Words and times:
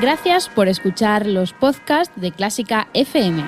Gracias 0.00 0.48
por 0.48 0.68
escuchar 0.68 1.26
los 1.26 1.52
podcasts 1.52 2.18
de 2.18 2.32
Clásica 2.32 2.88
FM. 2.94 3.44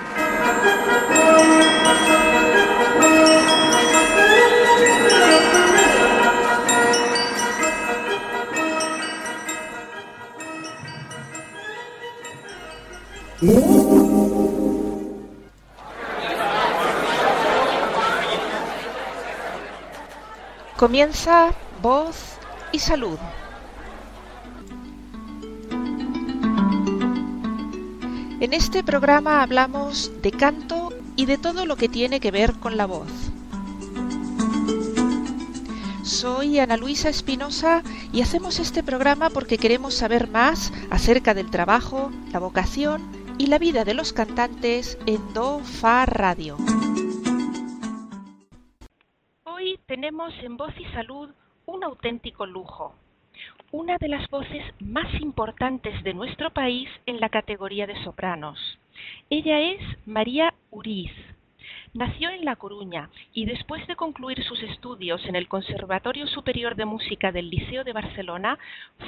Comienza 20.77 21.53
Voz 21.81 22.37
y 22.71 22.79
Salud. 22.79 23.19
En 28.45 28.53
este 28.53 28.85
programa 28.85 29.43
hablamos 29.43 30.13
de 30.21 30.31
canto 30.31 30.91
y 31.17 31.25
de 31.25 31.39
todo 31.39 31.65
lo 31.65 31.77
que 31.77 31.89
tiene 31.89 32.21
que 32.21 32.31
ver 32.31 32.53
con 32.61 32.77
la 32.77 32.85
voz. 32.85 33.09
Soy 36.03 36.59
Ana 36.59 36.77
Luisa 36.77 37.09
Espinosa 37.09 37.83
y 38.13 38.21
hacemos 38.21 38.59
este 38.59 38.83
programa 38.83 39.31
porque 39.31 39.57
queremos 39.57 39.95
saber 39.95 40.29
más 40.29 40.75
acerca 40.91 41.33
del 41.33 41.51
trabajo, 41.51 42.11
la 42.35 42.39
vocación 42.39 43.01
y 43.39 43.47
la 43.47 43.59
vida 43.59 43.87
de 43.87 43.95
los 43.95 44.13
cantantes 44.13 44.99
en 45.07 45.33
Do 45.33 45.61
Fa 45.61 46.05
Radio. 46.05 46.59
Hoy 49.45 49.81
tenemos 49.87 50.35
en 50.43 50.59
Voz 50.59 50.75
y 50.79 50.85
Salud 50.93 51.31
un 51.65 51.83
auténtico 51.83 52.45
lujo, 52.45 52.95
una 53.75 53.99
de 53.99 54.07
las 54.07 54.31
voces 54.31 54.63
más 54.79 55.13
importantes 55.21 56.01
de 56.05 56.15
nuestro 56.15 56.51
país 56.51 56.89
en 57.07 57.19
la 57.19 57.29
categoría 57.29 57.89
de 57.89 58.01
sopranos. 58.05 58.79
Ella 59.31 59.59
es 59.59 59.81
María 60.07 60.55
Uriz. 60.71 61.11
Nació 61.93 62.31
en 62.31 62.45
La 62.45 62.55
Coruña 62.55 63.11
y 63.33 63.47
después 63.47 63.85
de 63.89 63.97
concluir 63.97 64.45
sus 64.45 64.63
estudios 64.63 65.27
en 65.27 65.35
el 65.35 65.49
Conservatorio 65.49 66.29
Superior 66.29 66.77
de 66.77 66.85
Música 66.85 67.33
del 67.33 67.51
Liceo 67.51 67.83
de 67.83 67.93
Barcelona, 67.93 68.61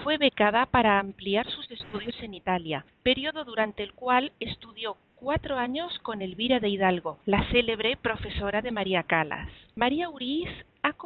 fue 0.03 0.19
becada 0.19 0.67
para 0.67 0.99
ampliar 0.99 1.49
sus 1.49 1.71
estudios 1.71 2.21
en 2.21 2.35
Italia, 2.35 2.85
periodo 3.05 3.45
durante 3.45 3.85
el 3.85 3.93
cual 3.93 4.33
estudió 4.41 4.97
cuatro 5.15 5.59
años 5.59 5.97
con 6.01 6.23
Elvira 6.23 6.59
de 6.59 6.71
Hidalgo, 6.71 7.19
la 7.25 7.49
célebre 7.53 7.97
profesora 7.97 8.63
de 8.63 8.73
María 8.73 9.05
Calas. 9.05 9.49
María 9.77 10.09
Uriz 10.09 10.49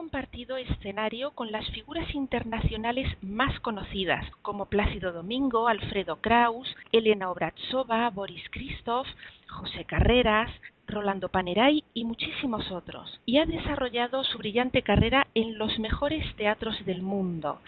compartido 0.00 0.56
escenario 0.56 1.32
con 1.32 1.52
las 1.52 1.68
figuras 1.72 2.14
internacionales 2.14 3.06
más 3.20 3.60
conocidas, 3.60 4.24
como 4.40 4.64
Plácido 4.64 5.12
Domingo, 5.12 5.68
Alfredo 5.68 6.16
Kraus, 6.22 6.74
Elena 6.90 7.30
Obratsova, 7.30 8.08
Boris 8.08 8.42
Christoph, 8.50 9.06
José 9.46 9.84
Carreras, 9.84 10.50
Rolando 10.90 11.28
Paneray 11.28 11.84
y 11.94 12.04
muchísimos 12.04 12.70
otros, 12.70 13.20
y 13.24 13.38
ha 13.38 13.46
desarrollado 13.46 14.24
su 14.24 14.38
brillante 14.38 14.82
carrera 14.82 15.26
en 15.34 15.58
los 15.58 15.78
mejores 15.78 16.24
teatros 16.36 16.84
del 16.84 17.02
mundo, 17.02 17.60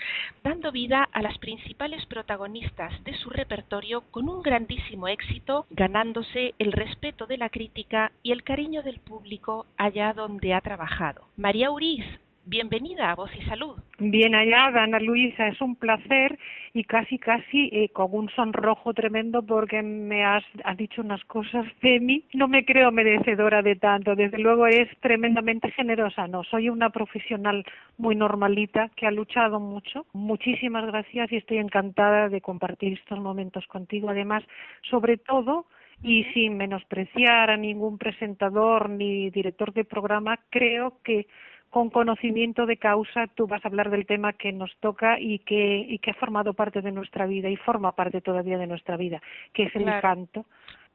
dando 0.42 0.72
vida 0.72 1.08
a 1.12 1.22
las 1.22 1.38
principales 1.38 2.04
protagonistas 2.06 2.92
de 3.04 3.14
su 3.14 3.30
repertorio 3.30 4.02
con 4.10 4.28
un 4.28 4.42
grandísimo 4.42 5.08
éxito, 5.08 5.66
ganándose 5.70 6.54
el 6.58 6.72
respeto 6.72 7.26
de 7.26 7.38
la 7.38 7.48
crítica 7.48 8.12
y 8.22 8.32
el 8.32 8.42
cariño 8.42 8.82
del 8.82 8.98
público 9.00 9.66
allá 9.76 10.12
donde 10.12 10.54
ha 10.54 10.60
trabajado. 10.60 11.22
María 11.36 11.70
Uriz 11.70 12.04
Bienvenida 12.44 13.12
a 13.12 13.14
Voz 13.14 13.30
y 13.38 13.42
Salud. 13.44 13.76
Bien 14.00 14.34
hallada, 14.34 14.82
Ana 14.82 14.98
Luisa, 14.98 15.46
es 15.46 15.60
un 15.60 15.76
placer 15.76 16.36
y 16.74 16.82
casi, 16.82 17.16
casi 17.16 17.70
eh, 17.72 17.90
con 17.90 18.08
un 18.12 18.28
sonrojo 18.30 18.92
tremendo 18.94 19.42
porque 19.42 19.80
me 19.80 20.24
has, 20.24 20.42
dicho 20.76 21.02
unas 21.02 21.24
cosas 21.26 21.64
de 21.82 22.00
mí. 22.00 22.24
No 22.32 22.48
me 22.48 22.64
creo 22.64 22.90
merecedora 22.90 23.62
de 23.62 23.76
tanto, 23.76 24.16
desde 24.16 24.38
luego 24.38 24.66
eres 24.66 24.88
tremendamente 24.98 25.70
generosa. 25.70 26.26
No, 26.26 26.42
soy 26.42 26.68
una 26.68 26.90
profesional 26.90 27.64
muy 27.96 28.16
normalita 28.16 28.90
que 28.96 29.06
ha 29.06 29.12
luchado 29.12 29.60
mucho. 29.60 30.06
Muchísimas 30.12 30.84
gracias 30.86 31.30
y 31.30 31.36
estoy 31.36 31.58
encantada 31.58 32.28
de 32.28 32.40
compartir 32.40 32.94
estos 32.94 33.20
momentos 33.20 33.64
contigo. 33.68 34.08
Además, 34.08 34.42
sobre 34.90 35.16
todo, 35.16 35.66
y 36.02 36.24
sin 36.34 36.56
menospreciar 36.56 37.50
a 37.50 37.56
ningún 37.56 37.98
presentador 37.98 38.90
ni 38.90 39.30
director 39.30 39.72
de 39.72 39.84
programa, 39.84 40.40
creo 40.50 40.98
que 41.04 41.28
con 41.72 41.88
conocimiento 41.88 42.66
de 42.66 42.76
causa 42.76 43.28
tú 43.28 43.46
vas 43.46 43.64
a 43.64 43.68
hablar 43.68 43.88
del 43.88 44.04
tema 44.04 44.34
que 44.34 44.52
nos 44.52 44.70
toca 44.80 45.18
y 45.18 45.38
que, 45.38 45.78
y 45.88 45.98
que 46.00 46.10
ha 46.10 46.14
formado 46.14 46.52
parte 46.52 46.82
de 46.82 46.92
nuestra 46.92 47.24
vida 47.24 47.48
y 47.48 47.56
forma 47.56 47.92
parte 47.92 48.20
todavía 48.20 48.58
de 48.58 48.66
nuestra 48.66 48.98
vida, 48.98 49.22
que 49.54 49.62
es 49.64 49.74
el 49.74 49.86
canto 50.02 50.44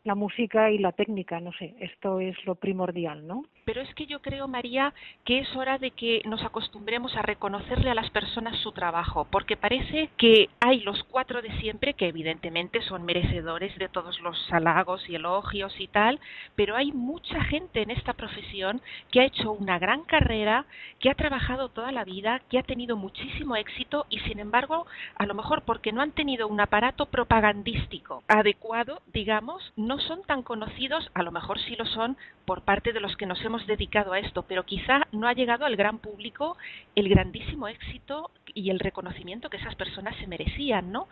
la 0.08 0.16
música 0.16 0.72
y 0.72 0.78
la 0.78 0.94
técnica, 0.94 1.40
no 1.40 1.52
sé, 1.54 1.76
esto 1.80 2.20
es 2.20 2.36
lo 2.46 2.56
primordial, 2.56 3.28
¿no? 3.28 3.44
Pero 3.66 3.82
es 3.82 3.94
que 3.96 4.06
yo 4.06 4.22
creo, 4.22 4.48
María, 4.48 4.94
que 5.26 5.40
es 5.40 5.56
hora 5.56 5.78
de 5.78 5.92
que 5.92 6.22
nos 6.26 6.42
acostumbremos 6.44 7.16
a 7.18 7.22
reconocerle 7.22 7.90
a 7.90 7.96
las 7.96 8.10
personas 8.12 8.58
su 8.62 8.72
trabajo, 8.72 9.28
porque 9.30 9.58
parece 9.58 10.10
que 10.18 10.50
hay 10.62 10.80
los 10.80 11.04
cuatro 11.04 11.42
de 11.42 11.52
siempre, 11.60 11.94
que 11.94 12.08
evidentemente 12.08 12.82
son 12.84 13.04
merecedores 13.04 13.78
de 13.78 13.90
todos 13.90 14.20
los 14.22 14.38
halagos 14.52 15.08
y 15.10 15.16
elogios 15.16 15.78
y 15.80 15.88
tal, 15.88 16.20
pero 16.56 16.78
hay 16.78 16.94
mucha 16.94 17.44
gente 17.44 17.82
en 17.82 17.92
esta 17.92 18.14
profesión 18.14 18.82
que 19.12 19.20
ha 19.20 19.26
hecho 19.26 19.52
una 19.52 19.78
gran 19.78 20.04
carrera, 20.04 20.66
que 21.00 21.10
ha 21.10 21.16
trabajado 21.16 21.70
toda 21.70 21.92
la 21.92 22.06
vida, 22.06 22.42
que 22.50 22.60
ha 22.60 22.64
tenido 22.64 22.96
muchísimo 22.96 23.58
éxito 23.58 24.06
y 24.10 24.20
sin 24.20 24.40
embargo, 24.40 24.88
a 25.18 25.26
lo 25.26 25.34
mejor 25.34 25.64
porque 25.64 25.92
no 25.92 26.02
han 26.02 26.12
tenido 26.12 26.48
un 26.48 26.62
aparato 26.62 27.08
propagandístico 27.08 28.24
adecuado, 28.30 29.02
digamos, 29.12 29.74
no 29.76 29.97
son 30.00 30.24
tan 30.24 30.44
conocidos, 30.44 31.10
a 31.14 31.24
lo 31.24 31.32
mejor 31.32 31.60
sí 31.60 31.76
lo 31.76 31.86
son 31.86 32.18
por 32.46 32.62
parte 32.62 32.94
de 32.94 33.00
los 33.00 33.16
que 33.18 33.26
nos 33.26 33.44
hemos 33.44 33.66
dedicado 33.68 34.14
a 34.14 34.20
esto, 34.20 34.44
pero 34.44 34.64
quizá 34.64 35.02
no 35.12 35.28
ha 35.28 35.34
llegado 35.34 35.66
al 35.66 35.76
gran 35.76 36.00
público 36.00 36.58
el 36.96 37.10
grandísimo 37.10 37.68
éxito 37.68 38.32
y 38.54 38.70
el 38.70 38.80
reconocimiento 38.80 39.50
que 39.50 39.58
esas 39.58 39.76
personas 39.76 40.16
se 40.18 40.28
merecían, 40.28 40.92
¿no? 40.92 41.08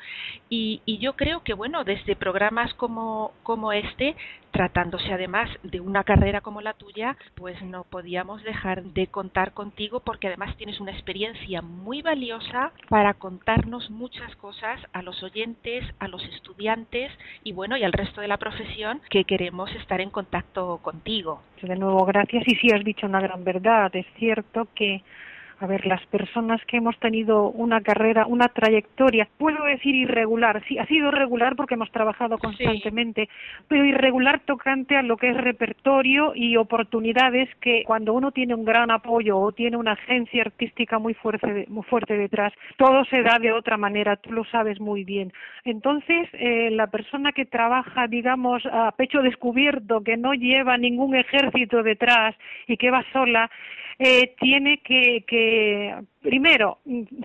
Y, 0.49 0.81
yo 0.99 1.15
creo 1.15 1.43
que, 1.43 1.53
bueno, 1.53 1.83
desde 1.83 2.15
programas 2.15 2.73
como, 2.75 3.33
como 3.43 3.73
este, 3.73 4.15
tratándose 4.51 5.11
además 5.11 5.49
de 5.61 5.81
una 5.81 6.05
carrera 6.05 6.39
como 6.39 6.61
la 6.61 6.73
tuya, 6.73 7.17
pues 7.35 7.61
no 7.61 7.83
podíamos 7.83 8.41
dejar 8.43 8.83
de 8.83 9.07
contar 9.07 9.51
contigo 9.51 9.99
porque 9.99 10.27
además 10.27 10.55
tienes 10.55 10.79
una 10.79 10.93
experiencia 10.93 11.61
muy 11.61 12.01
valiosa 12.01 12.71
para 12.89 13.13
contarnos 13.15 13.89
muchas 13.91 14.33
cosas 14.37 14.79
a 14.93 15.01
los 15.01 15.21
oyentes, 15.21 15.83
a 15.99 16.07
los 16.07 16.23
estudiantes 16.23 17.11
y 17.43 17.51
bueno, 17.51 17.75
y 17.75 17.83
al 17.83 17.93
resto 17.93 18.21
de 18.21 18.29
la 18.29 18.37
profesión 18.37 18.64
que 19.09 19.23
queremos 19.23 19.73
estar 19.75 20.01
en 20.01 20.09
contacto 20.09 20.79
contigo. 20.81 21.41
De 21.61 21.75
nuevo, 21.75 22.05
gracias. 22.05 22.43
Y 22.47 22.55
sí, 22.55 22.69
has 22.71 22.83
dicho 22.83 23.07
una 23.07 23.21
gran 23.21 23.43
verdad. 23.43 23.95
Es 23.95 24.05
cierto 24.17 24.67
que 24.75 25.01
a 25.59 25.67
ver, 25.67 25.85
las 25.85 26.05
personas 26.07 26.61
que 26.65 26.77
hemos 26.77 26.97
tenido 26.99 27.49
una 27.51 27.81
carrera, 27.81 28.25
una 28.25 28.47
trayectoria, 28.49 29.27
puedo 29.37 29.63
decir 29.65 29.95
irregular, 29.95 30.63
sí, 30.67 30.77
ha 30.77 30.85
sido 30.85 31.11
regular 31.11 31.55
porque 31.55 31.75
hemos 31.75 31.91
trabajado 31.91 32.37
constantemente, 32.37 33.29
pero 33.67 33.85
irregular 33.85 34.41
tocante 34.41 34.97
a 34.97 35.01
lo 35.01 35.17
que 35.17 35.29
es 35.29 35.37
repertorio 35.37 36.33
y 36.35 36.57
oportunidades 36.57 37.49
que 37.61 37.83
cuando 37.85 38.13
uno 38.13 38.31
tiene 38.31 38.53
un 38.53 38.65
gran 38.65 38.91
apoyo 38.91 39.39
o 39.39 39.51
tiene 39.51 39.77
una 39.77 39.93
agencia 39.93 40.41
artística 40.41 40.99
muy 40.99 41.13
fuerte, 41.13 41.65
muy 41.69 41.83
fuerte 41.83 42.17
detrás, 42.17 42.53
todo 42.77 43.05
se 43.05 43.21
da 43.21 43.39
de 43.39 43.53
otra 43.53 43.77
manera, 43.77 44.17
tú 44.17 44.31
lo 44.33 44.43
sabes 44.45 44.79
muy 44.79 45.03
bien. 45.03 45.31
Entonces, 45.63 46.27
eh, 46.33 46.69
la 46.71 46.87
persona 46.87 47.31
que 47.31 47.45
trabaja, 47.45 48.07
digamos, 48.07 48.65
a 48.65 48.91
pecho 48.91 49.21
descubierto, 49.21 50.01
que 50.01 50.17
no 50.17 50.33
lleva 50.33 50.77
ningún 50.77 51.15
ejército 51.15 51.81
detrás 51.81 52.35
y 52.67 52.77
que 52.77 52.91
va 52.91 53.03
sola, 53.13 53.49
eh, 53.99 54.35
tiene 54.39 54.79
que, 54.79 55.23
que 55.27 55.95
primero, 56.21 56.79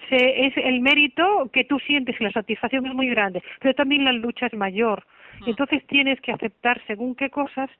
se, 0.09 0.47
es 0.47 0.57
el 0.57 0.81
mérito 0.81 1.51
que 1.53 1.65
tú 1.65 1.79
sientes 1.81 2.17
y 2.21 2.25
la 2.25 2.33
satisfacción 2.33 2.87
es 2.87 2.95
muy 2.95 3.09
grande, 3.09 3.43
pero 3.61 3.75
también 3.75 4.05
la 4.05 4.13
lucha 4.13 4.47
es 4.47 4.55
mayor. 4.55 5.05
Entonces 5.47 5.87
tienes 5.87 6.21
que 6.21 6.33
aceptar 6.33 6.81
según 6.87 7.15
qué 7.15 7.31
cosas 7.31 7.71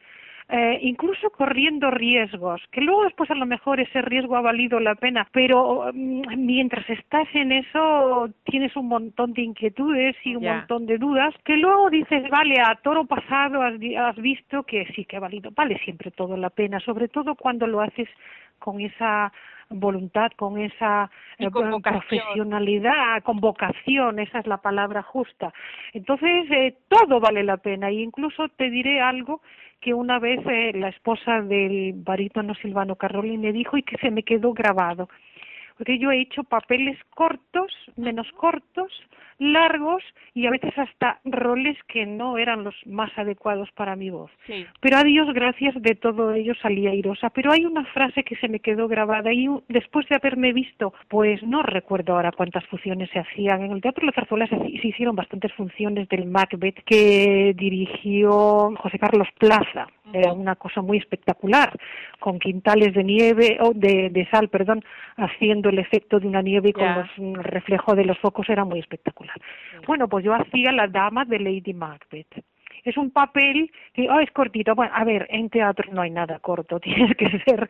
eh, 0.53 0.81
incluso 0.83 1.31
corriendo 1.31 1.93
riesgos, 1.93 2.61
que 2.73 2.81
luego 2.81 3.05
después 3.05 3.31
a 3.31 3.37
lo 3.37 3.47
mejor 3.47 3.79
ese 3.79 4.03
riesgo 4.03 4.37
ha 4.37 4.41
valido 4.41 4.81
la 4.81 4.97
pena, 4.97 5.29
pero 5.31 5.93
mm, 5.95 6.23
mientras 6.39 6.91
estás 6.91 7.29
en 7.35 7.53
eso 7.53 8.29
tienes 8.43 8.75
un 8.75 8.89
montón 8.89 9.33
de 9.33 9.43
inquietudes 9.43 10.17
y 10.25 10.35
un 10.35 10.43
montón 10.43 10.87
de 10.87 10.99
dudas, 10.99 11.33
que 11.45 11.57
luego 11.57 11.89
dices, 11.89 12.29
vale, 12.31 12.57
a 12.61 12.75
toro 12.83 13.05
pasado 13.05 13.63
has, 13.63 13.75
has 13.97 14.17
visto 14.17 14.65
que 14.65 14.87
sí 14.97 15.05
que 15.05 15.19
ha 15.19 15.21
valido, 15.21 15.53
vale 15.55 15.79
siempre 15.85 16.11
todo 16.11 16.37
la 16.37 16.51
pena, 16.51 16.81
sobre 16.81 17.07
todo 17.07 17.37
cuando 17.37 17.69
lo 17.69 17.81
haces 17.81 18.09
con 18.61 18.81
esa 18.81 19.33
voluntad, 19.71 20.31
con 20.37 20.59
esa 20.59 21.11
eh, 21.39 21.49
profesionalidad, 21.51 23.23
con 23.23 23.41
vocación, 23.41 24.19
esa 24.19 24.41
es 24.41 24.47
la 24.47 24.59
palabra 24.59 25.03
justa. 25.03 25.53
Entonces, 25.93 26.51
eh, 26.51 26.77
todo 26.89 27.21
vale 27.21 27.43
la 27.45 27.57
pena. 27.57 27.89
E 27.89 27.95
incluso 28.03 28.49
te 28.49 28.71
diré 28.71 29.01
algo 29.01 29.41
que 29.81 29.95
una 29.95 30.19
vez 30.19 30.41
eh, 30.47 30.73
la 30.75 30.89
esposa 30.89 31.41
del 31.41 31.95
barítono 31.95 32.55
Silvano 32.55 32.97
Carroli 32.97 33.39
me 33.39 33.53
dijo 33.53 33.77
y 33.77 33.83
que 33.83 33.97
se 33.99 34.11
me 34.11 34.23
quedó 34.23 34.53
grabado. 34.53 35.09
Porque 35.81 35.99
yo 35.99 36.11
he 36.11 36.21
hecho 36.21 36.45
papeles 36.45 36.99
cortos, 37.15 37.73
menos 37.97 38.31
cortos, 38.33 38.93
largos 39.39 40.03
y 40.35 40.47
a 40.47 40.51
veces 40.51 40.77
hasta 40.77 41.21
roles 41.25 41.79
que 41.89 42.05
no 42.05 42.37
eran 42.37 42.65
los 42.65 42.75
más 42.85 43.11
adecuados 43.17 43.71
para 43.73 43.97
mi 43.97 44.11
voz. 44.11 44.31
Sí. 44.47 44.67
Pero 44.81 44.99
a 44.99 45.05
Dios 45.05 45.33
gracias 45.33 45.75
de 45.81 45.95
todo 45.95 46.35
ello 46.35 46.53
salí 46.61 46.87
airosa. 46.87 47.31
Pero 47.31 47.51
hay 47.51 47.65
una 47.65 47.87
frase 47.87 48.23
que 48.23 48.37
se 48.37 48.49
me 48.49 48.61
quedó 48.61 48.89
grabada 48.89 49.33
y 49.33 49.49
después 49.69 50.07
de 50.11 50.17
haberme 50.17 50.53
visto, 50.53 50.93
pues 51.09 51.43
no 51.43 51.63
recuerdo 51.63 52.15
ahora 52.15 52.31
cuántas 52.31 52.67
funciones 52.67 53.09
se 53.11 53.21
hacían. 53.21 53.63
En 53.63 53.73
el 53.73 53.81
Teatro 53.81 54.05
La 54.05 54.13
Zarzuela 54.13 54.47
se, 54.49 54.59
se 54.59 54.87
hicieron 54.87 55.17
bastantes 55.17 55.55
funciones 55.55 56.11
del 56.11 56.27
Macbeth 56.27 56.85
que 56.85 57.55
dirigió 57.57 58.75
José 58.77 58.99
Carlos 58.99 59.29
Plaza. 59.39 59.87
Era 60.13 60.33
una 60.33 60.57
cosa 60.57 60.83
muy 60.83 60.99
espectacular, 60.99 61.73
con 62.21 62.39
quintales 62.39 62.95
de 62.95 63.03
nieve, 63.03 63.59
o 63.61 63.73
de, 63.75 64.11
de 64.11 64.27
sal, 64.31 64.49
perdón, 64.49 64.85
haciendo 65.17 65.69
el 65.71 65.79
efecto 65.79 66.21
de 66.21 66.29
una 66.29 66.43
nieve 66.43 66.71
y 66.71 66.73
con 66.73 66.95
los 66.95 67.09
mm, 67.17 67.35
reflejos 67.41 67.97
de 67.97 68.05
los 68.05 68.19
focos 68.19 68.49
era 68.49 68.65
muy 68.65 68.79
espectacular. 68.79 69.37
Bueno, 69.87 70.09
pues 70.09 70.25
yo 70.25 70.35
hacía 70.35 70.73
la 70.73 70.87
dama 70.87 71.25
de 71.25 71.39
Lady 71.39 71.75
Macbeth. 71.75 72.45
Es 72.85 72.97
un 72.97 73.11
papel 73.11 73.71
que, 73.93 74.09
oh, 74.09 74.21
es 74.21 74.31
cortito. 74.31 74.75
Bueno, 74.75 74.93
a 74.95 75.05
ver, 75.05 75.27
en 75.31 75.51
teatro 75.51 75.93
no 75.93 76.03
hay 76.03 76.11
nada 76.11 76.39
corto. 76.39 76.81
Tienes 76.81 77.17
que 77.17 77.29
ser 77.41 77.69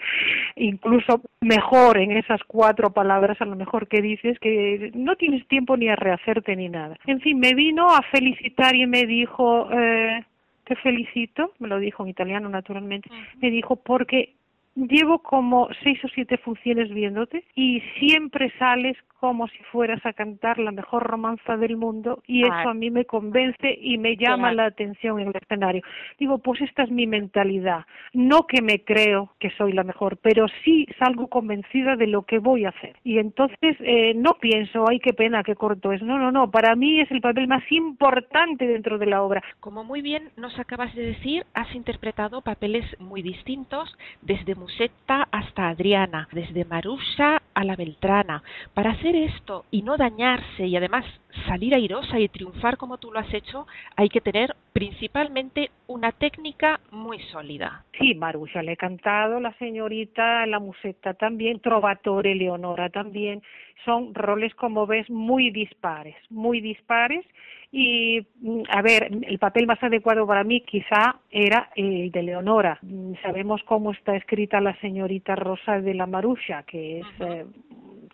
incluso 0.57 1.23
mejor 1.41 1.99
en 1.99 2.13
esas 2.13 2.41
cuatro 2.47 2.93
palabras, 2.93 3.41
a 3.41 3.45
lo 3.45 3.57
mejor 3.57 3.89
que 3.89 4.01
dices, 4.01 4.39
que 4.39 4.91
no 4.95 5.17
tienes 5.17 5.47
tiempo 5.49 5.77
ni 5.77 5.89
a 5.89 5.97
rehacerte 5.97 6.55
ni 6.57 6.69
nada. 6.69 6.97
En 7.07 7.21
fin, 7.21 7.39
me 7.39 7.55
vino 7.55 7.87
a 7.89 8.03
felicitar 8.03 8.75
y 8.75 8.87
me 8.87 9.07
dijo, 9.07 9.69
eh, 9.73 10.25
te 10.65 10.77
felicito, 10.77 11.53
me 11.59 11.69
lo 11.69 11.79
dijo 11.79 12.03
en 12.03 12.11
italiano 12.11 12.49
naturalmente, 12.49 13.11
me 13.41 13.51
dijo, 13.51 13.77
porque 13.77 14.35
llevo 14.75 15.21
como 15.21 15.69
seis 15.83 15.99
o 16.05 16.09
siete 16.09 16.39
funciones 16.39 16.91
viéndote 16.91 17.45
y 17.55 17.81
siempre 17.99 18.53
sales 18.59 18.97
como 19.21 19.47
si 19.49 19.59
fueras 19.71 20.05
a 20.07 20.15
cantar 20.15 20.59
la 20.59 20.73
mejor 20.73 21.03
romanza 21.03 21.59
del 21.59 21.77
mundo 21.77 22.23
y 22.27 22.43
eso 22.43 22.71
a 22.71 22.75
mí 22.75 22.91
me 22.91 23.05
convence 23.05 23.79
y 23.79 23.99
me 23.99 24.17
llama 24.17 24.51
la 24.53 24.65
atención 24.65 25.21
en 25.21 25.29
el 25.29 25.37
escenario. 25.37 25.83
Digo, 26.19 26.39
pues 26.39 26.63
esta 26.63 26.85
es 26.85 26.91
mi 26.91 27.07
mentalidad. 27.07 27.85
No 28.15 28.47
que 28.47 28.63
me 28.63 28.83
creo 28.83 29.35
que 29.39 29.51
soy 29.51 29.75
la 29.75 29.85
mejor, 29.85 30.17
pero 30.23 30.47
sí 30.65 30.87
salgo 30.99 31.29
convencida 31.29 31.97
de 31.97 32.07
lo 32.07 32.23
que 32.23 32.39
voy 32.39 32.65
a 32.65 32.71
hacer. 32.71 32.97
Y 33.05 33.19
entonces 33.19 33.77
eh, 33.81 34.15
no 34.15 34.39
pienso, 34.41 34.87
ay, 34.89 34.99
qué 35.01 35.13
pena, 35.13 35.43
qué 35.43 35.55
corto 35.55 35.93
es. 35.93 36.03
No, 36.03 36.19
no, 36.19 36.33
no. 36.33 36.51
Para 36.51 36.75
mí 36.75 37.01
es 37.01 37.11
el 37.11 37.21
papel 37.21 37.47
más 37.47 37.71
importante 37.71 38.67
dentro 38.67 38.97
de 38.97 39.07
la 39.07 39.23
obra. 39.23 39.43
Como 39.61 39.85
muy 39.85 40.01
bien 40.01 40.31
nos 40.39 40.59
acabas 40.59 40.95
de 40.95 41.03
decir, 41.03 41.45
has 41.53 41.75
interpretado 41.75 42.41
papeles 42.41 42.87
muy 42.99 43.21
distintos, 43.21 43.95
desde 44.23 44.55
Musetta 44.61 45.27
hasta 45.33 45.71
Adriana, 45.71 46.29
desde 46.33 46.67
Marusha 46.67 47.41
a 47.55 47.65
la 47.65 47.77
Beltrana. 47.77 48.43
Para 48.75 48.93
hacer 48.93 49.17
esto 49.17 49.65
y 49.71 49.83
no 49.83 49.97
dañarse 49.97 50.67
y 50.67 50.77
además 50.77 51.05
salir 51.47 51.75
airosa 51.75 52.19
y 52.19 52.29
triunfar 52.29 52.77
como 52.77 52.99
tú 52.99 53.13
lo 53.13 53.21
has 53.21 53.33
hecho, 53.33 53.67
hay 53.97 54.09
que 54.09 54.21
tener 54.21 54.55
principalmente 54.73 55.71
una 55.87 56.13
técnica 56.13 56.81
muy 56.91 57.19
sólida. 57.33 57.85
Sí, 57.99 58.15
Marusha 58.15 58.63
le 58.63 58.73
he 58.73 58.77
cantado, 58.77 59.41
la 59.41 59.53
señorita, 59.55 60.47
la 60.47 60.59
musetta 60.59 61.15
también, 61.15 61.61
Trovatore, 61.61 62.35
Leonora 62.35 62.89
también. 62.91 63.43
Son 63.85 64.15
roles, 64.15 64.55
como 64.55 64.87
ves, 64.87 65.09
muy 65.09 65.51
dispares, 65.51 66.17
muy 66.29 66.61
dispares. 66.61 67.25
Y, 67.73 68.27
mm, 68.41 68.63
a 68.69 68.83
ver, 68.83 69.11
el 69.23 69.39
papel 69.39 69.67
más 69.67 69.83
adecuado 69.83 70.27
para 70.27 70.43
mí 70.43 70.61
quizá 70.63 71.17
era 71.31 71.71
el 71.77 72.11
de 72.11 72.23
Leonora. 72.23 72.79
Mm, 72.83 73.15
Sabemos 73.23 73.63
cómo 73.65 73.93
está 73.93 74.17
escrita 74.17 74.61
la 74.61 74.77
señorita 74.81 75.37
Rosa 75.37 75.81
de 75.81 75.95
la 75.95 76.07
Marusha, 76.07 76.65
que 76.65 76.99
es 76.99 77.07
eh, 77.21 77.47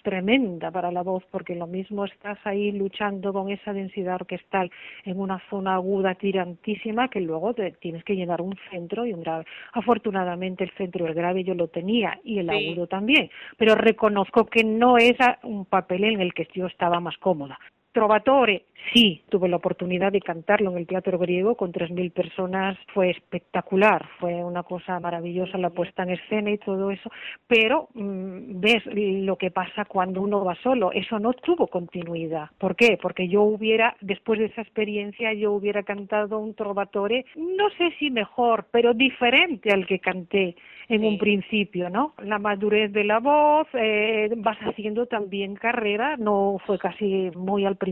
tremenda 0.07 0.71
para 0.71 0.93
la 0.93 1.03
voz, 1.03 1.25
porque 1.33 1.57
lo 1.57 1.67
mismo 1.67 2.05
estás 2.05 2.39
ahí 2.45 2.71
luchando 2.71 3.33
con 3.33 3.51
esa 3.51 3.73
densidad 3.73 4.15
orquestal 4.15 4.71
en 5.05 5.19
una 5.19 5.43
zona 5.51 5.75
aguda 5.75 6.15
tirantísima 6.15 7.09
que 7.09 7.21
luego 7.21 7.55
te 7.55 7.73
tienes 7.73 8.05
que 8.05 8.15
llenar 8.15 8.41
un 8.41 8.55
centro 8.71 9.05
y 9.05 9.13
un 9.13 9.23
grave. 9.23 9.47
Afortunadamente 9.73 10.63
el 10.63 10.71
centro 10.77 11.05
y 11.05 11.09
el 11.09 11.15
grave 11.15 11.43
yo 11.43 11.55
lo 11.55 11.67
tenía 11.67 12.21
y 12.23 12.39
el 12.39 12.49
Sí. 12.49 12.69
agudo 12.69 12.87
también, 12.87 13.31
pero 13.57 13.75
reconozco 13.75 14.47
que 14.47 14.63
no 14.63 14.97
era 14.97 15.41
un 15.43 15.65
papel 15.65 16.05
en 16.05 16.21
el 16.21 16.33
que 16.35 16.47
yo 16.55 16.67
estaba 16.67 17.01
más 17.01 17.17
cómoda. 17.19 17.59
Trovatore, 17.97 18.67
sí, 18.93 19.23
tuve 19.31 19.49
la 19.49 19.57
oportunidad 19.57 20.13
de 20.13 20.21
cantarlo 20.21 20.71
en 20.71 20.77
el 20.77 20.87
Teatro 20.87 21.19
Griego 21.19 21.55
con 21.55 21.73
3.000 21.73 22.13
personas, 22.13 22.77
fue 22.93 23.09
espectacular, 23.09 24.07
fue 24.21 24.35
una 24.45 24.65
cosa 24.65 25.01
maravillosa 25.01 25.57
la 25.57 25.71
puesta 25.71 26.03
en 26.03 26.11
escena 26.11 26.51
y 26.51 26.59
todo 26.59 26.91
eso, 26.91 27.11
pero 27.47 27.89
mm, 27.95 28.61
ves 28.61 28.83
lo 28.85 29.37
que 29.37 29.51
pasa 29.51 29.87
cuando 29.87 30.21
uno 30.21 30.45
va 30.45 30.55
solo, 30.57 30.93
eso 30.93 31.19
no 31.19 31.33
tuvo 31.33 31.69
continuidad. 31.69 32.51
¿Por 32.59 32.77
qué? 32.77 32.99
Porque 33.01 33.29
yo 33.29 33.41
hubiera, 33.45 33.97
después 34.03 34.41
de 34.41 34.47
esa 34.47 34.61
experiencia, 34.61 35.33
yo 35.33 35.53
hubiera 35.53 35.83
cantado 35.83 36.39
un 36.39 36.53
Trovatore, 36.55 37.25
no 37.35 37.71
sé 37.79 37.93
si 37.99 38.11
mejor, 38.11 38.67
pero 38.71 38.93
diferente 38.93 39.73
al 39.73 39.87
que 39.87 40.01
canté 40.01 40.55
en 40.89 41.01
Sí. 41.01 41.07
un 41.07 41.19
principio, 41.19 41.91
¿no? 41.91 42.13
La 42.23 42.39
madurez 42.39 42.93
de 42.93 43.03
la 43.05 43.19
voz, 43.19 43.67
eh, 43.75 44.31
vas 44.37 44.59
haciendo 44.59 45.07
también 45.07 45.57
carrera, 45.57 46.17
no 46.17 46.59
fue 46.65 46.79
casi 46.79 47.31
muy 47.35 47.65
al 47.65 47.75
principio, 47.75 47.86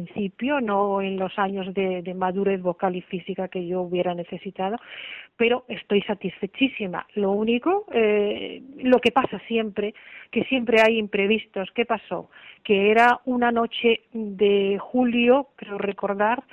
no 0.63 1.01
en 1.01 1.19
los 1.19 1.39
años 1.39 1.73
de, 1.75 2.03
de 2.03 2.15
madurez 2.15 2.61
vocal 2.61 2.97
y 2.97 3.03
física 3.03 3.49
que 3.49 3.67
yo 3.67 3.83
hubiera 3.83 4.15
necesitado, 4.15 4.77
pero 5.37 5.65
estoy 5.69 6.03
satisfechísima. 6.03 7.07
Lo 7.15 7.33
único, 7.33 7.87
eh, 7.93 8.63
lo 8.79 8.99
que 8.99 9.11
pasa 9.11 9.41
siempre, 9.49 9.95
que 10.31 10.45
siempre 10.45 10.81
hay 10.81 10.99
imprevistos. 10.99 11.71
¿Qué 11.75 11.85
pasó? 11.85 12.31
Que 12.63 12.91
era 12.91 13.21
una 13.25 13.51
noche 13.51 14.03
de 14.13 14.79
julio, 14.81 15.49
creo 15.57 15.79
recordar, 15.79 16.45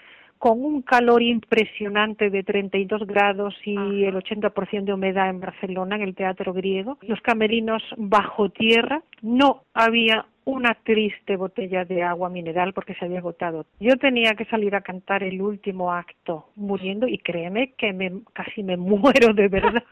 con 0.41 0.63
un 0.65 0.81
calor 0.81 1.21
impresionante 1.21 2.31
de 2.31 2.41
32 2.41 3.05
grados 3.05 3.53
y 3.63 3.77
Ajá. 3.77 3.87
el 3.87 4.15
80% 4.15 4.85
de 4.85 4.94
humedad 4.94 5.29
en 5.29 5.39
Barcelona, 5.39 5.97
en 5.97 6.01
el 6.01 6.15
Teatro 6.15 6.51
Griego. 6.51 6.97
Los 7.01 7.21
camerinos 7.21 7.83
bajo 7.95 8.49
tierra. 8.49 9.03
No 9.21 9.65
había 9.75 10.25
una 10.45 10.75
triste 10.83 11.35
botella 11.35 11.85
de 11.85 12.03
agua 12.03 12.29
mineral 12.29 12.73
porque 12.73 12.95
se 12.95 13.05
había 13.05 13.19
agotado. 13.19 13.65
Yo 13.79 13.97
tenía 13.97 14.33
que 14.33 14.45
salir 14.45 14.75
a 14.75 14.81
cantar 14.81 15.23
el 15.23 15.41
último 15.41 15.91
acto 15.91 16.49
muriendo 16.55 17.07
y 17.07 17.17
créeme 17.17 17.73
que 17.77 17.93
me, 17.93 18.11
casi 18.33 18.63
me 18.63 18.77
muero 18.77 19.33
de 19.33 19.47
verdad. 19.47 19.83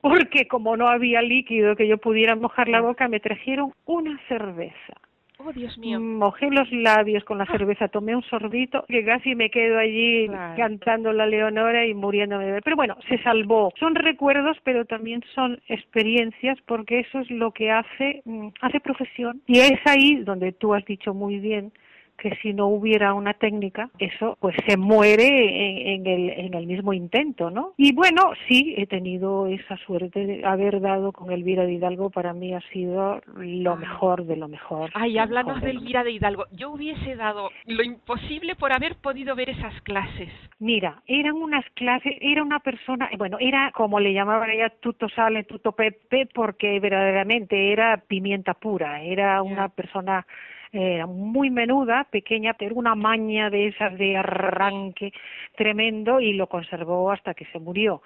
porque 0.00 0.48
como 0.48 0.76
no 0.76 0.88
había 0.88 1.22
líquido 1.22 1.76
que 1.76 1.88
yo 1.88 1.98
pudiera 1.98 2.34
mojar 2.36 2.68
la 2.68 2.80
boca, 2.80 3.08
me 3.08 3.20
trajeron 3.20 3.72
una 3.86 4.18
cerveza. 4.28 4.94
Oh, 5.42 5.52
Dios 5.52 5.78
mío. 5.78 5.98
Mojé 6.00 6.50
los 6.50 6.70
labios 6.70 7.24
con 7.24 7.38
la 7.38 7.46
cerveza, 7.46 7.88
tomé 7.88 8.14
un 8.14 8.22
sorbito 8.24 8.84
que 8.88 9.04
casi 9.04 9.34
me 9.34 9.50
quedo 9.50 9.78
allí 9.78 10.26
Claro. 10.28 10.54
cantando 10.56 11.12
la 11.12 11.26
Leonora 11.26 11.86
y 11.86 11.94
muriéndome 11.94 12.44
de 12.44 12.52
ver. 12.52 12.62
Pero 12.62 12.76
bueno, 12.76 12.96
se 13.08 13.18
salvó. 13.22 13.72
Son 13.78 13.94
recuerdos, 13.94 14.58
pero 14.64 14.84
también 14.84 15.22
son 15.34 15.58
experiencias 15.68 16.58
porque 16.66 17.00
eso 17.00 17.20
es 17.20 17.30
lo 17.30 17.52
que 17.52 17.70
hace, 17.70 18.22
mm, 18.24 18.48
hace 18.60 18.80
profesión. 18.80 19.40
Y 19.46 19.60
es 19.60 19.80
ahí 19.86 20.16
donde 20.16 20.52
tú 20.52 20.74
has 20.74 20.84
dicho 20.84 21.14
muy 21.14 21.38
bien 21.38 21.72
que 22.20 22.36
si 22.42 22.52
no 22.52 22.66
hubiera 22.66 23.14
una 23.14 23.32
técnica, 23.34 23.88
eso 23.98 24.36
pues 24.40 24.54
se 24.66 24.76
muere 24.76 25.26
en, 25.26 26.06
en 26.06 26.06
el, 26.06 26.30
en 26.30 26.54
el 26.54 26.66
mismo 26.66 26.92
intento, 26.92 27.50
¿no? 27.50 27.72
Y 27.76 27.92
bueno, 27.94 28.32
sí, 28.46 28.74
he 28.76 28.86
tenido 28.86 29.46
esa 29.46 29.76
suerte 29.78 30.26
de 30.26 30.44
haber 30.44 30.80
dado 30.80 31.12
con 31.12 31.32
Elvira 31.32 31.64
de 31.64 31.72
Hidalgo, 31.72 32.10
para 32.10 32.32
mí 32.34 32.52
ha 32.54 32.60
sido 32.72 33.20
lo 33.36 33.72
Ah. 33.72 33.76
mejor 33.76 34.24
de 34.26 34.36
lo 34.36 34.48
mejor. 34.48 34.90
Ay, 34.94 35.14
Lo 35.14 35.22
háblanos 35.22 35.54
mejor 35.56 35.64
de 35.64 35.70
Elvira 35.70 36.04
de 36.04 36.10
Hidalgo. 36.12 36.44
Yo 36.52 36.70
hubiese 36.70 37.16
dado 37.16 37.50
lo 37.66 37.82
imposible 37.82 38.54
por 38.54 38.72
haber 38.72 38.96
podido 38.96 39.34
ver 39.34 39.50
esas 39.50 39.80
clases. 39.82 40.28
Mira, 40.58 41.02
eran 41.06 41.36
unas 41.36 41.64
clases, 41.74 42.14
era 42.20 42.42
una 42.42 42.60
persona, 42.60 43.08
bueno, 43.16 43.38
era 43.40 43.70
como 43.72 43.98
le 43.98 44.12
llamaban 44.12 44.50
ella 44.50 44.68
tuto 44.80 45.08
sale, 45.08 45.44
tuto 45.44 45.72
pepe, 45.72 46.26
porque 46.34 46.78
verdaderamente 46.80 47.72
era 47.72 47.96
pimienta 48.06 48.52
pura, 48.54 49.02
era 49.02 49.42
una 49.42 49.68
persona 49.70 50.26
eh, 50.72 51.04
muy 51.06 51.50
menuda, 51.50 52.04
pequeña, 52.04 52.54
pero 52.54 52.76
una 52.76 52.94
maña 52.94 53.50
de 53.50 53.68
esas 53.68 53.98
de 53.98 54.16
arranque 54.16 55.12
tremendo 55.56 56.20
y 56.20 56.32
lo 56.34 56.46
conservó 56.46 57.10
hasta 57.10 57.34
que 57.34 57.44
se 57.46 57.58
murió. 57.58 58.02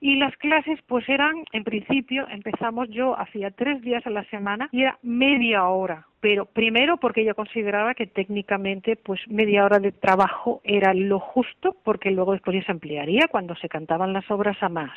Y 0.00 0.16
las 0.16 0.36
clases 0.36 0.80
pues 0.86 1.08
eran, 1.08 1.44
en 1.52 1.64
principio, 1.64 2.26
empezamos 2.28 2.88
yo 2.90 3.18
hacía 3.18 3.50
tres 3.50 3.82
días 3.82 4.04
a 4.06 4.10
la 4.10 4.24
semana 4.24 4.68
y 4.72 4.82
era 4.82 4.98
media 5.02 5.66
hora. 5.68 6.07
Pero 6.20 6.46
primero 6.46 6.96
porque 6.96 7.22
ella 7.22 7.34
consideraba 7.34 7.94
que 7.94 8.06
técnicamente 8.06 8.96
pues 8.96 9.20
media 9.28 9.64
hora 9.64 9.78
de 9.78 9.92
trabajo 9.92 10.60
era 10.64 10.92
lo 10.94 11.20
justo 11.20 11.76
porque 11.84 12.10
luego 12.10 12.32
después 12.32 12.56
ya 12.56 12.64
se 12.64 12.72
ampliaría 12.72 13.28
cuando 13.28 13.54
se 13.56 13.68
cantaban 13.68 14.12
las 14.12 14.28
obras 14.30 14.56
a 14.62 14.68
más. 14.68 14.90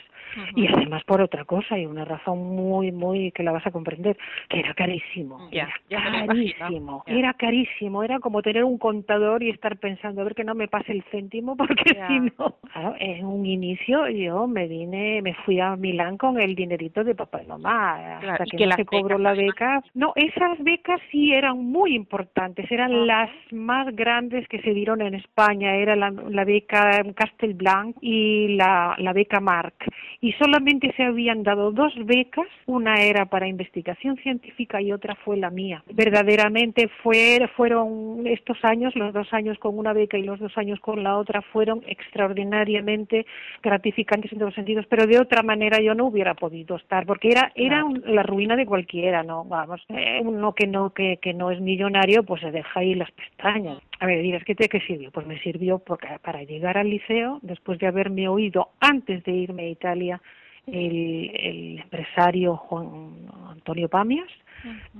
Y 0.55 0.67
además 0.67 1.03
por 1.03 1.21
otra 1.21 1.43
cosa 1.45 1.77
y 1.77 1.85
una 1.85 2.05
razón 2.05 2.39
muy, 2.55 2.91
muy 2.91 3.31
que 3.31 3.43
la 3.43 3.51
vas 3.51 3.67
a 3.67 3.71
comprender, 3.71 4.17
que 4.49 4.59
era 4.59 4.73
carísimo. 4.73 5.49
Era 5.51 6.25
carísimo, 6.25 7.03
era 7.05 7.33
carísimo, 7.33 8.03
era 8.03 8.19
como 8.19 8.41
tener 8.41 8.63
un 8.63 8.77
contador 8.77 9.43
y 9.43 9.49
estar 9.49 9.77
pensando 9.77 10.21
a 10.21 10.23
ver 10.23 10.35
que 10.35 10.43
no 10.43 10.55
me 10.55 10.67
pase 10.67 10.93
el 10.93 11.03
céntimo 11.11 11.55
porque 11.57 11.97
si 12.07 12.19
no, 12.19 12.55
claro, 12.71 12.95
en 12.99 13.25
un 13.25 13.45
inicio 13.45 14.07
yo 14.09 14.47
me 14.47 14.67
vine, 14.67 15.21
me 15.21 15.33
fui 15.45 15.59
a 15.59 15.75
Milán 15.75 16.17
con 16.17 16.39
el 16.39 16.55
dinerito 16.55 17.03
de 17.03 17.13
papá 17.13 17.43
y 17.43 17.47
mamá, 17.47 18.15
hasta 18.15 18.19
Claro, 18.21 18.43
y 18.45 18.57
que, 18.57 18.63
no 18.63 18.69
las 18.69 18.75
se 18.77 18.85
cobró 18.85 19.17
becas, 19.17 19.21
la 19.21 19.33
beca. 19.33 19.83
No, 19.93 20.13
esas 20.15 20.59
becas 20.63 21.01
sí 21.11 21.33
eran 21.33 21.57
muy 21.57 21.95
importantes, 21.95 22.71
eran 22.71 23.05
las 23.05 23.29
más 23.51 23.93
grandes 23.95 24.47
que 24.47 24.61
se 24.61 24.73
dieron 24.73 25.01
en 25.01 25.15
España, 25.15 25.75
era 25.75 25.95
la, 25.95 26.09
la 26.09 26.45
beca 26.45 27.03
Castelblanc 27.13 27.97
y 28.01 28.55
la, 28.55 28.95
la 28.97 29.13
beca 29.13 29.39
Marc. 29.39 29.75
Y 30.21 30.31
solamente 30.33 30.93
se 30.95 31.03
habían 31.03 31.43
dado 31.43 31.71
dos 31.71 31.93
becas, 32.05 32.47
una 32.65 32.95
era 32.95 33.25
para 33.25 33.47
investigación 33.47 34.17
científica 34.17 34.81
y 34.81 34.91
otra 34.91 35.15
fue 35.15 35.37
la 35.37 35.49
mía. 35.49 35.83
Verdaderamente 35.91 36.89
fue, 37.03 37.49
fueron 37.55 38.25
estos 38.25 38.57
años, 38.63 38.95
los 38.95 39.13
dos 39.13 39.31
años 39.33 39.57
con 39.59 39.77
una 39.77 39.93
beca 39.93 40.17
y 40.17 40.23
los 40.23 40.39
dos 40.39 40.57
años 40.57 40.79
con 40.79 41.03
la 41.03 41.17
otra, 41.17 41.41
fueron 41.41 41.81
extraordinariamente 41.87 43.25
gratificantes 43.61 44.31
en 44.31 44.37
todos 44.37 44.49
los 44.49 44.55
sentidos, 44.55 44.85
pero 44.87 45.07
de 45.07 45.19
otra 45.19 45.43
manera 45.43 45.81
yo 45.81 45.95
no 45.95 46.05
hubiera 46.05 46.35
podido 46.35 46.75
estar, 46.77 47.05
porque 47.05 47.29
era, 47.29 47.51
era 47.55 47.83
la 48.05 48.23
ruina 48.23 48.55
de 48.55 48.65
cualquiera, 48.65 49.23
¿no? 49.23 49.43
Vamos, 49.45 49.81
eh, 49.89 50.21
uno 50.23 50.53
que 50.53 50.67
no, 50.67 50.91
que, 50.91 51.00
que 51.21 51.33
no 51.33 51.51
es 51.51 51.59
millonario, 51.59 52.23
pues 52.23 52.41
se 52.41 52.51
deja 52.51 52.79
ahí 52.79 52.95
las 52.95 53.11
pestañas. 53.11 53.79
A 53.99 54.05
ver, 54.05 54.21
dirás, 54.21 54.43
¿qué 54.43 54.55
te 54.55 54.69
qué 54.69 54.79
sirvió? 54.81 55.11
Pues 55.11 55.27
me 55.27 55.39
sirvió 55.39 55.79
porque, 55.79 56.07
para 56.21 56.43
llegar 56.43 56.77
al 56.77 56.89
liceo, 56.89 57.39
después 57.41 57.79
de 57.79 57.87
haberme 57.87 58.27
oído 58.27 58.69
antes 58.79 59.23
de 59.23 59.31
irme 59.31 59.63
a 59.63 59.69
Italia, 59.69 60.21
el, 60.67 61.31
el 61.33 61.79
empresario 61.79 62.55
Juan 62.55 63.27
Antonio 63.49 63.89
Pamias, 63.89 64.29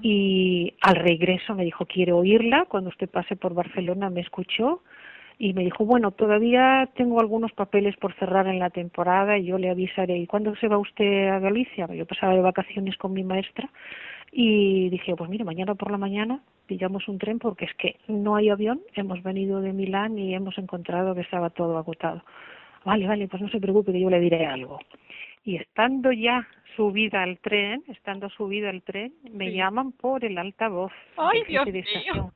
y 0.02 0.74
al 0.82 0.96
regreso 0.96 1.54
me 1.54 1.64
dijo, 1.64 1.86
quiero 1.86 2.18
oírla, 2.18 2.66
cuando 2.66 2.90
usted 2.90 3.08
pase 3.08 3.36
por 3.36 3.54
Barcelona 3.54 4.10
me 4.10 4.22
escuchó, 4.22 4.82
y 5.42 5.54
me 5.54 5.64
dijo, 5.64 5.86
bueno, 5.86 6.12
todavía 6.12 6.88
tengo 6.94 7.20
algunos 7.20 7.52
papeles 7.54 7.98
por 7.98 8.14
cerrar 8.14 8.46
en 8.46 8.60
la 8.60 8.70
temporada 8.70 9.40
y 9.40 9.46
yo 9.46 9.58
le 9.58 9.72
avisaré. 9.72 10.16
¿Y 10.16 10.28
cuándo 10.28 10.56
se 10.58 10.68
va 10.68 10.78
usted 10.78 11.30
a 11.30 11.40
Galicia? 11.40 11.88
Yo 11.88 12.06
pasaba 12.06 12.36
de 12.36 12.42
vacaciones 12.42 12.96
con 12.96 13.12
mi 13.12 13.24
maestra 13.24 13.68
y 14.32 14.90
dije, 14.90 15.16
pues 15.16 15.32
mire, 15.32 15.44
mañana 15.44 15.74
por 15.74 15.90
la 15.90 15.98
mañana 15.98 16.44
pillamos 16.68 17.08
un 17.08 17.18
tren 17.18 17.40
porque 17.40 17.66
es 17.66 17.74
que 17.74 17.96
no 18.08 18.36
hay 18.36 18.50
avión, 18.50 18.82
hemos 18.94 19.24
venido 19.24 19.62
de 19.62 19.74
Milán 19.74 20.20
y 20.20 20.36
hemos 20.36 20.60
encontrado 20.60 21.16
que 21.16 21.22
estaba 21.22 21.50
todo 21.50 21.76
agotado. 21.80 22.22
Vale, 22.86 23.08
vale, 23.08 23.28
pues 23.28 23.42
no 23.42 23.50
se 23.50 23.60
preocupe 23.60 23.92
que 23.92 24.00
yo 24.00 24.12
le 24.12 24.20
diré 24.20 24.46
algo. 24.46 24.78
Y 25.44 25.56
estando 25.56 26.12
ya 26.12 26.48
subida 26.76 27.24
al 27.24 27.40
tren, 27.40 27.84
estando 27.88 28.30
subida 28.30 28.70
al 28.70 28.84
tren, 28.84 29.16
me 29.32 29.52
llaman 29.52 29.92
por 29.92 30.24
el 30.24 30.38
altavoz. 30.38 30.92
¡Ay, 31.18 31.42
Dios 31.48 31.66
mío! 31.66 32.32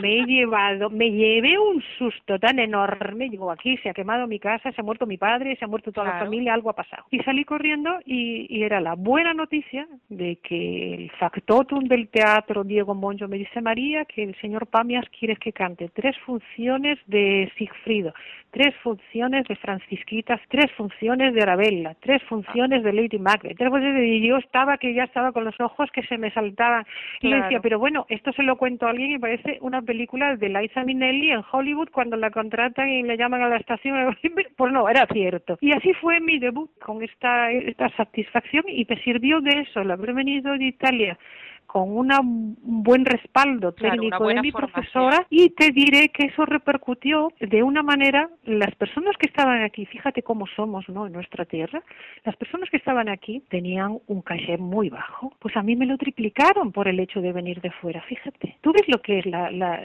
Me 0.00 0.18
he 0.18 0.26
llevado, 0.26 0.90
me 0.90 1.10
llevé 1.10 1.58
un 1.58 1.82
susto 1.98 2.38
tan 2.38 2.58
enorme, 2.58 3.28
digo, 3.28 3.50
aquí 3.50 3.76
se 3.78 3.90
ha 3.90 3.94
quemado 3.94 4.26
mi 4.26 4.38
casa, 4.38 4.72
se 4.72 4.80
ha 4.80 4.84
muerto 4.84 5.06
mi 5.06 5.16
padre, 5.16 5.56
se 5.56 5.64
ha 5.64 5.68
muerto 5.68 5.92
toda 5.92 6.06
la 6.06 6.18
familia, 6.18 6.54
algo 6.54 6.70
ha 6.70 6.74
pasado. 6.74 7.04
Y 7.10 7.20
salí 7.20 7.44
corriendo 7.44 7.98
y, 8.04 8.46
y, 8.48 8.62
era 8.62 8.80
la 8.80 8.94
buena 8.94 9.34
noticia 9.34 9.86
de 10.08 10.36
que 10.36 10.94
el 10.94 11.10
factotum 11.12 11.84
del 11.84 12.08
teatro 12.08 12.64
Diego 12.64 12.94
Monjo 12.94 13.28
me 13.28 13.38
dice 13.38 13.60
María 13.60 14.04
que 14.04 14.22
el 14.22 14.34
señor 14.40 14.66
Pamias 14.66 15.04
quiere 15.18 15.36
que 15.36 15.52
cante 15.52 15.88
tres 15.88 16.16
funciones 16.24 16.98
de 17.06 17.50
Sigfrido, 17.56 18.14
tres 18.54 18.74
funciones 18.82 19.44
de 19.48 19.56
Francisquitas, 19.56 20.40
tres 20.48 20.70
funciones 20.76 21.34
de 21.34 21.42
Arabella, 21.42 21.96
tres 22.00 22.22
funciones 22.22 22.84
de 22.84 22.92
Lady 22.92 23.18
Macbeth. 23.18 23.60
Y 23.60 24.28
yo 24.28 24.36
estaba 24.36 24.78
que 24.78 24.94
ya 24.94 25.04
estaba 25.04 25.32
con 25.32 25.44
los 25.44 25.58
ojos 25.60 25.90
que 25.90 26.02
se 26.04 26.18
me 26.18 26.30
saltaban. 26.30 26.86
Y 27.20 27.28
le 27.28 27.42
decía, 27.42 27.60
pero 27.60 27.80
bueno, 27.80 28.06
esto 28.08 28.32
se 28.32 28.44
lo 28.44 28.56
cuento 28.56 28.86
a 28.86 28.90
alguien 28.90 29.10
y 29.10 29.18
parece 29.18 29.58
una 29.64 29.80
película 29.80 30.36
de 30.36 30.50
Liza 30.50 30.84
Minnelli 30.84 31.30
en 31.30 31.42
Hollywood 31.50 31.88
cuando 31.90 32.16
la 32.16 32.30
contratan 32.30 32.88
y 32.90 33.02
le 33.02 33.16
llaman 33.16 33.42
a 33.42 33.48
la 33.48 33.56
estación. 33.56 34.16
Pues 34.56 34.72
no, 34.72 34.88
era 34.88 35.06
cierto. 35.12 35.58
Y 35.60 35.72
así 35.72 35.92
fue 35.94 36.20
mi 36.20 36.38
debut 36.38 36.70
con 36.78 37.02
esta, 37.02 37.50
esta 37.50 37.88
satisfacción 37.96 38.64
y 38.68 38.86
me 38.88 39.02
sirvió 39.02 39.40
de 39.40 39.60
eso, 39.60 39.80
el 39.80 39.90
haber 39.90 40.12
venido 40.12 40.56
de 40.56 40.66
Italia 40.66 41.18
con 41.66 41.96
una, 41.96 42.20
un 42.20 42.56
buen 42.82 43.04
respaldo 43.04 43.72
técnico 43.72 44.28
de 44.28 44.40
mi 44.40 44.52
profesora 44.52 45.26
y 45.30 45.50
te 45.50 45.70
diré 45.70 46.08
que 46.10 46.26
eso 46.26 46.44
repercutió 46.46 47.32
de 47.40 47.62
una 47.62 47.82
manera, 47.82 48.28
las 48.44 48.74
personas 48.76 49.16
que 49.18 49.26
estaban 49.26 49.62
aquí, 49.62 49.86
fíjate 49.86 50.22
cómo 50.22 50.46
somos 50.54 50.88
¿no? 50.88 51.06
en 51.06 51.12
nuestra 51.12 51.44
tierra, 51.44 51.82
las 52.24 52.36
personas 52.36 52.70
que 52.70 52.76
estaban 52.76 53.08
aquí 53.08 53.42
tenían 53.48 53.98
un 54.06 54.22
caché 54.22 54.56
muy 54.56 54.88
bajo, 54.88 55.32
pues 55.38 55.56
a 55.56 55.62
mí 55.62 55.76
me 55.76 55.86
lo 55.86 55.98
triplicaron 55.98 56.72
por 56.72 56.88
el 56.88 57.00
hecho 57.00 57.20
de 57.20 57.32
venir 57.32 57.60
de 57.60 57.70
fuera, 57.70 58.00
fíjate. 58.02 58.56
Tú 58.60 58.72
ves 58.72 58.84
lo 58.88 59.00
que 59.00 59.18
es 59.18 59.26
la, 59.26 59.50
la, 59.50 59.80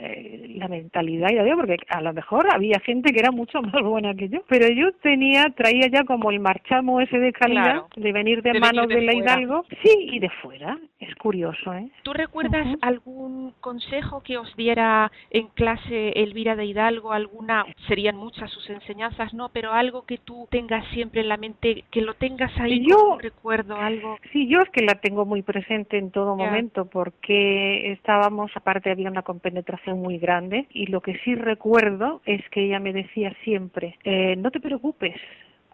la 0.48 0.68
mentalidad, 0.68 1.28
ya 1.30 1.56
porque 1.56 1.76
a 1.88 2.00
lo 2.00 2.12
mejor 2.12 2.46
había 2.52 2.78
gente 2.80 3.12
que 3.12 3.20
era 3.20 3.30
mucho 3.30 3.60
más 3.62 3.82
buena 3.82 4.14
que 4.14 4.28
yo, 4.28 4.42
pero 4.48 4.68
yo 4.68 4.92
tenía, 5.02 5.50
traía 5.56 5.88
ya 5.88 6.04
como 6.04 6.30
el 6.30 6.40
marchamo 6.40 7.00
ese 7.00 7.18
de 7.18 7.32
calidad, 7.32 7.82
de 7.96 8.12
venir 8.12 8.42
de, 8.42 8.58
manos 8.58 8.88
de, 8.88 8.96
de 8.96 9.02
la 9.02 9.14
Hidalgo, 9.14 9.64
sí, 9.82 10.08
y 10.12 10.18
de 10.18 10.30
fuera, 10.42 10.78
es 10.98 11.14
curioso, 11.16 11.69
¿eh? 11.74 11.90
¿Tú 12.02 12.12
recuerdas 12.12 12.66
uh 12.66 12.70
-huh. 12.70 12.78
algún 12.82 13.54
consejo 13.60 14.22
que 14.22 14.38
os 14.38 14.54
diera 14.56 15.10
en 15.30 15.48
clase 15.48 16.10
Elvira 16.16 16.56
de 16.56 16.66
Hidalgo? 16.66 17.12
Alguna, 17.12 17.66
serían 17.88 18.16
muchas 18.16 18.50
sus 18.50 18.68
enseñanzas, 18.70 19.34
¿no? 19.34 19.48
Pero 19.50 19.72
algo 19.72 20.02
que 20.02 20.18
tú 20.18 20.48
tengas 20.50 20.86
siempre 20.92 21.20
en 21.20 21.28
la 21.28 21.36
mente, 21.36 21.84
que 21.90 22.02
lo 22.02 22.14
tengas 22.14 22.52
ahí 22.58 22.86
yo, 22.86 22.96
como 22.98 23.18
recuerdo, 23.18 23.76
algo. 23.76 24.18
Sí, 24.32 24.48
yo 24.48 24.60
es 24.60 24.70
que 24.70 24.82
la 24.82 24.96
tengo 24.96 25.24
muy 25.24 25.42
presente 25.42 25.98
en 25.98 26.10
todo 26.10 26.36
yeah. 26.36 26.46
momento 26.46 26.86
porque 26.86 27.92
estábamos, 27.92 28.50
aparte 28.54 28.90
había 28.90 29.10
una 29.10 29.22
compenetración 29.22 30.00
muy 30.00 30.18
grande 30.18 30.66
y 30.70 30.86
lo 30.86 31.00
que 31.00 31.18
sí 31.24 31.34
recuerdo 31.34 32.20
es 32.24 32.42
que 32.50 32.64
ella 32.64 32.80
me 32.80 32.92
decía 32.92 33.34
siempre, 33.44 33.96
eh, 34.04 34.36
no 34.36 34.50
te 34.50 34.60
preocupes 34.60 35.16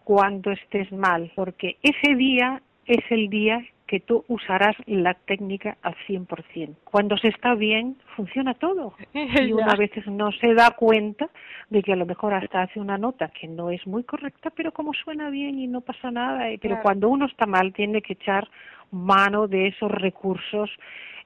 cuando 0.03 0.51
estés 0.51 0.91
mal, 0.91 1.31
porque 1.35 1.77
ese 1.81 2.15
día 2.15 2.61
es 2.85 3.03
el 3.09 3.29
día 3.29 3.59
que 3.87 4.01
tú 4.01 4.25
usarás 4.27 4.75
la 4.85 5.13
técnica 5.13 5.77
al 5.81 5.95
100%. 6.07 6.75
Cuando 6.83 7.17
se 7.17 7.29
está 7.29 7.55
bien, 7.55 7.97
funciona 8.15 8.53
todo. 8.53 8.93
Y 9.47 9.53
uno 9.53 9.71
a 9.71 9.75
veces 9.75 10.05
no 10.07 10.31
se 10.33 10.53
da 10.53 10.71
cuenta 10.71 11.29
de 11.69 11.81
que 11.81 11.93
a 11.93 11.95
lo 11.95 12.05
mejor 12.05 12.33
hasta 12.33 12.63
hace 12.63 12.79
una 12.79 12.97
nota 12.97 13.29
que 13.29 13.47
no 13.47 13.69
es 13.69 13.85
muy 13.87 14.03
correcta, 14.03 14.49
pero 14.49 14.71
como 14.71 14.93
suena 14.93 15.29
bien 15.29 15.59
y 15.59 15.67
no 15.67 15.81
pasa 15.81 16.11
nada. 16.11 16.45
Pero 16.61 16.75
claro. 16.75 16.83
cuando 16.83 17.09
uno 17.09 17.25
está 17.25 17.45
mal, 17.45 17.73
tiene 17.73 18.01
que 18.01 18.13
echar 18.13 18.47
mano 18.91 19.47
de 19.47 19.67
esos 19.67 19.91
recursos 19.91 20.69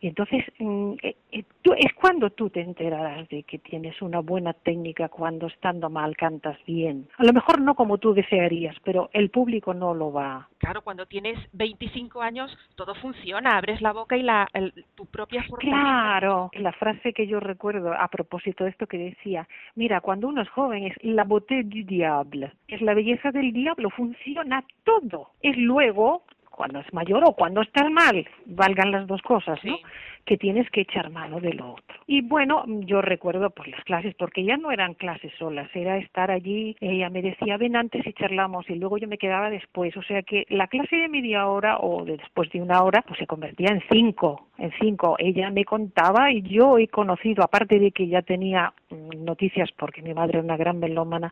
y 0.02 0.08
entonces 0.08 0.44
mm, 0.58 0.94
eh, 1.04 1.16
eh, 1.32 1.44
es 1.78 1.94
cuando 1.94 2.32
tú 2.32 2.50
te 2.50 2.60
enterarás 2.60 3.30
de 3.30 3.44
que 3.44 3.60
tienes 3.60 4.02
una 4.02 4.20
buena 4.20 4.52
técnica 4.54 5.10
cuando 5.10 5.46
estando 5.46 5.92
mal 5.92 6.18
cantas 6.18 6.58
bien. 6.66 7.08
A 7.18 7.24
lo 7.24 7.32
mejor 7.32 7.62
no 7.62 7.76
como 7.76 8.00
tú 8.00 8.14
desearías, 8.16 8.76
pero 8.84 9.12
el 9.14 9.30
público 9.30 9.76
no 9.76 9.94
lo 9.94 10.12
va. 10.12 10.50
Claro, 10.58 10.82
cuando 10.82 11.06
tienes 11.06 11.38
25 11.54 12.20
años 12.20 12.52
todo 12.76 12.96
funciona, 12.96 13.58
abres 13.58 13.80
la 13.82 13.94
boca 13.94 14.18
y 14.18 14.24
la 14.24 14.48
el, 14.54 14.74
tu 14.96 15.06
propia 15.06 15.44
forma. 15.44 15.60
Claro, 15.60 16.50
la 16.54 16.72
frase 16.72 17.14
que 17.14 17.28
yo 17.28 17.40
recuerdo 17.40 17.94
a 17.94 18.08
propósito 18.08 18.64
de 18.64 18.72
esto 18.72 18.88
que 18.88 18.98
decía, 18.98 19.48
mira, 19.76 20.02
cuando 20.02 20.28
uno 20.28 20.42
es 20.42 20.50
joven 20.50 20.86
es 20.86 20.96
la 21.04 21.26
beauté 21.26 21.62
du 21.64 21.86
diable, 21.86 22.52
es 22.68 22.82
la 22.82 22.96
belleza 22.96 23.32
del 23.32 23.54
diablo, 23.54 23.92
funciona 23.92 24.64
todo. 24.84 25.30
Es 25.44 25.56
luego 25.58 26.24
cuando 26.52 26.80
es 26.80 26.94
mayor 26.94 27.24
o 27.26 27.34
cuando 27.34 27.62
estás 27.62 27.90
mal, 27.90 28.28
valgan 28.46 28.92
las 28.92 29.08
dos 29.08 29.22
cosas, 29.24 29.64
¿no? 29.64 29.78
Sí. 29.78 29.84
Que 30.24 30.38
tienes 30.38 30.70
que 30.70 30.82
echar 30.82 31.10
mano 31.10 31.40
de 31.40 31.54
lo 31.54 31.72
otro. 31.72 31.98
Y 32.06 32.22
bueno, 32.22 32.64
yo 32.68 33.02
recuerdo 33.02 33.50
pues 33.50 33.70
las 33.70 33.84
clases, 33.86 34.14
porque 34.14 34.44
ya 34.44 34.56
no 34.56 34.72
eran 34.72 34.94
clases 34.94 35.34
solas, 35.40 35.68
era 35.74 35.98
estar 35.98 36.30
allí, 36.30 36.78
ella 36.80 37.10
me 37.10 37.24
decía, 37.24 37.58
ven 37.58 37.76
antes 37.76 38.06
y 38.06 38.14
charlamos, 38.14 38.70
y 38.70 38.76
luego 38.76 39.00
yo 39.00 39.08
me 39.08 39.18
quedaba 39.18 39.50
después, 39.50 39.98
o 39.98 40.04
sea 40.04 40.22
que 40.22 40.46
la 40.50 40.68
clase 40.68 40.96
de 40.96 41.08
media 41.08 41.48
hora 41.48 41.80
o 41.80 42.06
de 42.06 42.18
después 42.18 42.52
de 42.52 42.62
una 42.62 42.84
hora, 42.84 43.02
pues 43.02 43.18
se 43.18 43.26
convertía 43.26 43.70
en 43.72 43.82
cinco, 43.92 44.48
en 44.58 44.72
cinco. 44.80 45.16
Ella 45.18 45.50
me 45.50 45.66
contaba 45.66 46.32
y 46.32 46.42
yo 46.44 46.78
he 46.78 46.88
conocido, 46.88 47.44
aparte 47.44 47.80
de 47.80 47.92
que 47.92 48.08
ya 48.08 48.22
tenía 48.22 48.74
noticias, 49.18 49.72
porque 49.72 50.02
mi 50.02 50.14
madre 50.14 50.38
era 50.38 50.46
una 50.46 50.58
gran 50.58 50.80
melómana, 50.80 51.32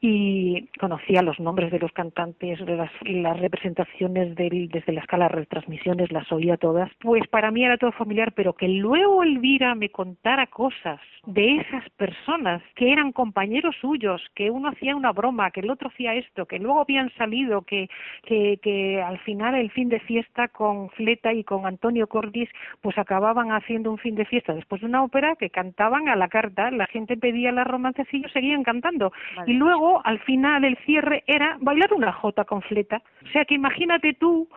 y 0.00 0.68
conocía 0.78 1.22
los 1.22 1.40
nombres 1.40 1.72
de 1.72 1.78
los 1.78 1.92
cantantes, 1.92 2.64
de 2.64 2.76
las, 2.76 2.90
las 3.02 3.38
representaciones 3.40 4.34
del, 4.36 4.68
desde 4.68 4.92
la 4.92 5.00
escala 5.00 5.28
de 5.28 5.36
retransmisiones, 5.36 6.12
las 6.12 6.30
oía 6.30 6.56
todas. 6.56 6.90
Pues 7.00 7.26
para 7.28 7.50
mí 7.50 7.64
era 7.64 7.78
todo 7.78 7.92
familiar, 7.92 8.32
pero 8.32 8.52
que 8.52 8.68
luego 8.68 9.22
Elvira 9.22 9.74
me 9.74 9.90
contara 9.90 10.46
cosas 10.46 11.00
de 11.26 11.56
esas 11.56 11.88
personas 11.90 12.62
que 12.76 12.92
eran 12.92 13.12
compañeros 13.12 13.74
suyos, 13.80 14.22
que 14.34 14.50
uno 14.50 14.68
hacía 14.68 14.94
una 14.94 15.12
broma, 15.12 15.50
que 15.50 15.60
el 15.60 15.70
otro 15.70 15.88
hacía 15.88 16.14
esto, 16.14 16.46
que 16.46 16.58
luego 16.58 16.80
habían 16.80 17.10
salido, 17.14 17.62
que, 17.62 17.88
que, 18.24 18.58
que 18.62 19.02
al 19.02 19.18
final 19.20 19.54
el 19.56 19.70
fin 19.70 19.88
de 19.88 20.00
fiesta 20.00 20.48
con 20.48 20.90
Fleta 20.90 21.32
y 21.32 21.42
con 21.42 21.66
Antonio 21.66 22.06
Cordis, 22.06 22.48
pues 22.80 22.96
acababan 22.98 23.50
haciendo 23.50 23.90
un 23.90 23.98
fin 23.98 24.14
de 24.14 24.24
fiesta 24.24 24.54
después 24.54 24.80
de 24.80 24.86
una 24.86 25.02
ópera 25.02 25.34
que 25.36 25.50
cantaban 25.50 26.08
a 26.08 26.16
la 26.16 26.28
carta, 26.28 26.70
la 26.70 26.86
gente 26.86 27.16
pedía 27.16 27.52
las 27.52 27.66
romances 27.66 28.06
y 28.12 28.18
ellos 28.18 28.32
seguían 28.32 28.62
cantando. 28.62 29.12
Vale. 29.36 29.52
Y 29.52 29.54
luego 29.54 29.87
luego, 29.88 30.00
al 30.04 30.18
final, 30.20 30.64
el 30.64 30.76
cierre 30.84 31.24
era 31.26 31.56
bailar 31.60 31.92
una 31.94 32.12
jota 32.12 32.44
completa. 32.44 33.02
O 33.24 33.30
sea 33.32 33.44
que 33.44 33.54
imagínate 33.54 34.14
tú 34.14 34.48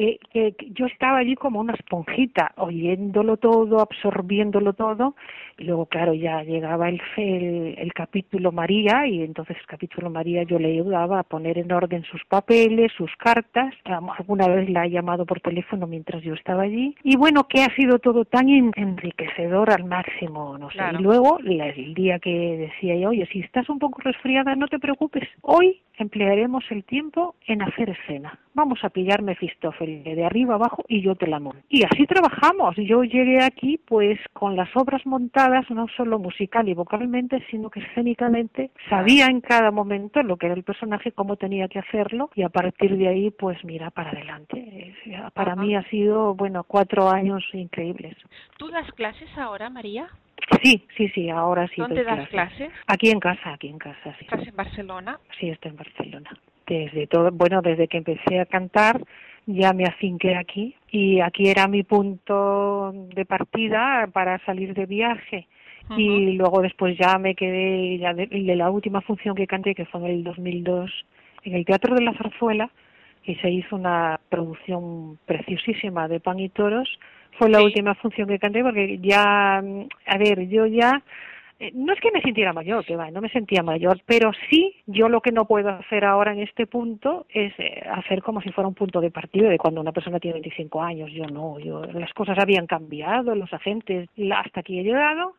eh, 0.00 0.20
que 0.32 0.54
yo 0.74 0.86
estaba 0.86 1.18
allí 1.18 1.34
como 1.34 1.58
una 1.58 1.74
esponjita, 1.74 2.52
oyéndolo 2.56 3.36
todo, 3.36 3.80
absorbiéndolo 3.80 4.72
todo, 4.72 5.16
y 5.58 5.64
luego, 5.64 5.86
claro, 5.86 6.14
ya 6.14 6.44
llegaba 6.44 6.88
el, 6.88 7.00
el, 7.16 7.92
capítulo 7.92 8.52
María, 8.52 9.08
y 9.08 9.24
entonces 9.24 9.56
el 9.58 9.66
capítulo 9.66 10.08
María 10.08 10.44
yo 10.44 10.60
le 10.60 10.68
ayudaba 10.68 11.18
a 11.18 11.24
poner 11.24 11.58
en 11.58 11.72
orden 11.72 12.04
sus 12.04 12.24
papeles, 12.26 12.92
sus 12.96 13.10
cartas, 13.16 13.74
alguna 14.16 14.46
vez 14.46 14.70
la 14.70 14.86
he 14.86 14.90
llamado 14.90 15.26
por 15.26 15.40
teléfono 15.40 15.88
mientras 15.88 16.22
yo 16.22 16.34
estaba 16.34 16.62
allí, 16.62 16.94
y 17.02 17.16
bueno, 17.16 17.48
que 17.48 17.64
ha 17.64 17.74
sido 17.74 17.98
todo 17.98 18.24
tan 18.24 18.48
enriquecedor 18.48 19.72
al 19.72 19.82
máximo, 19.82 20.56
no 20.58 20.70
sé, 20.70 20.78
y 20.96 21.02
luego 21.02 21.40
el 21.40 21.92
día 21.94 22.20
que 22.20 22.70
decía 22.70 22.94
yo, 22.94 23.08
oye, 23.08 23.26
si 23.32 23.40
estás 23.40 23.68
un 23.68 23.80
poco 23.80 24.00
resfriada, 24.02 24.54
no 24.54 24.68
te 24.68 24.77
preocupes, 24.78 25.28
hoy 25.42 25.80
emplearemos 25.98 26.64
el 26.70 26.84
tiempo 26.84 27.34
en 27.46 27.62
hacer 27.62 27.90
escena. 27.90 28.38
Vamos 28.54 28.82
a 28.82 28.90
pillar 28.90 29.22
Mefistófeles 29.22 30.04
de 30.04 30.24
arriba 30.24 30.54
abajo 30.54 30.84
y 30.88 31.02
yo 31.02 31.14
te 31.14 31.26
la 31.26 31.40
monto. 31.40 31.62
Y 31.68 31.84
así 31.84 32.06
trabajamos. 32.06 32.76
Yo 32.76 33.02
llegué 33.02 33.42
aquí 33.42 33.78
pues 33.78 34.18
con 34.32 34.56
las 34.56 34.68
obras 34.76 35.04
montadas, 35.06 35.68
no 35.70 35.86
solo 35.96 36.18
musical 36.18 36.68
y 36.68 36.74
vocalmente, 36.74 37.44
sino 37.50 37.70
que 37.70 37.80
escénicamente 37.80 38.70
sabía 38.88 39.26
en 39.26 39.40
cada 39.40 39.70
momento 39.70 40.22
lo 40.22 40.36
que 40.36 40.46
era 40.46 40.54
el 40.54 40.64
personaje, 40.64 41.12
cómo 41.12 41.36
tenía 41.36 41.68
que 41.68 41.78
hacerlo 41.78 42.30
y 42.34 42.42
a 42.42 42.48
partir 42.48 42.96
de 42.96 43.08
ahí 43.08 43.30
pues 43.30 43.62
mira 43.64 43.90
para 43.90 44.10
adelante. 44.10 44.94
Para 45.34 45.56
mí 45.56 45.74
ha 45.74 45.82
sido, 45.90 46.34
bueno, 46.34 46.64
cuatro 46.64 47.10
años 47.10 47.44
increíbles. 47.52 48.16
¿Tú 48.56 48.68
das 48.68 48.90
clases 48.92 49.28
ahora, 49.36 49.70
María? 49.70 50.08
Sí, 50.62 50.86
sí, 50.96 51.08
sí, 51.10 51.30
ahora 51.30 51.68
sí. 51.68 51.80
¿Dónde 51.80 52.04
das 52.04 52.28
clases? 52.28 52.70
Aquí 52.86 53.10
en 53.10 53.20
casa, 53.20 53.52
aquí 53.52 53.68
en 53.68 53.78
casa, 53.78 54.14
sí. 54.18 54.24
¿Estás 54.24 54.46
en 54.46 54.56
Barcelona? 54.56 55.20
Sí, 55.38 55.50
estoy 55.50 55.70
en 55.70 55.76
Barcelona. 55.76 56.30
Desde 56.66 57.06
todo, 57.06 57.30
bueno, 57.32 57.62
desde 57.62 57.88
que 57.88 57.98
empecé 57.98 58.40
a 58.40 58.46
cantar 58.46 59.00
ya 59.48 59.72
me 59.72 59.84
afinqué 59.84 60.36
aquí 60.36 60.74
y 60.90 61.20
aquí 61.20 61.48
era 61.48 61.66
mi 61.68 61.82
punto 61.82 62.92
de 62.92 63.24
partida 63.24 64.06
para 64.12 64.38
salir 64.44 64.74
de 64.74 64.84
viaje. 64.84 65.48
Y 65.96 66.32
luego 66.32 66.60
después 66.60 66.98
ya 66.98 67.16
me 67.16 67.34
quedé, 67.34 67.96
ya 67.96 68.12
de, 68.12 68.28
la 68.54 68.68
última 68.68 69.00
función 69.00 69.34
que 69.34 69.46
canté, 69.46 69.74
que 69.74 69.86
fue 69.86 70.02
en 70.02 70.06
el 70.06 70.22
2002, 70.22 70.90
en 71.44 71.54
el 71.54 71.64
Teatro 71.64 71.94
de 71.94 72.02
la 72.02 72.12
Zarzuela, 72.12 72.70
y 73.28 73.34
se 73.36 73.50
hizo 73.50 73.76
una 73.76 74.18
producción 74.30 75.18
preciosísima 75.26 76.08
de 76.08 76.18
Pan 76.18 76.40
y 76.40 76.48
Toros, 76.48 76.88
fue 77.38 77.50
la 77.50 77.62
última 77.62 77.94
función 77.94 78.26
que 78.26 78.38
canté 78.38 78.62
porque 78.62 78.98
ya, 78.98 79.58
a 79.58 80.18
ver, 80.18 80.48
yo 80.48 80.66
ya, 80.66 81.02
eh, 81.60 81.70
no 81.74 81.92
es 81.92 82.00
que 82.00 82.10
me 82.10 82.22
sintiera 82.22 82.54
mayor, 82.54 82.86
que 82.86 82.96
va, 82.96 83.10
no 83.10 83.20
me 83.20 83.28
sentía 83.28 83.62
mayor, 83.62 84.00
pero 84.06 84.32
sí, 84.48 84.74
yo 84.86 85.10
lo 85.10 85.20
que 85.20 85.30
no 85.30 85.44
puedo 85.44 85.68
hacer 85.68 86.06
ahora 86.06 86.32
en 86.32 86.40
este 86.40 86.66
punto 86.66 87.26
es 87.28 87.52
eh, 87.58 87.84
hacer 87.92 88.22
como 88.22 88.40
si 88.40 88.50
fuera 88.50 88.66
un 88.66 88.74
punto 88.74 89.00
de 89.00 89.10
partida 89.10 89.50
de 89.50 89.58
cuando 89.58 89.82
una 89.82 89.92
persona 89.92 90.18
tiene 90.18 90.40
25 90.40 90.82
años. 90.82 91.10
Yo 91.12 91.26
no, 91.26 91.58
yo 91.58 91.84
las 91.84 92.12
cosas 92.14 92.38
habían 92.38 92.66
cambiado, 92.66 93.34
los 93.34 93.52
agentes, 93.52 94.08
hasta 94.34 94.60
aquí 94.60 94.78
he 94.78 94.84
llegado, 94.84 95.34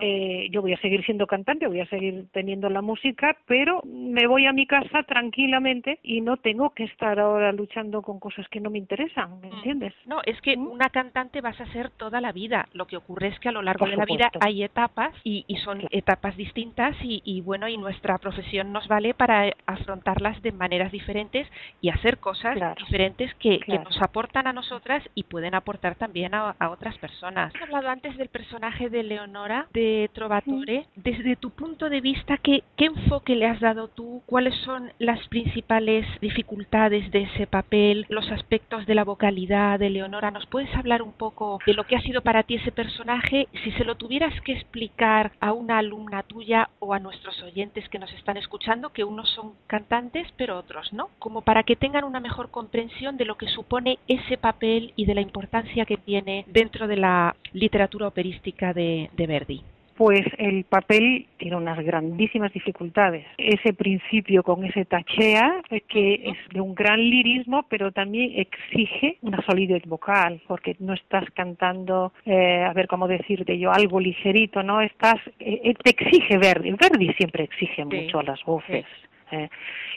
eh, 0.00 0.48
yo 0.50 0.60
voy 0.60 0.74
a 0.74 0.80
seguir 0.80 1.04
siendo 1.04 1.26
cantante, 1.26 1.66
voy 1.66 1.80
a 1.80 1.86
seguir 1.86 2.26
teniendo 2.32 2.68
la 2.68 2.82
música, 2.82 3.36
pero 3.46 3.82
me 3.84 4.26
voy 4.26 4.46
a 4.46 4.52
mi 4.52 4.66
casa 4.66 5.02
tranquilamente 5.04 5.98
y 6.02 6.20
no 6.20 6.36
tengo 6.36 6.70
que 6.70 6.84
estar 6.84 7.18
ahora 7.18 7.52
luchando 7.52 8.02
con 8.02 8.20
cosas 8.20 8.46
que 8.48 8.60
no 8.60 8.70
me 8.70 8.78
interesan, 8.78 9.40
¿me 9.40 9.48
mm. 9.48 9.54
entiendes? 9.54 9.94
No, 10.06 10.20
es 10.24 10.40
que 10.42 10.56
¿Mm? 10.56 10.66
una 10.66 10.90
cantante 10.90 11.40
vas 11.40 11.60
a 11.60 11.66
ser 11.72 11.90
toda 11.90 12.20
la 12.20 12.32
vida. 12.32 12.68
Lo 12.72 12.86
que 12.86 12.96
ocurre 12.96 13.28
es 13.28 13.38
que 13.40 13.48
a 13.48 13.52
lo 13.52 13.62
largo 13.62 13.86
de 13.86 13.96
la 13.96 14.04
vida 14.04 14.30
hay 14.40 14.62
etapas 14.62 15.14
y, 15.24 15.44
son 15.64 15.82
etapas 15.90 16.36
distintas 16.36 16.96
y, 17.02 17.40
bueno, 17.42 17.68
y 17.68 17.76
nuestra 17.76 18.18
profesión 18.18 18.72
nos 18.72 18.88
vale 18.88 19.14
para 19.14 19.52
afrontarlas 19.66 20.42
de 20.42 20.50
maneras 20.50 20.90
diferentes 20.90 21.46
y 21.80 21.88
hacer 21.90 22.18
cosas 22.18 22.58
diferentes 22.76 23.32
que, 23.36 23.60
nos 23.68 24.00
aportan 24.02 24.46
a 24.46 24.52
nosotras 24.52 25.02
y 25.14 25.24
pueden 25.24 25.54
aportar 25.54 25.94
también 25.94 26.34
a, 26.34 26.50
a 26.58 26.70
otras 26.70 26.98
personas. 26.98 27.54
Has 27.54 27.62
hablado 27.62 27.88
antes 27.88 28.16
del 28.16 28.28
personaje 28.28 28.90
de 28.90 29.02
Leonora 29.02 29.61
de 29.72 30.10
Trovatore. 30.12 30.86
Desde 30.96 31.36
tu 31.36 31.50
punto 31.50 31.88
de 31.88 32.00
vista, 32.00 32.38
¿qué, 32.38 32.62
¿qué 32.76 32.86
enfoque 32.86 33.36
le 33.36 33.46
has 33.46 33.60
dado 33.60 33.88
tú? 33.88 34.22
¿Cuáles 34.26 34.54
son 34.64 34.92
las 34.98 35.26
principales 35.28 36.06
dificultades 36.20 37.10
de 37.10 37.22
ese 37.22 37.46
papel? 37.46 38.06
¿Los 38.08 38.30
aspectos 38.30 38.86
de 38.86 38.94
la 38.94 39.04
vocalidad 39.04 39.78
de 39.78 39.90
Leonora? 39.90 40.30
¿Nos 40.30 40.46
puedes 40.46 40.74
hablar 40.74 41.02
un 41.02 41.12
poco 41.12 41.58
de 41.66 41.74
lo 41.74 41.84
que 41.84 41.96
ha 41.96 42.02
sido 42.02 42.22
para 42.22 42.42
ti 42.42 42.56
ese 42.56 42.72
personaje? 42.72 43.48
Si 43.64 43.72
se 43.72 43.84
lo 43.84 43.96
tuvieras 43.96 44.38
que 44.42 44.52
explicar 44.52 45.32
a 45.40 45.52
una 45.52 45.78
alumna 45.78 46.22
tuya 46.22 46.68
o 46.78 46.94
a 46.94 46.98
nuestros 46.98 47.42
oyentes 47.42 47.88
que 47.88 47.98
nos 47.98 48.12
están 48.12 48.36
escuchando, 48.36 48.90
que 48.90 49.04
unos 49.04 49.30
son 49.30 49.52
cantantes 49.66 50.26
pero 50.36 50.58
otros 50.58 50.92
no, 50.92 51.10
como 51.18 51.42
para 51.42 51.62
que 51.62 51.76
tengan 51.76 52.04
una 52.04 52.20
mejor 52.20 52.50
comprensión 52.50 53.16
de 53.16 53.24
lo 53.24 53.36
que 53.36 53.48
supone 53.48 53.98
ese 54.08 54.36
papel 54.36 54.92
y 54.96 55.06
de 55.06 55.14
la 55.14 55.20
importancia 55.20 55.84
que 55.84 55.96
tiene 55.96 56.44
dentro 56.48 56.86
de 56.86 56.96
la 56.96 57.36
literatura 57.52 58.08
operística 58.08 58.72
de, 58.72 59.10
de 59.12 59.26
Verdi. 59.26 59.51
Pues 59.96 60.22
el 60.38 60.64
papel 60.64 61.26
tiene 61.36 61.56
unas 61.56 61.78
grandísimas 61.84 62.52
dificultades. 62.52 63.26
Ese 63.36 63.74
principio 63.74 64.42
con 64.42 64.64
ese 64.64 64.84
tachea, 64.84 65.62
eh, 65.70 65.82
que 65.82 66.14
es 66.24 66.36
de 66.52 66.60
un 66.60 66.74
gran 66.74 66.98
lirismo, 66.98 67.64
pero 67.68 67.92
también 67.92 68.32
exige 68.36 69.18
una 69.22 69.44
solidez 69.44 69.84
vocal, 69.86 70.40
porque 70.46 70.76
no 70.78 70.94
estás 70.94 71.30
cantando, 71.32 72.12
eh, 72.24 72.64
a 72.64 72.72
ver 72.72 72.86
cómo 72.86 73.06
decirte 73.06 73.58
yo, 73.58 73.70
algo 73.70 74.00
ligerito, 74.00 74.62
¿no? 74.62 74.80
Estás, 74.80 75.20
eh, 75.38 75.74
te 75.82 75.90
exige 75.90 76.38
Verdi. 76.38 76.72
Verdi 76.72 77.12
siempre 77.14 77.44
exige 77.44 77.84
mucho 77.84 78.18
a 78.18 78.22
las 78.22 78.42
voces. 78.44 78.86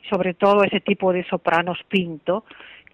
sobre 0.09 0.33
todo 0.33 0.63
ese 0.63 0.79
tipo 0.79 1.11
de 1.11 1.25
sopranos 1.25 1.77
pinto, 1.89 2.45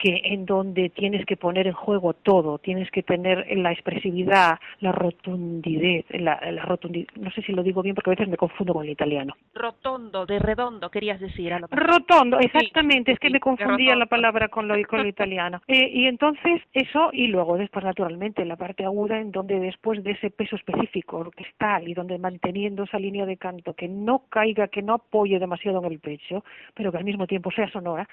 que 0.01 0.19
en 0.23 0.47
donde 0.47 0.89
tienes 0.89 1.25
que 1.27 1.37
poner 1.37 1.67
en 1.67 1.73
juego 1.73 2.13
todo, 2.13 2.57
tienes 2.57 2.89
que 2.89 3.03
tener 3.03 3.45
la 3.55 3.71
expresividad, 3.71 4.57
la 4.79 4.91
rotundidez, 4.91 6.05
la, 6.09 6.39
rotundidez, 6.65 7.07
no 7.17 7.29
sé 7.31 7.43
si 7.43 7.51
lo 7.51 7.61
digo 7.61 7.83
bien 7.83 7.93
porque 7.93 8.09
a 8.09 8.15
veces 8.15 8.27
me 8.27 8.35
confundo 8.35 8.73
con 8.73 8.83
el 8.83 8.91
italiano. 8.91 9.35
Rotondo, 9.53 10.25
de 10.25 10.39
redondo, 10.39 10.89
querías 10.89 11.19
decir. 11.19 11.53
A 11.53 11.59
lo 11.59 11.67
rotondo, 11.69 12.39
exactamente, 12.39 13.11
es 13.11 13.19
que 13.19 13.29
me 13.29 13.39
confundía 13.39 13.95
la 13.95 14.07
palabra 14.07 14.47
con 14.47 14.67
lo, 14.67 14.75
con 14.87 15.07
italiano. 15.07 15.61
Eh, 15.71 15.89
y 15.93 16.05
entonces 16.05 16.61
eso, 16.73 17.11
y 17.13 17.27
luego 17.27 17.55
después 17.55 17.85
naturalmente 17.85 18.43
la 18.43 18.57
parte 18.57 18.83
aguda 18.83 19.19
en 19.19 19.31
donde 19.31 19.57
después 19.57 20.03
de 20.03 20.11
ese 20.11 20.29
peso 20.29 20.57
específico 20.57 21.19
orquestal 21.19 21.87
y 21.87 21.93
donde 21.93 22.17
manteniendo 22.17 22.83
esa 22.83 22.99
línea 22.99 23.25
de 23.25 23.37
canto 23.37 23.73
que 23.73 23.87
no 23.87 24.23
caiga, 24.27 24.67
que 24.67 24.81
no 24.81 24.95
apoye 24.95 25.39
demasiado 25.39 25.79
en 25.79 25.91
el 25.91 25.99
pecho, 25.99 26.43
pero 26.73 26.91
que 26.91 26.97
al 26.97 27.05
mismo 27.05 27.25
tiempo 27.25 27.51
sea 27.51 27.69
sonora, 27.71 28.07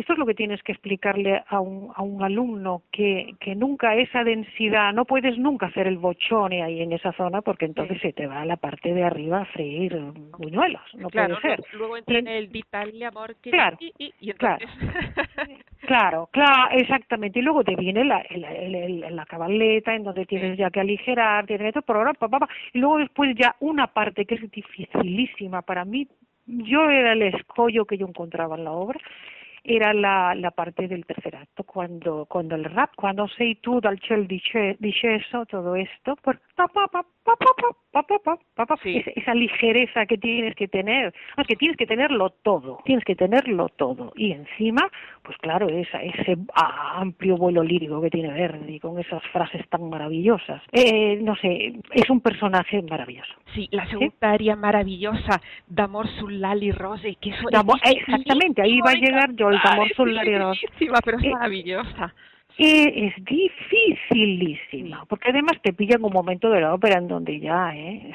esto 0.00 0.12
es 0.12 0.18
lo 0.18 0.26
que 0.26 0.34
tienes 0.34 0.62
que 0.62 0.72
explicarle 0.72 1.42
a 1.48 1.60
un, 1.60 1.92
a 1.94 2.02
un 2.02 2.22
alumno, 2.22 2.82
que, 2.92 3.34
que 3.40 3.54
nunca 3.54 3.94
esa 3.94 4.24
densidad, 4.24 4.92
no 4.92 5.04
puedes 5.04 5.38
nunca 5.38 5.66
hacer 5.66 5.86
el 5.86 5.98
bochone 5.98 6.62
ahí 6.62 6.82
en 6.82 6.92
esa 6.92 7.12
zona 7.12 7.42
porque 7.42 7.66
entonces 7.66 8.00
se 8.00 8.12
te 8.12 8.26
va 8.26 8.42
a 8.42 8.44
la 8.44 8.56
parte 8.56 8.92
de 8.92 9.04
arriba 9.04 9.42
a 9.42 9.44
freír 9.46 9.96
buñuelos, 10.38 10.82
no 10.94 11.08
puede 11.08 11.40
ser. 11.40 11.60
Luego 11.72 11.96
entra 11.96 12.18
en 12.18 12.28
el 12.28 12.50
d'Italia, 12.50 13.08
amor, 13.08 13.36
claro, 13.40 13.76
y, 13.80 14.12
entonces... 14.20 14.68
claro, 15.86 16.28
claro, 16.32 16.70
exactamente. 16.72 17.38
Y 17.38 17.42
luego 17.42 17.64
te 17.64 17.76
viene 17.76 18.04
la, 18.04 18.24
la, 18.30 19.10
la 19.10 19.26
cabaleta 19.26 19.94
en 19.94 20.04
donde 20.04 20.26
tienes 20.26 20.58
ya 20.58 20.70
que 20.70 20.80
aligerar, 20.80 21.46
tienes 21.46 21.68
esto, 21.68 21.82
pero 21.82 22.00
y 22.72 22.78
luego 22.78 22.98
después 22.98 23.34
ya 23.36 23.56
una 23.60 23.86
parte 23.88 24.24
que 24.24 24.36
es 24.36 24.50
dificilísima 24.50 25.62
para 25.62 25.84
mí, 25.84 26.08
yo 26.46 26.88
era 26.90 27.12
el 27.12 27.22
escollo 27.22 27.84
que 27.84 27.98
yo 27.98 28.06
encontraba 28.06 28.56
en 28.56 28.64
la 28.64 28.72
obra, 28.72 28.98
era 29.64 29.92
la, 29.92 30.34
la 30.34 30.50
parte 30.50 30.88
del 30.88 31.04
tercer 31.04 31.36
acto, 31.36 31.64
cuando, 31.64 32.26
cuando 32.26 32.54
el 32.54 32.64
rap, 32.64 32.90
cuando 32.96 33.28
sei 33.28 33.56
tu 33.56 33.80
dal 33.80 33.98
ciel 34.00 34.26
disceso, 34.26 35.46
todo 35.46 35.76
esto, 35.76 36.16
por 36.16 36.40
pa, 36.56 36.66
pa, 36.68 36.86
pa, 36.88 37.02
pa, 37.24 37.36
pa, 37.36 38.02
pa, 38.02 38.38
pa, 38.54 38.66
pa, 38.66 38.76
esa, 38.84 39.34
ligereza 39.34 40.06
que 40.06 40.18
tienes 40.18 40.54
que 40.54 40.68
tener, 40.68 41.12
es 41.36 41.46
que 41.46 41.56
tienes 41.56 41.76
que 41.76 41.86
tenerlo 41.86 42.30
todo, 42.30 42.78
tienes 42.84 43.04
que 43.04 43.16
tenerlo 43.16 43.68
todo, 43.68 44.12
y 44.16 44.32
encima, 44.32 44.88
pues 45.22 45.36
claro, 45.38 45.68
esa, 45.68 46.02
ese 46.02 46.36
amplio 46.54 47.36
vuelo 47.36 47.62
lírico 47.62 48.00
que 48.00 48.10
tiene 48.10 48.32
Verdi, 48.32 48.80
con 48.80 48.98
esas 48.98 49.22
frases 49.32 49.68
tan 49.68 49.88
maravillosas, 49.88 50.62
eh, 50.72 51.18
no 51.22 51.36
sé, 51.36 51.74
es 51.92 52.08
un 52.10 52.20
personaje 52.20 52.82
maravilloso. 52.82 53.32
Sí, 53.54 53.68
la 53.72 53.86
segunda 53.86 54.30
área 54.30 54.56
maravillosa, 54.56 55.40
D'amor 55.66 56.08
sul 56.08 56.40
Lali 56.40 56.72
Rose, 56.72 57.16
que 57.20 57.30
eso 57.30 57.48
Exactamente, 57.84 58.62
ahí 58.62 58.80
va 58.80 58.90
a 58.90 58.94
llegar 58.94 59.34
yo 59.34 59.49
el 59.50 59.58
amor 59.64 59.88
pero 61.04 61.18
es 61.18 61.30
maravillosa. 61.30 62.14
es 62.58 63.14
dificilísima, 63.24 65.04
porque 65.06 65.30
además 65.30 65.56
te 65.62 65.72
pilla 65.72 65.96
en 65.96 66.04
un 66.04 66.12
momento 66.12 66.50
de 66.50 66.60
la 66.60 66.74
ópera 66.74 66.98
en 66.98 67.08
donde 67.08 67.40
ya, 67.40 67.74
¿eh? 67.74 68.12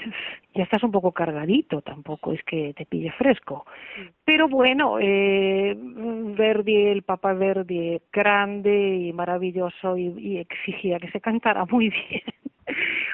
ya 0.53 0.63
estás 0.63 0.83
un 0.83 0.91
poco 0.91 1.11
cargadito, 1.11 1.81
tampoco 1.81 2.31
es 2.31 2.43
que 2.43 2.73
te 2.75 2.85
pille 2.85 3.11
fresco. 3.13 3.65
Pero 4.23 4.47
bueno, 4.47 4.97
eh, 4.99 5.75
Verdi, 5.77 6.75
el 6.87 7.01
Papa 7.03 7.33
Verdi, 7.33 7.99
grande 8.11 8.97
y 9.07 9.13
maravilloso 9.13 9.97
y, 9.97 10.13
y 10.17 10.37
exigía 10.37 10.99
que 10.99 11.09
se 11.11 11.21
cantara 11.21 11.65
muy 11.65 11.89
bien. 12.09 12.23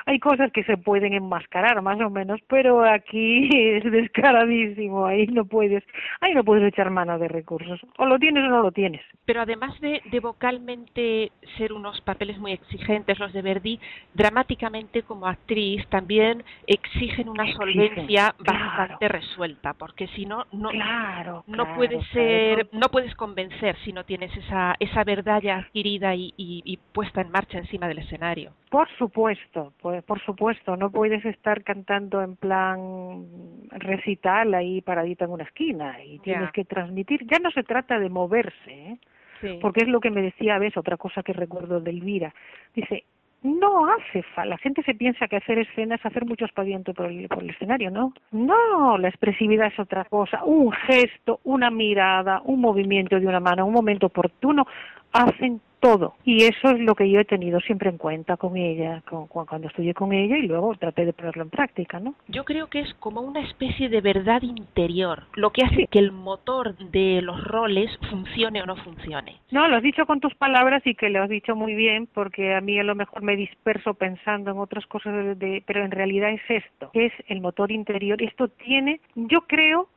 Hay 0.06 0.20
cosas 0.20 0.52
que 0.52 0.64
se 0.64 0.78
pueden 0.78 1.14
enmascarar 1.14 1.82
más 1.82 2.00
o 2.02 2.10
menos, 2.10 2.40
pero 2.48 2.84
aquí 2.84 3.50
es 3.54 3.84
descaradísimo, 3.92 5.06
ahí 5.06 5.28
no 5.28 5.46
puedes, 5.46 5.84
ahí 6.20 6.34
no 6.34 6.44
puedes 6.44 6.68
echar 6.68 6.90
mano 6.90 7.18
de 7.20 7.28
recursos, 7.28 7.80
o 7.98 8.06
lo 8.06 8.20
tienes 8.20 8.44
o 8.46 8.48
no 8.48 8.62
lo 8.62 8.72
tienes. 8.72 9.02
Pero 9.26 9.42
además 9.42 9.80
de, 9.82 10.02
de 10.12 10.20
vocalmente 10.20 11.32
ser 11.58 11.74
unos 11.74 12.02
papeles 12.02 12.38
muy 12.38 12.52
exigentes 12.54 13.20
los 13.20 13.34
de 13.34 13.42
Verdi, 13.42 13.80
dramáticamente 14.14 15.04
como 15.04 15.28
actriz 15.28 15.88
también 15.90 16.44
exigen 16.68 17.30
una 17.30 17.52
solvencia 17.54 18.36
bastante 18.40 19.08
resuelta, 19.08 19.74
porque 19.74 20.08
si 20.08 20.26
no, 20.26 20.46
no, 20.52 20.70
claro, 20.70 21.44
no 21.48 21.76
puedes 21.76 22.06
ser, 22.10 22.70
no 22.72 22.90
puedes 22.90 23.14
convencer 23.16 23.76
si 23.84 23.94
no 23.94 24.04
tienes 24.04 24.36
esa, 24.38 24.76
esa 24.80 25.04
verdad 25.04 25.42
ya 25.42 25.58
adquirida 25.58 26.16
y, 26.16 26.34
y, 26.38 26.62
y 26.66 26.78
puesta 26.78 27.22
en 27.22 27.32
marcha 27.32 27.58
encima 27.58 27.88
del 27.88 28.00
escenario. 28.00 28.54
Por 28.70 28.88
supuesto, 28.98 29.74
pues, 29.92 30.04
por 30.04 30.22
supuesto, 30.22 30.78
no 30.78 30.90
puedes 30.90 31.24
estar 31.26 31.64
cantando 31.64 32.22
en 32.22 32.36
plan 32.36 33.26
recital 33.72 34.54
ahí 34.54 34.82
paradita 34.82 35.26
en 35.26 35.32
una 35.32 35.44
esquina 35.44 36.04
y 36.04 36.20
tienes 36.20 36.52
que 36.52 36.66
transmitir. 36.66 37.26
Ya 37.28 37.40
no 37.40 37.52
se 37.52 37.64
trata 37.64 38.00
de 38.00 38.10
moverse, 38.10 38.72
¿eh? 38.72 38.98
Sí. 39.42 39.60
porque 39.62 39.82
es 39.82 39.88
lo 39.88 40.00
que 40.00 40.12
me 40.12 40.22
decía, 40.22 40.60
ves, 40.60 40.78
otra 40.78 40.98
cosa 40.98 41.24
que 41.24 41.34
recuerdo 41.34 41.82
de 41.82 41.90
Elvira. 41.90 42.34
Dice, 42.76 43.06
no 43.44 43.88
hace 43.92 44.22
falta, 44.22 44.46
la 44.46 44.58
gente 44.60 44.84
se 44.84 44.94
piensa 44.94 45.28
que 45.28 45.38
hacer 45.38 45.58
escena 45.58 45.96
es 45.96 46.06
hacer 46.06 46.26
mucho 46.26 46.46
espaviento 46.46 46.94
por 46.94 47.08
el, 47.08 47.28
por 47.28 47.42
el 47.42 47.50
escenario, 47.50 47.90
¿no? 47.90 48.14
No, 48.32 49.00
la 49.00 49.08
expresividad 49.08 49.68
es 49.68 49.80
otra 49.80 50.06
cosa, 50.06 50.44
un 50.44 50.72
gesto, 50.72 51.40
una 51.44 51.72
mirada, 51.72 52.42
un 52.46 52.62
movimiento 52.62 53.20
de 53.20 53.26
una 53.26 53.40
mano, 53.40 53.66
un 53.66 53.74
momento 53.74 54.08
oportuno, 54.08 54.68
hacen 55.14 55.62
todo. 55.80 56.14
Y 56.24 56.44
eso 56.44 56.70
es 56.70 56.80
lo 56.80 56.94
que 56.94 57.10
yo 57.10 57.20
he 57.20 57.26
tenido 57.26 57.60
siempre 57.60 57.90
en 57.90 57.98
cuenta 57.98 58.38
con 58.38 58.56
ella, 58.56 59.02
con, 59.10 59.26
cuando 59.28 59.68
estudié 59.68 59.96
con 59.96 60.14
ella 60.14 60.38
y 60.38 60.44
luego 60.48 60.76
traté 60.76 61.06
de 61.06 61.14
ponerlo 61.14 61.42
en 61.42 61.50
práctica, 61.50 62.00
¿no? 62.00 62.14
Yo 62.28 62.46
creo 62.46 62.68
que 62.68 62.82
es 62.82 62.94
como 63.00 63.22
una 63.22 63.40
especie 63.42 63.90
de 63.90 64.00
verdad 64.00 64.44
interior, 64.44 65.24
lo 65.34 65.50
que 65.50 65.64
hace 65.64 65.88
que 65.88 65.98
el 65.98 66.12
motor 66.12 66.78
de 66.78 67.22
los 67.24 67.44
roles 67.44 67.90
funcione 68.12 68.62
o 68.62 68.68
no 68.68 68.76
funcione. 68.76 69.38
No, 69.50 69.68
lo 69.68 69.78
has 69.78 69.84
dicho 69.84 70.06
con 70.06 70.20
tus 70.20 70.36
palabras 70.36 70.86
y 70.86 70.94
que 70.94 71.10
lo 71.10 71.24
has 71.24 71.30
dicho 71.30 71.56
muy 71.56 71.74
bien, 71.74 72.08
porque 72.14 72.54
a 72.54 72.62
mí 72.62 72.78
a 72.80 72.84
lo 72.84 72.94
mejor 72.94 73.24
me 73.24 73.36
disperso 73.36 73.96
pensando 73.96 74.52
en 74.52 74.60
otras 74.60 74.86
cosas, 74.86 75.14
de, 75.14 75.34
de- 75.36 75.64
pero 75.66 75.84
en 75.84 75.90
realidad 75.92 76.30
es 76.30 76.42
esto, 76.48 76.92
es 76.94 77.12
el 77.28 77.42
motor 77.42 77.72
interior. 77.72 78.22
Esto 78.22 78.50
tiene, 78.50 79.02
yo 79.16 79.42
creo, 79.42 79.90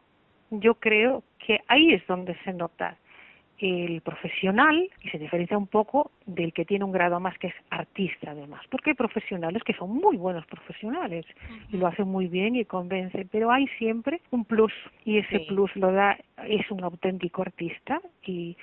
yo 0.50 0.76
creo 0.76 1.22
que 1.46 1.60
ahí 1.68 1.92
es 1.92 2.06
donde 2.06 2.34
se 2.44 2.54
nota 2.54 2.96
el 3.64 4.02
profesional 4.02 4.90
y 5.02 5.08
se 5.08 5.18
diferencia 5.18 5.56
un 5.56 5.66
poco 5.66 6.10
del 6.26 6.52
que 6.52 6.66
tiene 6.66 6.84
un 6.84 6.92
grado 6.92 7.18
más 7.18 7.38
que 7.38 7.46
es 7.46 7.54
artista 7.70 8.32
además, 8.32 8.60
porque 8.70 8.90
hay 8.90 8.94
profesionales 8.94 9.62
que 9.64 9.72
son 9.72 9.90
muy 9.90 10.16
buenos 10.18 10.44
profesionales 10.46 11.24
y 11.72 11.78
lo 11.78 11.86
hacen 11.86 12.08
muy 12.08 12.26
bien 12.28 12.56
y 12.56 12.64
convencen, 12.66 13.28
pero 13.32 13.50
hay 13.50 13.66
siempre 13.78 14.20
un 14.30 14.44
plus 14.44 14.72
y 15.04 15.18
ese 15.18 15.38
Sí. 15.38 15.44
plus 15.48 15.74
lo 15.76 15.92
da 15.92 16.18
es 16.46 16.70
un 16.70 16.84
auténtico 16.84 17.42
artista 17.42 18.00
y 18.26 18.56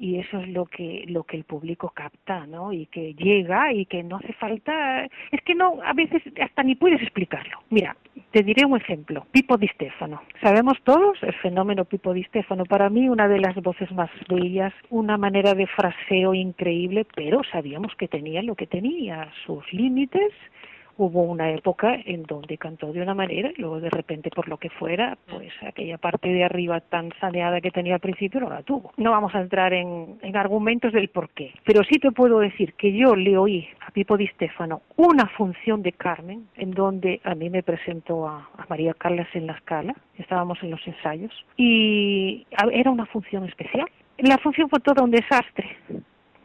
y 0.00 0.18
eso 0.18 0.40
es 0.40 0.48
lo 0.48 0.64
que 0.64 1.04
lo 1.08 1.24
que 1.24 1.36
el 1.36 1.44
público 1.44 1.92
capta, 1.94 2.46
¿no? 2.46 2.72
Y 2.72 2.86
que 2.86 3.12
llega 3.14 3.70
y 3.72 3.84
que 3.84 4.02
no 4.02 4.16
hace 4.16 4.32
falta, 4.32 5.04
es 5.04 5.42
que 5.44 5.54
no 5.54 5.78
a 5.84 5.92
veces 5.92 6.22
hasta 6.40 6.62
ni 6.62 6.74
puedes 6.74 7.02
explicarlo. 7.02 7.58
Mira, 7.68 7.94
te 8.30 8.42
diré 8.42 8.64
un 8.64 8.78
ejemplo, 8.78 9.26
Pipo 9.30 9.58
Di 9.58 9.68
Stefano. 9.68 10.22
Sabemos 10.40 10.78
todos 10.84 11.22
el 11.22 11.34
fenómeno 11.34 11.84
Pipo 11.84 12.14
Di 12.14 12.24
Stefano, 12.24 12.64
para 12.64 12.88
mí 12.88 13.10
una 13.10 13.28
de 13.28 13.40
las 13.40 13.54
voces 13.56 13.92
más 13.92 14.10
bellas, 14.26 14.72
una 14.88 15.18
manera 15.18 15.52
de 15.52 15.66
fraseo 15.66 16.32
increíble, 16.32 17.06
pero 17.14 17.42
sabíamos 17.52 17.94
que 17.96 18.08
tenía 18.08 18.42
lo 18.42 18.54
que 18.54 18.66
tenía, 18.66 19.30
sus 19.44 19.70
límites 19.70 20.32
hubo 21.00 21.22
una 21.22 21.50
época 21.50 21.94
en 22.04 22.24
donde 22.24 22.58
cantó 22.58 22.92
de 22.92 23.00
una 23.00 23.14
manera 23.14 23.50
y 23.56 23.60
luego 23.60 23.80
de 23.80 23.88
repente 23.88 24.30
por 24.30 24.48
lo 24.48 24.58
que 24.58 24.68
fuera 24.68 25.16
pues 25.30 25.50
aquella 25.66 25.96
parte 25.96 26.28
de 26.28 26.44
arriba 26.44 26.80
tan 26.80 27.10
saneada 27.20 27.60
que 27.62 27.70
tenía 27.70 27.94
al 27.94 28.00
principio 28.00 28.40
no 28.40 28.50
la 28.50 28.62
tuvo. 28.62 28.92
No 28.98 29.10
vamos 29.10 29.34
a 29.34 29.40
entrar 29.40 29.72
en, 29.72 30.18
en 30.20 30.36
argumentos 30.36 30.92
del 30.92 31.08
por 31.08 31.30
qué. 31.30 31.54
Pero 31.64 31.82
sí 31.84 31.98
te 31.98 32.12
puedo 32.12 32.40
decir 32.40 32.74
que 32.74 32.92
yo 32.92 33.16
le 33.16 33.38
oí 33.38 33.66
a 33.86 33.90
Pipo 33.92 34.18
Di 34.18 34.26
Stefano 34.28 34.82
una 34.96 35.26
función 35.28 35.82
de 35.82 35.92
Carmen 35.92 36.48
en 36.56 36.72
donde 36.72 37.20
a 37.24 37.34
mí 37.34 37.48
me 37.48 37.62
presentó 37.62 38.28
a, 38.28 38.48
María 38.68 38.92
Carlas 38.92 39.28
en 39.34 39.46
la 39.46 39.54
escala. 39.54 39.94
Estábamos 40.18 40.62
en 40.62 40.70
los 40.70 40.86
ensayos 40.86 41.32
y 41.56 42.46
era 42.72 42.90
una 42.90 43.06
función 43.06 43.44
especial. 43.44 43.88
La 44.18 44.36
función 44.36 44.68
fue 44.68 44.80
todo 44.80 45.02
un 45.02 45.10
desastre 45.10 45.76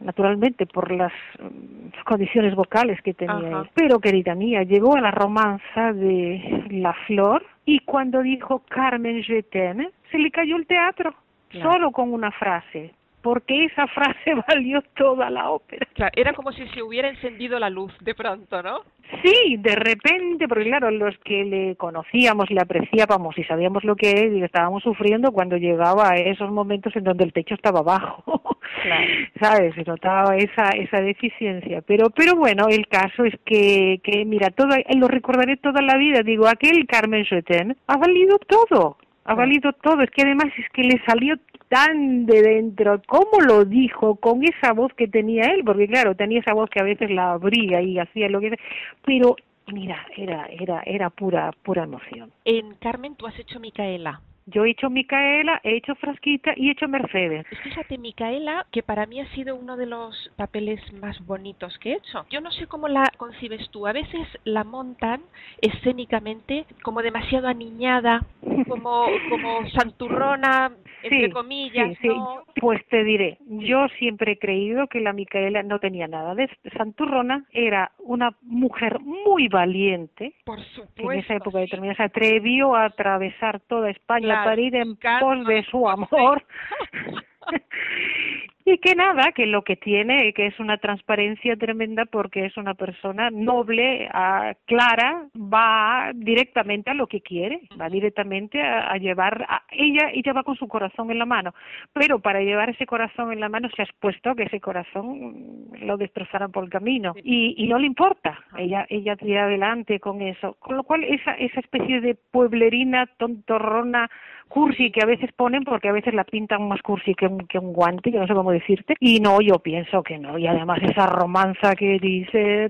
naturalmente 0.00 0.66
por 0.66 0.90
las 0.90 1.12
mm, 1.38 2.02
condiciones 2.04 2.54
vocales 2.54 3.00
que 3.02 3.14
tenía 3.14 3.34
Ajá. 3.34 3.60
él. 3.62 3.70
Pero 3.74 3.98
querida 4.00 4.34
mía, 4.34 4.62
llegó 4.62 4.96
a 4.96 5.00
la 5.00 5.10
romanza 5.10 5.92
de 5.92 6.64
La 6.70 6.92
Flor 7.06 7.44
y 7.64 7.80
cuando 7.80 8.22
dijo 8.22 8.62
Carmen 8.68 9.22
je 9.22 9.42
t'aime, 9.42 9.90
se 10.10 10.18
le 10.18 10.30
cayó 10.30 10.56
el 10.56 10.66
teatro 10.66 11.14
Claro. 11.48 11.72
solo 11.72 11.90
con 11.92 12.12
una 12.12 12.32
frase, 12.32 12.92
porque 13.26 13.64
esa 13.64 13.88
frase 13.88 14.34
valió 14.48 14.80
toda 14.94 15.28
la 15.30 15.50
ópera. 15.50 15.84
Claro, 15.94 16.12
era 16.14 16.32
como 16.32 16.52
si 16.52 16.64
se 16.68 16.80
hubiera 16.80 17.08
encendido 17.08 17.58
la 17.58 17.68
luz 17.68 17.92
de 18.02 18.14
pronto, 18.14 18.62
¿no? 18.62 18.82
Sí, 19.24 19.56
de 19.56 19.74
repente, 19.74 20.46
porque 20.46 20.66
claro, 20.66 20.92
los 20.92 21.18
que 21.24 21.44
le 21.44 21.74
conocíamos, 21.74 22.48
le 22.50 22.60
apreciábamos 22.60 23.36
y 23.36 23.42
sabíamos 23.42 23.82
lo 23.82 23.96
que 23.96 24.10
es, 24.12 24.32
y 24.32 24.44
estábamos 24.44 24.84
sufriendo 24.84 25.32
cuando 25.32 25.56
llegaba 25.56 26.10
a 26.10 26.14
esos 26.14 26.52
momentos 26.52 26.94
en 26.94 27.02
donde 27.02 27.24
el 27.24 27.32
techo 27.32 27.54
estaba 27.54 27.82
bajo. 27.82 28.42
Claro. 28.82 29.04
¿Sabes? 29.40 29.74
Se 29.74 29.84
notaba 29.84 30.36
esa, 30.36 30.68
esa 30.70 31.00
deficiencia. 31.00 31.82
Pero, 31.82 32.10
pero 32.10 32.36
bueno, 32.36 32.66
el 32.68 32.86
caso 32.86 33.24
es 33.24 33.34
que, 33.44 34.00
que 34.04 34.24
mira, 34.24 34.50
todo, 34.50 34.68
lo 34.96 35.08
recordaré 35.08 35.56
toda 35.56 35.80
la 35.82 35.96
vida. 35.96 36.22
Digo, 36.22 36.46
aquel 36.46 36.86
Carmen 36.86 37.24
Schoeten 37.24 37.76
ha 37.86 37.96
valido 37.96 38.38
todo. 38.38 38.98
Ha 39.24 39.34
valido 39.34 39.72
todo. 39.72 40.02
Es 40.02 40.10
que 40.10 40.22
además 40.22 40.52
es 40.58 40.68
que 40.70 40.82
le 40.82 41.00
salió 41.06 41.36
tan 41.68 42.26
de 42.26 42.42
dentro. 42.42 43.00
¿Cómo 43.06 43.40
lo 43.40 43.64
dijo? 43.64 44.16
Con 44.16 44.42
esa 44.44 44.72
voz 44.72 44.92
que 44.94 45.08
tenía 45.08 45.44
él. 45.46 45.62
Porque 45.64 45.88
claro, 45.88 46.14
tenía 46.14 46.40
esa 46.40 46.54
voz 46.54 46.70
que 46.70 46.80
a 46.80 46.84
veces 46.84 47.10
la 47.10 47.32
abría 47.32 47.80
y 47.82 47.98
hacía 47.98 48.28
lo 48.28 48.40
que. 48.40 48.56
Pero, 49.04 49.36
mira, 49.68 50.06
era, 50.16 50.46
era, 50.46 50.82
era 50.86 51.10
pura, 51.10 51.52
pura 51.62 51.84
emoción. 51.84 52.30
En 52.44 52.74
Carmen 52.74 53.16
tú 53.16 53.26
has 53.26 53.38
hecho 53.38 53.60
Micaela. 53.60 54.20
Yo 54.46 54.64
he 54.64 54.70
hecho 54.70 54.88
Micaela, 54.90 55.60
he 55.64 55.76
hecho 55.76 55.94
Frasquita 55.96 56.52
y 56.56 56.68
he 56.68 56.72
hecho 56.72 56.88
Mercedes. 56.88 57.44
Fíjate, 57.64 57.98
Micaela, 57.98 58.66
que 58.70 58.82
para 58.82 59.04
mí 59.06 59.20
ha 59.20 59.26
sido 59.34 59.56
uno 59.56 59.76
de 59.76 59.86
los 59.86 60.30
papeles 60.36 60.80
más 60.94 61.18
bonitos 61.26 61.76
que 61.78 61.92
he 61.92 61.96
hecho. 61.96 62.24
Yo 62.30 62.40
no 62.40 62.50
sé 62.52 62.66
cómo 62.66 62.86
la 62.88 63.10
concibes 63.16 63.68
tú. 63.70 63.86
A 63.86 63.92
veces 63.92 64.26
la 64.44 64.62
montan 64.64 65.22
escénicamente 65.60 66.64
como 66.82 67.02
demasiado 67.02 67.48
aniñada, 67.48 68.24
como, 68.68 69.06
como 69.28 69.68
santurrona, 69.74 70.72
entre 71.02 71.26
Sí, 71.26 71.30
comillas, 71.32 71.88
sí, 71.90 71.96
sí. 72.02 72.08
¿no? 72.08 72.42
Pues 72.60 72.84
te 72.88 73.04
diré, 73.04 73.38
yo 73.46 73.86
siempre 73.98 74.32
he 74.32 74.38
creído 74.38 74.86
que 74.88 75.00
la 75.00 75.12
Micaela 75.12 75.62
no 75.62 75.78
tenía 75.78 76.08
nada 76.08 76.34
de 76.34 76.48
santurrona, 76.76 77.44
era 77.52 77.92
una 77.98 78.34
mujer 78.42 78.98
muy 79.00 79.48
valiente, 79.48 80.34
Por 80.44 80.58
que 80.58 80.64
supuesto. 80.74 81.12
en 81.12 81.18
esa 81.20 81.34
época 81.34 81.58
sí. 81.58 81.64
determinada 81.64 81.96
se 81.96 82.02
atrevió 82.04 82.74
a 82.74 82.86
atravesar 82.86 83.60
toda 83.60 83.90
España 83.90 84.26
Claro, 84.26 84.35
para 84.44 84.60
ir 84.60 84.74
en 84.74 84.96
pos 84.96 85.46
de 85.46 85.64
su 85.70 85.88
amor. 85.88 86.42
y 88.68 88.78
que 88.78 88.96
nada, 88.96 89.30
que 89.30 89.46
lo 89.46 89.62
que 89.62 89.76
tiene, 89.76 90.32
que 90.32 90.46
es 90.46 90.58
una 90.58 90.76
transparencia 90.78 91.54
tremenda 91.54 92.04
porque 92.04 92.46
es 92.46 92.56
una 92.56 92.74
persona 92.74 93.30
noble, 93.30 94.08
ah, 94.12 94.54
clara, 94.64 95.28
va 95.36 96.10
directamente 96.12 96.90
a 96.90 96.94
lo 96.94 97.06
que 97.06 97.20
quiere, 97.20 97.60
va 97.80 97.88
directamente 97.88 98.60
a, 98.60 98.90
a 98.90 98.96
llevar, 98.96 99.46
a, 99.48 99.62
ella, 99.70 100.10
ella 100.12 100.32
va 100.32 100.42
con 100.42 100.56
su 100.56 100.66
corazón 100.66 101.12
en 101.12 101.20
la 101.20 101.26
mano, 101.26 101.54
pero 101.92 102.18
para 102.18 102.40
llevar 102.40 102.68
ese 102.68 102.86
corazón 102.86 103.32
en 103.32 103.38
la 103.38 103.48
mano 103.48 103.68
se 103.70 103.82
ha 103.82 103.84
expuesto 103.84 104.30
a 104.30 104.34
que 104.34 104.42
ese 104.42 104.60
corazón 104.60 105.68
lo 105.78 105.96
destrozaran 105.96 106.50
por 106.50 106.64
el 106.64 106.70
camino. 106.70 107.14
Y, 107.22 107.54
y 107.56 107.68
no 107.68 107.78
le 107.78 107.86
importa, 107.86 108.36
ella, 108.58 108.84
ella 108.88 109.14
tira 109.14 109.44
adelante 109.44 110.00
con 110.00 110.22
eso, 110.22 110.56
con 110.58 110.76
lo 110.76 110.82
cual 110.82 111.04
esa, 111.04 111.34
esa 111.34 111.60
especie 111.60 112.00
de 112.00 112.16
pueblerina 112.16 113.06
tontorrona 113.16 114.10
cursi 114.48 114.90
que 114.90 115.02
a 115.02 115.06
veces 115.06 115.32
ponen 115.32 115.64
porque 115.64 115.88
a 115.88 115.92
veces 115.92 116.14
la 116.14 116.24
pintan 116.24 116.68
más 116.68 116.80
cursi 116.82 117.14
que 117.14 117.26
un, 117.26 117.46
que 117.46 117.58
un 117.58 117.72
guante, 117.72 118.10
yo 118.10 118.20
no 118.20 118.26
sé 118.26 118.34
cómo 118.34 118.52
decirte, 118.58 118.94
y 119.00 119.20
no, 119.20 119.40
yo 119.40 119.58
pienso 119.58 120.02
que 120.02 120.18
no, 120.18 120.38
y 120.38 120.46
además 120.46 120.80
esa 120.82 121.06
romanza 121.06 121.74
que 121.74 121.98
dice 121.98 122.68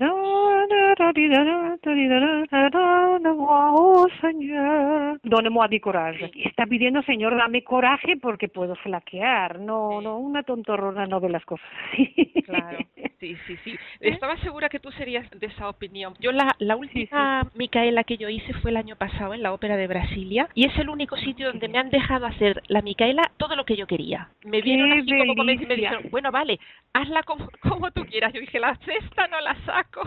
señor, 4.21 5.19
done-moi 5.23 5.69
du 5.69 5.81
courage. 5.81 6.31
Está 6.45 6.67
pidiendo, 6.67 7.03
señor, 7.03 7.37
dame 7.37 7.63
coraje 7.63 8.17
porque 8.17 8.49
puedo 8.49 8.75
flaquear, 8.77 9.61
no, 9.61 10.01
no, 10.01 10.19
una 10.19 10.43
tontorrona 10.43 11.07
no 11.07 11.21
ve 11.21 11.29
las 11.29 11.45
cosas 11.45 11.67
así. 11.93 12.33
Claro. 12.45 12.79
Sí, 13.19 13.37
sí, 13.47 13.57
sí. 13.65 13.75
Estaba 14.01 14.37
segura 14.39 14.69
que 14.69 14.79
tú 14.79 14.91
serías 14.93 15.29
de 15.31 15.47
esa 15.47 15.69
opinión. 15.69 16.15
Yo 16.21 16.33
la, 16.33 16.55
la 16.59 16.77
última 16.77 17.51
Micaela 17.55 18.05
que 18.05 18.19
yo 18.19 18.29
hice 18.29 18.53
fue 18.55 18.71
el 18.71 18.77
año 18.77 18.97
pasado 18.97 19.35
en 19.35 19.43
la 19.43 19.53
Ópera 19.53 19.77
de 19.77 19.87
Brasilia 19.87 20.49
y 20.55 20.67
es 20.67 20.77
el 20.79 20.89
único 20.89 21.17
sitio 21.17 21.49
donde 21.49 21.69
me 21.69 21.79
han 21.79 21.91
dejado 21.91 22.27
hacer 22.27 22.63
la 22.69 22.83
Micaela 22.83 23.31
todo 23.37 23.57
lo 23.57 23.65
que 23.65 23.77
yo 23.77 23.87
quería. 23.87 24.29
Me 24.45 24.61
vieron 24.61 24.93
así 24.93 25.11
como 25.27 25.45
me, 25.45 25.57
me 25.77 25.83
dijeron, 25.83 26.05
bueno, 26.11 26.31
vale, 26.31 26.59
hazla 26.93 27.23
como, 27.23 27.49
como 27.63 27.91
tú 27.91 28.05
quieras. 28.07 28.33
Yo 28.33 28.41
dije, 28.41 28.59
la 28.59 28.75
cesta 28.77 29.27
no 29.29 29.41
la 29.41 29.55
saco. 29.65 30.03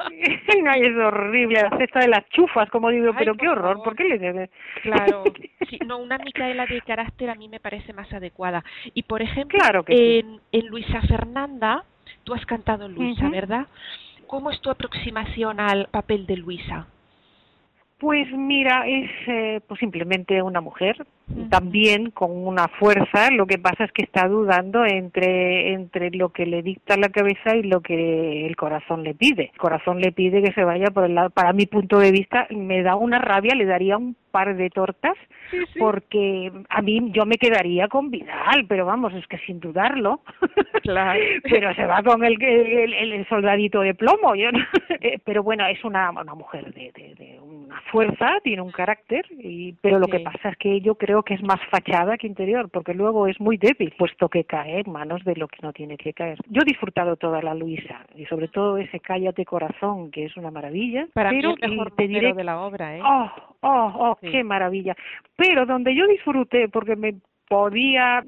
no, 0.00 0.72
es 0.74 0.96
horrible, 0.96 1.62
la 1.62 1.76
cesta 1.76 2.00
de 2.00 2.08
las 2.08 2.28
chufas, 2.30 2.68
como 2.70 2.90
digo, 2.90 3.12
pero 3.16 3.34
qué 3.34 3.48
horror, 3.48 3.82
¿por 3.82 3.96
qué 3.96 4.04
le 4.04 4.18
debe? 4.18 4.50
Claro, 4.82 5.24
sí, 5.68 5.78
no, 5.86 5.98
una 5.98 6.18
Micaela 6.18 6.66
de 6.66 6.80
carácter 6.82 7.30
a 7.30 7.34
mí 7.34 7.48
me 7.48 7.60
parece 7.60 7.92
más 7.92 8.12
adecuada. 8.12 8.64
Y 8.94 9.02
por 9.04 9.22
ejemplo, 9.22 9.58
en, 9.88 10.40
en 10.52 10.66
Luisa 10.68 11.00
Fernanda, 11.02 11.84
tú 12.24 12.34
has 12.34 12.44
cantado 12.46 12.88
Luisa, 12.88 13.28
¿verdad? 13.28 13.66
¿Cómo 14.26 14.50
es 14.50 14.60
tu 14.60 14.70
aproximación 14.70 15.60
al 15.60 15.88
papel 15.88 16.26
de 16.26 16.36
Luisa? 16.36 16.86
Pues 18.04 18.30
mira, 18.32 18.86
es 18.86 19.10
eh, 19.26 19.60
pues 19.66 19.80
simplemente 19.80 20.42
una 20.42 20.60
mujer, 20.60 21.06
también 21.48 22.10
con 22.10 22.32
una 22.32 22.68
fuerza, 22.68 23.30
lo 23.30 23.46
que 23.46 23.56
pasa 23.56 23.84
es 23.84 23.92
que 23.92 24.02
está 24.02 24.28
dudando 24.28 24.84
entre, 24.84 25.72
entre 25.72 26.10
lo 26.10 26.28
que 26.28 26.44
le 26.44 26.60
dicta 26.60 26.98
la 26.98 27.08
cabeza 27.08 27.56
y 27.56 27.62
lo 27.62 27.80
que 27.80 28.44
el 28.44 28.56
corazón 28.56 29.04
le 29.04 29.14
pide. 29.14 29.52
El 29.54 29.58
corazón 29.58 30.02
le 30.02 30.12
pide 30.12 30.42
que 30.42 30.52
se 30.52 30.64
vaya 30.64 30.90
por 30.90 31.06
el 31.06 31.14
lado, 31.14 31.30
para 31.30 31.54
mi 31.54 31.64
punto 31.64 31.98
de 31.98 32.12
vista, 32.12 32.46
me 32.50 32.82
da 32.82 32.94
una 32.94 33.20
rabia, 33.20 33.54
le 33.54 33.64
daría 33.64 33.96
un 33.96 34.14
par 34.30 34.54
de 34.54 34.68
tortas, 34.68 35.14
porque 35.78 36.52
a 36.68 36.82
mí 36.82 37.10
yo 37.12 37.24
me 37.26 37.36
quedaría 37.36 37.88
con 37.88 38.10
Vidal, 38.10 38.66
pero 38.68 38.86
vamos, 38.86 39.12
es 39.14 39.26
que 39.26 39.38
sin 39.38 39.60
dudarlo. 39.60 40.20
Claro. 40.84 41.18
pero 41.44 41.74
se 41.74 41.86
va 41.86 42.02
con 42.02 42.22
el, 42.24 42.36
el, 42.42 42.92
el 42.92 43.28
soldadito 43.28 43.80
de 43.80 43.94
plomo, 43.94 44.34
yo 44.34 44.50
eh, 45.00 45.18
pero 45.24 45.42
bueno, 45.42 45.66
es 45.66 45.82
una, 45.82 46.10
una 46.10 46.34
mujer 46.34 46.74
de, 46.74 46.92
de, 46.92 47.14
de 47.14 47.40
una 47.40 47.80
fuerza, 47.90 48.38
tiene 48.42 48.60
un 48.60 48.70
carácter, 48.70 49.24
y, 49.30 49.72
pero 49.80 49.98
lo 49.98 50.08
que 50.08 50.20
pasa 50.20 50.50
es 50.50 50.56
que 50.58 50.80
yo 50.80 50.96
creo 50.96 51.22
que 51.22 51.34
es 51.34 51.42
más 51.42 51.60
fachada 51.70 52.18
que 52.18 52.26
interior, 52.26 52.68
porque 52.68 52.92
luego 52.92 53.26
es 53.26 53.40
muy 53.40 53.56
débil, 53.56 53.94
puesto 53.96 54.28
que 54.28 54.44
cae 54.44 54.80
en 54.80 54.92
manos 54.92 55.24
de 55.24 55.36
lo 55.36 55.48
que 55.48 55.58
no 55.62 55.72
tiene 55.72 55.96
que 55.96 56.12
caer. 56.12 56.38
Yo 56.48 56.60
he 56.62 56.66
disfrutado 56.66 57.16
toda 57.16 57.40
la 57.40 57.54
Luisa, 57.54 58.04
y 58.14 58.26
sobre 58.26 58.48
todo 58.48 58.76
ese 58.78 59.00
Cállate 59.00 59.44
Corazón, 59.44 60.10
que 60.10 60.26
es 60.26 60.36
una 60.36 60.50
maravilla. 60.50 61.06
Para 61.14 61.30
pero 61.30 61.50
mí 61.50 61.56
el 61.60 61.70
mejor 61.70 61.92
te 61.92 62.08
diré, 62.08 62.32
de 62.32 62.44
la 62.44 62.60
obra, 62.60 62.96
¿eh? 62.96 63.00
Oh, 63.02 63.30
oh, 63.60 63.92
oh, 63.96 64.18
qué 64.20 64.44
maravilla. 64.44 64.94
Pero 65.36 65.43
donde 65.66 65.94
yo 65.94 66.06
disfruté, 66.06 66.68
porque 66.68 66.96
me 66.96 67.14
podía 67.48 68.24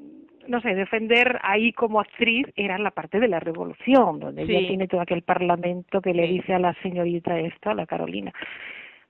no 0.47 0.61
sé, 0.61 0.75
defender 0.75 1.39
ahí 1.43 1.73
como 1.73 1.99
actriz 1.99 2.47
era 2.55 2.77
la 2.77 2.91
parte 2.91 3.19
de 3.19 3.27
la 3.27 3.39
revolución, 3.39 4.19
donde 4.19 4.43
ella 4.43 4.67
tiene 4.67 4.87
todo 4.87 5.01
aquel 5.01 5.21
parlamento 5.21 6.01
que 6.01 6.13
le 6.13 6.27
dice 6.27 6.53
a 6.53 6.59
la 6.59 6.73
señorita 6.81 7.37
esta, 7.37 7.71
a 7.71 7.75
la 7.75 7.85
Carolina, 7.85 8.31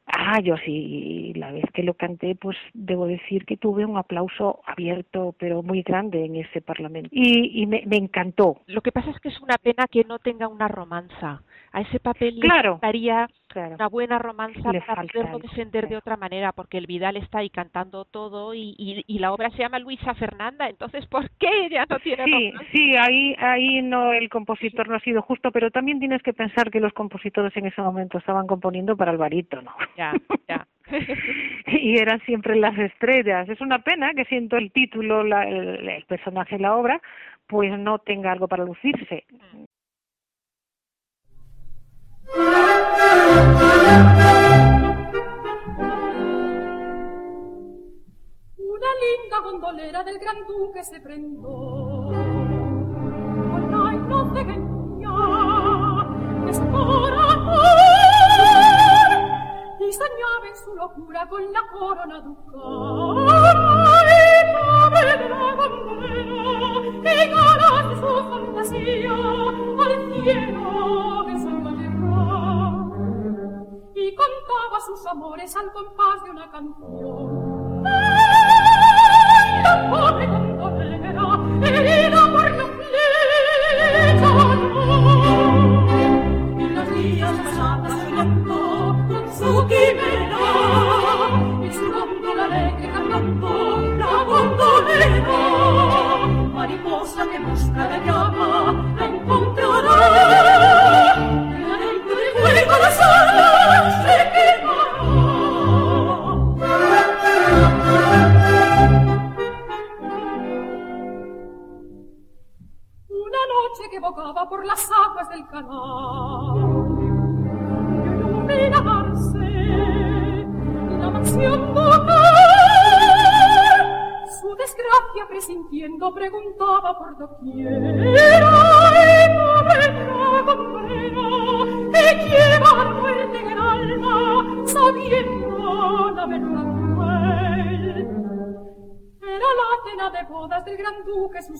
Ah, 0.08 0.39
yo 0.39 0.56
sí, 0.58 1.34
la 1.36 1.52
vez 1.52 1.65
que 1.74 1.84
lo 1.84 1.93
canté, 1.93 2.36
pues 2.36 2.56
debo 2.74 3.08
decir 3.08 3.46
que 3.46 3.58
tuve 3.58 3.86
un 3.86 3.98
aplauso 3.98 4.62
abierto, 4.65 5.36
pero 5.38 5.63
muy 5.63 5.82
grande 5.82 6.24
en 6.24 6.38
ese 6.38 6.62
Parlamento. 6.62 7.10
Y, 7.12 7.62
y 7.62 7.65
me, 7.65 7.84
me, 7.86 7.98
encantó. 7.98 8.62
Lo 8.67 8.82
que 8.82 8.93
pasa 8.93 9.10
es 9.12 9.20
que 9.20 9.28
es 9.30 9.39
una 9.41 9.58
pena 9.58 9.86
que 9.91 10.06
no 10.06 10.20
tenga 10.20 10.48
una 10.48 10.70
romanza. 10.70 11.41
A 11.74 11.82
ese 11.82 12.00
papel 12.00 12.39
claro, 12.39 12.80
le 12.82 12.88
daría 12.88 13.28
claro. 13.48 13.76
una 13.76 13.88
buena 13.89 14.17
romanza 14.17 14.72
le 14.72 14.82
para 14.82 15.04
poderlo 15.04 15.39
defender 15.39 15.89
de 15.89 15.98
otra 15.98 16.15
manera, 16.15 16.54
porque 16.54 16.78
el 16.78 16.88
Vidal 16.88 17.17
está 17.17 17.39
ahí 17.39 17.50
cantando 17.50 18.06
todo 18.06 18.54
y, 18.54 18.74
y, 18.78 19.04
y, 19.06 19.20
la 19.20 19.34
obra 19.34 19.50
se 19.52 19.58
llama 19.58 19.78
Luisa 19.80 20.13
Fernanda, 20.15 20.70
entonces 20.70 21.06
¿por 21.08 21.30
qué 21.32 21.48
ella 21.67 21.86
no 21.89 22.00
tiene 22.00 22.24
Sí, 22.24 22.32
romanza? 22.32 22.72
sí, 22.72 22.96
ahí, 22.96 23.36
ahí 23.39 23.82
no, 23.82 24.13
el 24.13 24.30
compositor 24.30 24.88
no 24.88 24.96
ha 24.96 25.00
sido 25.02 25.22
justo, 25.22 25.52
pero 25.52 25.70
también 25.70 26.00
tienes 26.00 26.24
que 26.24 26.34
pensar 26.34 26.72
que 26.72 26.80
los 26.80 26.93
compositores 26.93 27.56
en 27.58 27.67
ese 27.67 27.82
momento 27.82 28.17
estaban 28.17 28.48
componiendo 28.48 28.96
para 28.96 29.12
el 29.12 29.17
barítono. 29.17 29.72
Ya, 29.97 30.13
ya. 30.47 30.67
y 31.67 31.97
eran 31.97 32.21
siempre 32.21 32.55
las 32.55 32.77
estrellas. 32.77 33.49
Es 33.49 33.60
una 33.62 33.79
pena 33.79 34.13
que 34.13 34.25
siento 34.25 34.57
el 34.57 34.71
título, 34.71 35.23
la, 35.23 35.43
el, 35.47 35.89
el, 35.89 36.05
personaje, 36.05 36.60
la 36.60 36.75
obra, 36.75 37.01
pues 37.47 37.77
no 37.77 37.99
tenga 37.99 38.31
algo 38.31 38.47
para 38.47 38.63
lucirse. 38.63 39.25
Una 48.57 48.91
linda 49.01 49.39
gondolera 49.43 50.03
del 50.03 50.19
gran 50.19 50.45
duque 50.47 50.83
se 50.83 50.99
prendó 51.01 52.12
con 53.49 53.71
la 53.71 53.93
inocencia 53.95 55.10
de 56.45 56.53
su 56.53 56.71
corazón 56.71 57.76
mi 59.88 59.93
stagnava 59.93 60.47
in 60.47 60.56
su 60.56 60.73
locura 60.73 61.26
con 61.28 61.41
la 61.50 61.65
corona 61.71 62.19
ducale. 62.19 63.32
Ai, 63.88 64.52
padre 64.52 65.17
della 65.17 65.56
bambina, 65.56 67.10
e 67.10 67.30
galante 67.30 67.95
sua 67.95 68.23
fantasia, 68.28 69.13
al 69.13 70.12
fieno 70.12 71.23
che 71.26 71.38
salvaterrà. 71.39 72.67
E 73.93 74.13
cantava 74.13 74.80
sus 74.82 75.06
amores 75.06 75.56
al 75.56 75.71
compás 75.71 76.21
de 76.26 76.32
una 76.32 76.50
canción, 76.52 77.46
tenemos 97.38 97.69
cada 97.76 98.00
día 98.00 98.16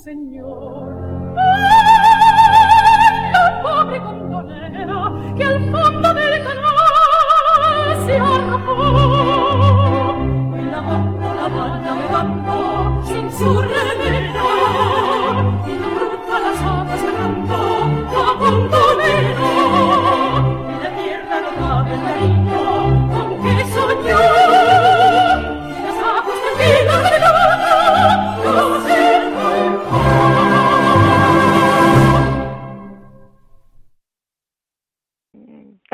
señor. 0.08 0.87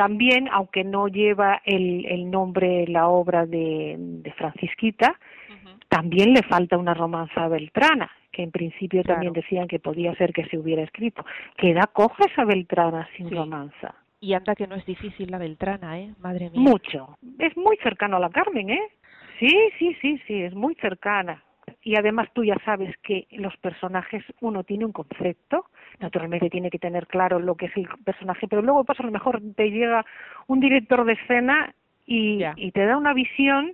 También, 0.04 0.48
aunque 0.52 0.84
no 0.84 1.08
lleva 1.08 1.62
el, 1.64 2.04
el 2.06 2.30
nombre, 2.30 2.86
la 2.88 3.08
obra 3.08 3.46
de, 3.46 3.96
de 4.24 4.32
Francisquita, 4.32 5.08
uh 5.14 5.52
-huh. 5.52 5.78
también 5.88 6.34
le 6.34 6.42
falta 6.42 6.76
una 6.76 6.94
romanza 6.94 7.48
beltrana, 7.48 8.10
que 8.30 8.42
en 8.42 8.50
principio 8.50 9.02
claro. 9.02 9.14
también 9.14 9.32
decían 9.32 9.66
que 9.66 9.78
podía 9.78 10.14
ser 10.16 10.30
que 10.32 10.44
se 10.50 10.58
hubiera 10.58 10.82
escrito. 10.82 11.24
Queda 11.56 11.84
coja 11.92 12.22
esa 12.30 12.44
beltrana 12.44 13.08
sin 13.16 13.28
sí. 13.28 13.34
romanza. 13.34 13.94
Y 14.20 14.34
anda 14.34 14.54
que 14.54 14.66
no 14.66 14.74
es 14.74 14.84
difícil 14.84 15.30
la 15.30 15.38
beltrana, 15.38 15.98
¿eh? 16.00 16.08
Madre 16.20 16.50
mía. 16.50 16.60
Mucho. 16.70 17.16
Es 17.38 17.56
muy 17.56 17.76
cercano 17.82 18.16
a 18.16 18.20
la 18.20 18.30
Carmen, 18.30 18.68
¿eh? 18.70 18.86
Sí, 19.38 19.54
sí, 19.78 19.96
sí, 20.00 20.10
sí, 20.26 20.42
es 20.48 20.54
muy 20.54 20.74
cercana. 20.86 21.42
y 21.82 21.96
además 21.96 22.28
tú 22.34 22.44
ya 22.44 22.56
sabes 22.64 22.94
que 23.02 23.26
los 23.30 23.56
personajes, 23.58 24.22
uno 24.40 24.64
tiene 24.64 24.84
un 24.84 24.92
concepto, 24.92 25.66
naturalmente 26.00 26.50
tiene 26.50 26.70
que 26.70 26.78
tener 26.78 27.06
claro 27.06 27.38
lo 27.38 27.54
que 27.54 27.66
es 27.66 27.76
el 27.76 27.88
personaje, 28.04 28.48
pero 28.48 28.62
luego 28.62 28.84
pasa 28.84 29.02
a 29.02 29.06
lo 29.06 29.12
mejor 29.12 29.40
te 29.56 29.70
llega 29.70 30.04
un 30.46 30.60
director 30.60 31.04
de 31.04 31.14
escena 31.14 31.74
y, 32.06 32.40
y 32.56 32.70
te 32.72 32.84
da 32.84 32.96
una 32.96 33.14
visión 33.14 33.72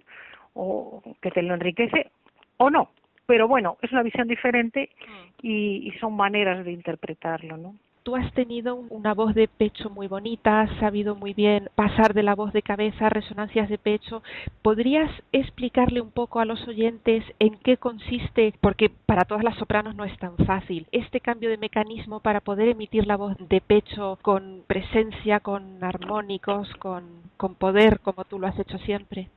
o 0.55 1.03
que 1.21 1.31
te 1.31 1.43
lo 1.43 1.55
enriquece 1.55 2.11
o 2.57 2.71
no, 2.71 2.91
pero 3.27 3.49
bueno, 3.49 3.79
es 3.83 3.93
una 3.93 4.03
visión 4.03 4.29
diferente 4.29 4.91
mm. 5.01 5.47
y, 5.47 5.89
y 5.89 5.99
son 5.99 6.15
maneras 6.15 6.65
de 6.65 6.73
interpretarlo, 6.73 7.57
¿no? 7.57 7.75
Tú 8.11 8.17
has 8.17 8.33
tenido 8.33 8.75
una 8.75 9.15
voz 9.15 9.37
de 9.37 9.47
pecho 9.47 9.89
muy 9.89 10.09
bonita, 10.09 10.63
has 10.63 10.81
sabido 10.81 11.15
muy 11.15 11.33
bien 11.33 11.69
pasar 11.77 12.13
de 12.13 12.25
la 12.25 12.35
voz 12.35 12.53
de 12.53 12.61
cabeza 12.61 13.07
a 13.07 13.09
resonancias 13.09 13.69
de 13.69 13.79
pecho. 13.79 14.25
¿Podrías 14.63 15.09
explicarle 15.31 16.01
un 16.01 16.11
poco 16.11 16.41
a 16.41 16.45
los 16.45 16.67
oyentes 16.67 17.23
en 17.39 17.55
qué 17.59 17.77
consiste, 17.77 18.53
porque 18.61 18.91
para 19.07 19.25
todas 19.27 19.45
las 19.45 19.57
sopranos 19.59 19.95
no 19.95 20.05
es 20.05 20.19
tan 20.19 20.37
fácil, 20.39 20.89
este 20.91 21.21
cambio 21.21 21.51
de 21.51 21.57
mecanismo 21.57 22.19
para 22.19 22.41
poder 22.41 22.71
emitir 22.71 23.07
la 23.07 23.17
voz 23.17 23.37
de 23.49 23.61
pecho 23.61 24.19
con 24.23 24.65
presencia, 24.67 25.39
con 25.39 25.85
armónicos, 25.85 26.69
con, 26.81 27.05
con 27.37 27.55
poder, 27.55 28.01
como 28.01 28.25
tú 28.25 28.41
lo 28.41 28.49
has 28.49 28.59
hecho 28.59 28.79
siempre? 28.79 29.29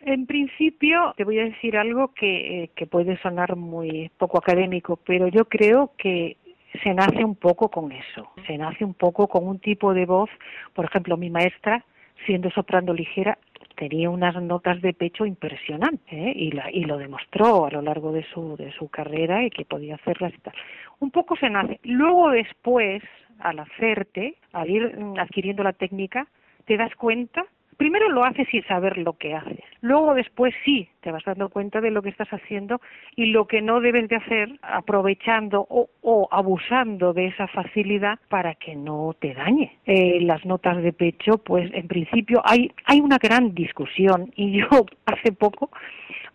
En 0.00 0.26
principio, 0.26 1.14
te 1.16 1.22
voy 1.22 1.38
a 1.38 1.44
decir 1.44 1.76
algo 1.76 2.12
que, 2.12 2.64
eh, 2.64 2.70
que 2.74 2.86
puede 2.86 3.18
sonar 3.18 3.54
muy 3.54 4.10
poco 4.18 4.38
académico, 4.38 4.96
pero 5.06 5.28
yo 5.28 5.44
creo 5.44 5.92
que 5.96 6.36
se 6.82 6.94
nace 6.94 7.24
un 7.24 7.36
poco 7.36 7.68
con 7.68 7.92
eso, 7.92 8.30
se 8.46 8.56
nace 8.58 8.84
un 8.84 8.94
poco 8.94 9.28
con 9.28 9.46
un 9.46 9.58
tipo 9.58 9.94
de 9.94 10.06
voz, 10.06 10.30
por 10.74 10.84
ejemplo, 10.84 11.16
mi 11.16 11.30
maestra, 11.30 11.84
siendo 12.24 12.50
soprano 12.50 12.92
ligera, 12.92 13.38
tenía 13.76 14.10
unas 14.10 14.34
notas 14.42 14.80
de 14.80 14.94
pecho 14.94 15.26
impresionantes 15.26 16.12
¿eh? 16.12 16.32
y, 16.34 16.50
la, 16.50 16.70
y 16.70 16.84
lo 16.84 16.96
demostró 16.96 17.66
a 17.66 17.70
lo 17.70 17.82
largo 17.82 18.10
de 18.10 18.24
su, 18.24 18.56
de 18.56 18.72
su 18.72 18.88
carrera 18.88 19.44
y 19.44 19.50
que 19.50 19.64
podía 19.64 19.96
hacerlas 19.96 20.32
y 20.34 20.38
tal. 20.38 20.54
Un 20.98 21.10
poco 21.10 21.36
se 21.36 21.50
nace. 21.50 21.78
Luego 21.84 22.30
después, 22.30 23.02
al 23.38 23.58
hacerte, 23.58 24.36
al 24.52 24.70
ir 24.70 24.98
mm, 24.98 25.18
adquiriendo 25.18 25.62
la 25.62 25.74
técnica, 25.74 26.26
te 26.64 26.76
das 26.76 26.94
cuenta 26.96 27.44
primero 27.76 28.08
lo 28.08 28.24
haces 28.24 28.48
sin 28.50 28.64
saber 28.64 28.98
lo 28.98 29.14
que 29.14 29.34
haces. 29.34 29.60
Luego 29.80 30.14
después 30.14 30.54
sí 30.64 30.88
te 31.00 31.12
vas 31.12 31.24
dando 31.24 31.48
cuenta 31.48 31.80
de 31.80 31.90
lo 31.90 32.02
que 32.02 32.08
estás 32.08 32.28
haciendo 32.30 32.80
y 33.14 33.26
lo 33.26 33.46
que 33.46 33.62
no 33.62 33.80
debes 33.80 34.08
de 34.08 34.16
hacer 34.16 34.58
aprovechando 34.62 35.66
o, 35.68 36.28
abusando 36.30 37.12
de 37.12 37.26
esa 37.26 37.46
facilidad 37.48 38.18
para 38.28 38.54
que 38.54 38.74
no 38.74 39.14
te 39.18 39.34
dañe. 39.34 39.78
Eh, 39.86 40.20
las 40.22 40.44
notas 40.44 40.82
de 40.82 40.92
pecho, 40.92 41.38
pues 41.38 41.70
en 41.72 41.88
principio 41.88 42.42
hay, 42.44 42.72
hay 42.84 43.00
una 43.00 43.18
gran 43.18 43.54
discusión 43.54 44.32
y 44.36 44.52
yo 44.60 44.86
hace 45.06 45.32
poco 45.32 45.70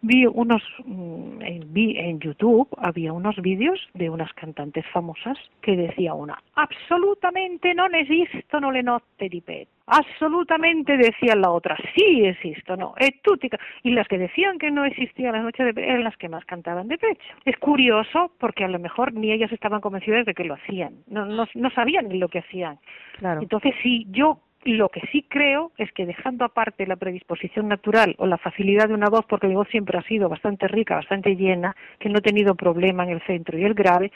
vi 0.01 0.25
unos 0.25 0.63
mm, 0.85 1.41
en, 1.41 1.73
vi 1.73 1.97
en 1.97 2.19
YouTube 2.19 2.67
había 2.77 3.13
unos 3.13 3.35
vídeos 3.37 3.79
de 3.93 4.09
unas 4.09 4.33
cantantes 4.33 4.85
famosas 4.87 5.37
que 5.61 5.75
decía 5.77 6.13
una 6.13 6.41
absolutamente 6.55 7.73
no 7.75 7.85
existo 7.85 8.59
no 8.59 8.71
le 8.71 8.81
note 8.81 9.29
di 9.29 9.41
pet 9.41 9.67
absolutamente 9.91 10.97
decía 10.97 11.35
la 11.35 11.51
otra 11.51 11.77
sí 11.95 12.25
existo 12.25 12.77
no 12.77 12.93
es 12.97 13.21
tutica. 13.21 13.59
Y 13.83 13.91
las 13.91 14.07
que 14.07 14.17
decían 14.17 14.57
que 14.57 14.71
no 14.71 14.85
existía 14.85 15.31
la 15.31 15.41
noche 15.41 15.63
de 15.63 15.81
eran 15.83 16.03
las 16.03 16.15
que 16.17 16.29
más 16.29 16.45
cantaban 16.45 16.87
de 16.87 16.97
pecho. 16.97 17.33
Es 17.45 17.57
curioso 17.57 18.31
porque 18.39 18.63
a 18.63 18.69
lo 18.69 18.79
mejor 18.79 19.13
ni 19.13 19.31
ellas 19.31 19.51
estaban 19.51 19.81
convencidas 19.81 20.25
de 20.25 20.33
que 20.33 20.45
lo 20.45 20.55
hacían 20.55 20.95
no 21.07 21.25
no, 21.25 21.45
no 21.53 21.69
sabían 21.71 22.07
ni 22.07 22.17
lo 22.17 22.29
que 22.29 22.39
hacían. 22.39 22.79
Claro. 23.19 23.41
entonces 23.41 23.73
si 23.83 24.07
yo 24.09 24.39
lo 24.63 24.89
que 24.89 25.01
sí 25.11 25.25
creo 25.27 25.71
es 25.77 25.91
que 25.91 26.05
dejando 26.05 26.45
aparte 26.45 26.85
la 26.85 26.95
predisposición 26.95 27.67
natural 27.67 28.15
o 28.17 28.27
la 28.27 28.37
facilidad 28.37 28.87
de 28.87 28.93
una 28.93 29.09
voz, 29.09 29.25
porque 29.27 29.47
mi 29.47 29.55
voz 29.55 29.67
siempre 29.69 29.97
ha 29.97 30.03
sido 30.03 30.29
bastante 30.29 30.67
rica, 30.67 30.95
bastante 30.95 31.35
llena, 31.35 31.75
que 31.99 32.09
no 32.09 32.19
he 32.19 32.21
tenido 32.21 32.55
problema 32.55 33.03
en 33.03 33.09
el 33.09 33.21
centro 33.23 33.57
y 33.57 33.63
el 33.63 33.73
grave, 33.73 34.11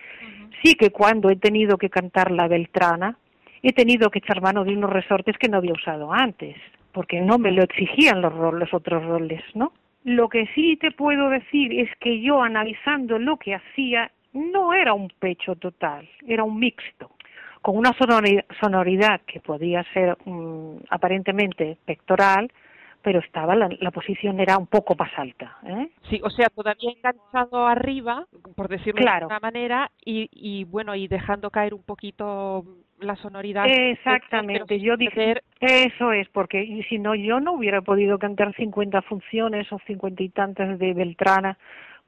sí 0.64 0.76
que 0.76 0.92
cuando 0.92 1.30
he 1.30 1.36
tenido 1.36 1.78
que 1.78 1.90
cantar 1.90 2.30
la 2.30 2.48
Beltrana, 2.48 3.18
he 3.68 3.74
tenido 3.74 4.10
que 4.10 4.20
echar 4.20 4.42
mano 4.42 4.64
de 4.64 4.74
unos 4.74 4.92
resortes 4.92 5.38
que 5.38 5.50
no 5.50 5.58
había 5.58 5.74
usado 5.74 6.14
antes, 6.14 6.56
porque 6.92 7.22
no 7.22 7.38
me 7.38 7.52
lo 7.52 7.64
exigían 7.64 8.22
los, 8.22 8.34
los 8.54 8.74
otros 8.74 9.04
roles, 9.04 9.44
¿no? 9.54 9.74
Lo 10.04 10.30
que 10.30 10.48
sí 10.54 10.78
te 10.78 10.92
puedo 10.92 11.30
decir 11.30 11.74
es 11.80 11.90
que 12.00 12.22
yo 12.22 12.44
analizando 12.44 13.18
lo 13.18 13.38
que 13.38 13.56
hacía, 13.56 14.12
no 14.34 14.74
era 14.74 14.94
un 14.94 15.10
pecho 15.20 15.56
total, 15.56 16.08
era 16.28 16.44
un 16.44 16.60
mixto 16.60 17.10
con 17.66 17.78
una 17.78 17.94
sonoridad 18.62 19.22
que 19.26 19.40
podía 19.40 19.84
ser 19.92 20.16
um, 20.26 20.78
aparentemente 20.92 21.80
pectoral, 21.84 22.52
pero 23.02 23.18
estaba 23.18 23.56
la, 23.56 23.68
la, 23.80 23.90
posición 23.90 24.40
era 24.40 24.56
un 24.60 24.68
poco 24.68 24.94
más 24.94 25.10
alta. 25.18 25.58
¿eh? 25.66 25.90
Sí, 26.08 26.22
o 26.24 26.30
sea, 26.30 26.50
todavía 26.50 26.92
enganchado 26.92 27.66
arriba, 27.66 28.28
por 28.56 28.68
decirlo 28.68 29.02
de 29.04 29.10
alguna 29.10 29.40
manera, 29.40 29.90
y, 30.06 30.30
y 30.32 30.66
bueno, 30.66 30.94
y 30.94 31.08
dejando 31.08 31.50
caer 31.50 31.74
un 31.74 31.82
poquito 31.82 32.64
la 33.00 33.16
sonoridad. 33.18 33.66
Exactamente, 33.68 34.80
yo 34.80 34.98
dije, 34.98 35.42
eso 35.60 36.12
es, 36.12 36.28
porque 36.30 36.64
y 36.64 36.84
si 36.84 36.98
no, 36.98 37.16
yo 37.16 37.40
no 37.40 37.54
hubiera 37.54 37.82
podido 37.82 38.18
cantar 38.18 38.56
50 38.56 39.02
funciones 39.04 39.72
o 39.72 39.80
50 39.86 40.24
y 40.24 40.30
tantas 40.30 40.80
de 40.80 40.94
Beltrana 40.94 41.58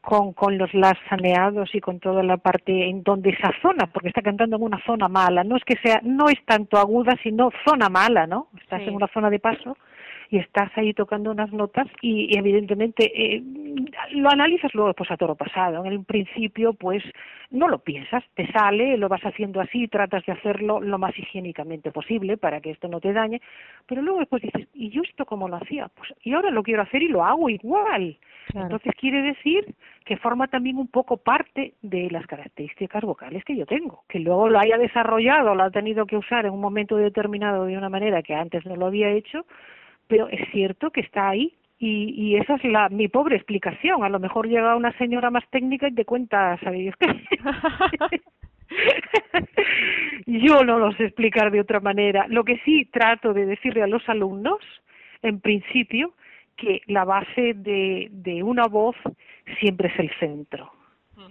con, 0.01 0.33
con 0.33 0.57
los 0.57 0.73
las 0.73 0.93
saneados 1.09 1.73
y 1.75 1.81
con 1.81 1.99
toda 1.99 2.23
la 2.23 2.37
parte 2.37 2.89
en 2.89 3.03
donde 3.03 3.31
esa 3.31 3.51
zona, 3.61 3.87
porque 3.87 4.07
está 4.09 4.21
cantando 4.21 4.55
en 4.55 4.63
una 4.63 4.81
zona 4.85 5.07
mala, 5.07 5.43
no 5.43 5.57
es 5.57 5.63
que 5.65 5.75
sea, 5.83 5.99
no 6.03 6.29
es 6.29 6.43
tanto 6.45 6.77
aguda, 6.77 7.15
sino 7.21 7.49
zona 7.65 7.89
mala, 7.89 8.25
¿no? 8.25 8.47
Estás 8.61 8.81
en 8.81 8.95
una 8.95 9.07
zona 9.07 9.29
de 9.29 9.39
paso 9.39 9.77
y 10.29 10.37
estás 10.37 10.71
ahí 10.75 10.93
tocando 10.93 11.31
unas 11.31 11.51
notas 11.51 11.87
y, 12.01 12.33
y 12.33 12.37
evidentemente 12.37 13.11
eh, 13.15 13.43
lo 14.11 14.29
analizas 14.29 14.73
luego 14.73 14.93
pues 14.93 15.11
a 15.11 15.17
toro 15.17 15.35
pasado. 15.35 15.85
En 15.85 15.91
el 15.91 16.03
principio 16.03 16.73
pues 16.73 17.03
no 17.49 17.67
lo 17.67 17.79
piensas, 17.79 18.23
te 18.35 18.51
sale, 18.51 18.97
lo 18.97 19.07
vas 19.07 19.21
haciendo 19.21 19.61
así, 19.61 19.87
tratas 19.87 20.25
de 20.25 20.33
hacerlo 20.33 20.81
lo 20.81 20.97
más 20.97 21.17
higiénicamente 21.17 21.91
posible 21.91 22.37
para 22.37 22.59
que 22.59 22.71
esto 22.71 22.87
no 22.87 22.99
te 22.99 23.13
dañe, 23.13 23.41
pero 23.85 24.01
luego 24.01 24.19
después 24.19 24.41
dices, 24.41 24.67
¿y 24.73 24.89
yo 24.89 25.01
esto 25.01 25.25
cómo 25.25 25.47
lo 25.47 25.57
hacía? 25.57 25.89
Pues 25.95 26.13
y 26.23 26.33
ahora 26.33 26.51
lo 26.51 26.63
quiero 26.63 26.81
hacer 26.81 27.03
y 27.03 27.07
lo 27.07 27.23
hago 27.23 27.49
igual. 27.49 28.17
Entonces 28.53 28.93
quiere 28.95 29.21
decir 29.21 29.75
que 30.05 30.17
forma 30.17 30.47
también 30.47 30.77
un 30.77 30.87
poco 30.87 31.17
parte 31.17 31.73
de 31.81 32.09
las 32.09 32.25
características 32.27 33.03
vocales 33.03 33.43
que 33.43 33.57
yo 33.57 33.65
tengo. 33.65 34.03
Que 34.07 34.19
luego 34.19 34.47
lo 34.47 34.59
haya 34.59 34.77
desarrollado, 34.77 35.53
lo 35.53 35.63
ha 35.63 35.69
tenido 35.69 36.05
que 36.05 36.15
usar 36.15 36.45
en 36.45 36.53
un 36.53 36.61
momento 36.61 36.95
determinado 36.95 37.65
de 37.65 37.77
una 37.77 37.89
manera 37.89 38.23
que 38.23 38.33
antes 38.33 38.65
no 38.65 38.75
lo 38.75 38.85
había 38.85 39.09
hecho, 39.09 39.45
pero 40.07 40.27
es 40.29 40.49
cierto 40.51 40.91
que 40.91 41.01
está 41.01 41.29
ahí 41.29 41.53
y, 41.79 42.13
y 42.15 42.35
esa 42.37 42.55
es 42.55 42.63
la 42.63 42.89
mi 42.89 43.07
pobre 43.07 43.35
explicación. 43.35 44.03
A 44.03 44.09
lo 44.09 44.19
mejor 44.19 44.47
llega 44.47 44.75
una 44.75 44.91
señora 44.97 45.29
más 45.29 45.47
técnica 45.49 45.87
y 45.87 45.93
te 45.93 46.05
cuenta, 46.05 46.57
¿sabéis 46.63 46.93
qué? 46.97 47.07
Yo 50.25 50.63
no 50.63 50.79
lo 50.79 50.91
sé 50.93 51.05
explicar 51.05 51.51
de 51.51 51.61
otra 51.61 51.79
manera. 51.79 52.25
Lo 52.27 52.43
que 52.43 52.57
sí 52.65 52.85
trato 52.85 53.33
de 53.33 53.45
decirle 53.45 53.83
a 53.83 53.87
los 53.87 54.07
alumnos, 54.09 54.59
en 55.21 55.39
principio, 55.39 56.13
que 56.55 56.81
la 56.87 57.05
base 57.05 57.53
de, 57.53 58.09
de 58.11 58.43
una 58.43 58.65
voz 58.65 58.95
siempre 59.59 59.89
es 59.89 59.99
el 59.99 60.11
centro 60.19 60.76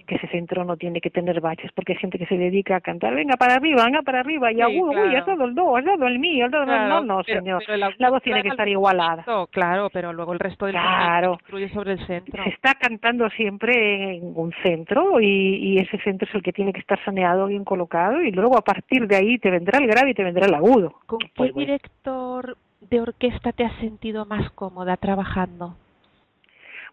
que 0.07 0.17
ese 0.17 0.29
centro 0.29 0.65
no 0.65 0.77
tiene 0.77 1.01
que 1.01 1.11
tener 1.11 1.41
baches 1.41 1.71
porque 1.73 1.93
hay 1.93 1.99
gente 1.99 2.19
que 2.19 2.27
se 2.27 2.37
dedica 2.37 2.77
a 2.77 2.81
cantar 2.81 3.15
venga 3.15 3.37
para 3.37 3.57
arriba, 3.57 3.85
venga 3.85 4.03
para 4.03 4.21
arriba 4.21 4.53
y 4.53 4.61
agudo, 4.61 5.03
uy, 5.03 5.15
has 5.15 5.27
dado 5.27 5.45
el 5.45 5.55
do, 5.55 5.77
has 5.77 5.85
dado 5.85 6.07
el 6.07 6.19
mi, 6.19 6.41
has 6.43 6.51
dado 6.51 6.65
el 6.65 6.89
no, 6.89 7.03
no, 7.03 7.23
señor, 7.25 7.63
la 7.69 8.11
voz 8.11 8.23
tiene 8.23 8.43
que 8.43 8.49
estar 8.49 8.69
igualada. 8.69 9.25
Claro, 9.51 9.89
pero 9.93 10.13
luego 10.13 10.33
el 10.33 10.39
resto 10.39 10.67
del 10.67 10.75
claro. 10.75 11.33
construye 11.33 11.69
sobre 11.71 11.93
el 11.93 12.07
centro. 12.07 12.43
Se 12.45 12.51
está 12.51 12.75
cantando 12.75 13.29
siempre 13.31 14.17
en 14.17 14.33
un 14.35 14.53
centro 14.63 15.21
y, 15.21 15.27
y 15.27 15.79
ese 15.79 15.99
centro 15.99 16.29
es 16.29 16.35
el 16.35 16.43
que 16.43 16.53
tiene 16.53 16.73
que 16.73 16.81
estar 16.81 17.03
saneado, 17.05 17.47
bien 17.47 17.65
colocado 17.65 18.23
y 18.23 18.31
luego 18.31 18.57
a 18.57 18.63
partir 18.63 19.07
de 19.07 19.17
ahí 19.17 19.39
te 19.39 19.51
vendrá 19.51 19.79
el 19.79 19.87
grave 19.87 20.11
y 20.11 20.15
te 20.15 20.25
vendrá 20.25 20.47
el 20.47 20.55
agudo. 20.55 20.95
¿Con 21.07 21.19
pues 21.35 21.53
qué 21.53 21.61
director 21.61 22.57
de 22.81 23.01
orquesta 23.01 23.53
te 23.53 23.65
has 23.65 23.77
sentido 23.79 24.27
más 24.27 24.51
cómoda 24.53 24.97
trabajando? 24.97 25.77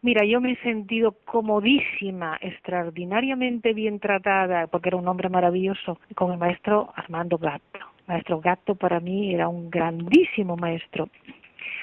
Mira, 0.03 0.25
yo 0.25 0.41
me 0.41 0.51
he 0.51 0.57
sentido 0.57 1.15
comodísima, 1.23 2.37
extraordinariamente 2.41 3.73
bien 3.73 4.01
tratada, 4.01 4.67
porque 4.67 4.89
era 4.89 4.97
un 4.97 5.07
hombre 5.07 5.29
maravilloso, 5.29 5.97
con 6.13 6.33
el 6.33 6.37
maestro 6.37 6.91
Armando 6.93 7.37
Gatto. 7.37 7.79
Maestro 8.05 8.41
Gatto 8.41 8.75
para 8.75 8.99
mí 8.99 9.33
era 9.33 9.47
un 9.47 9.69
grandísimo 9.69 10.57
maestro. 10.57 11.07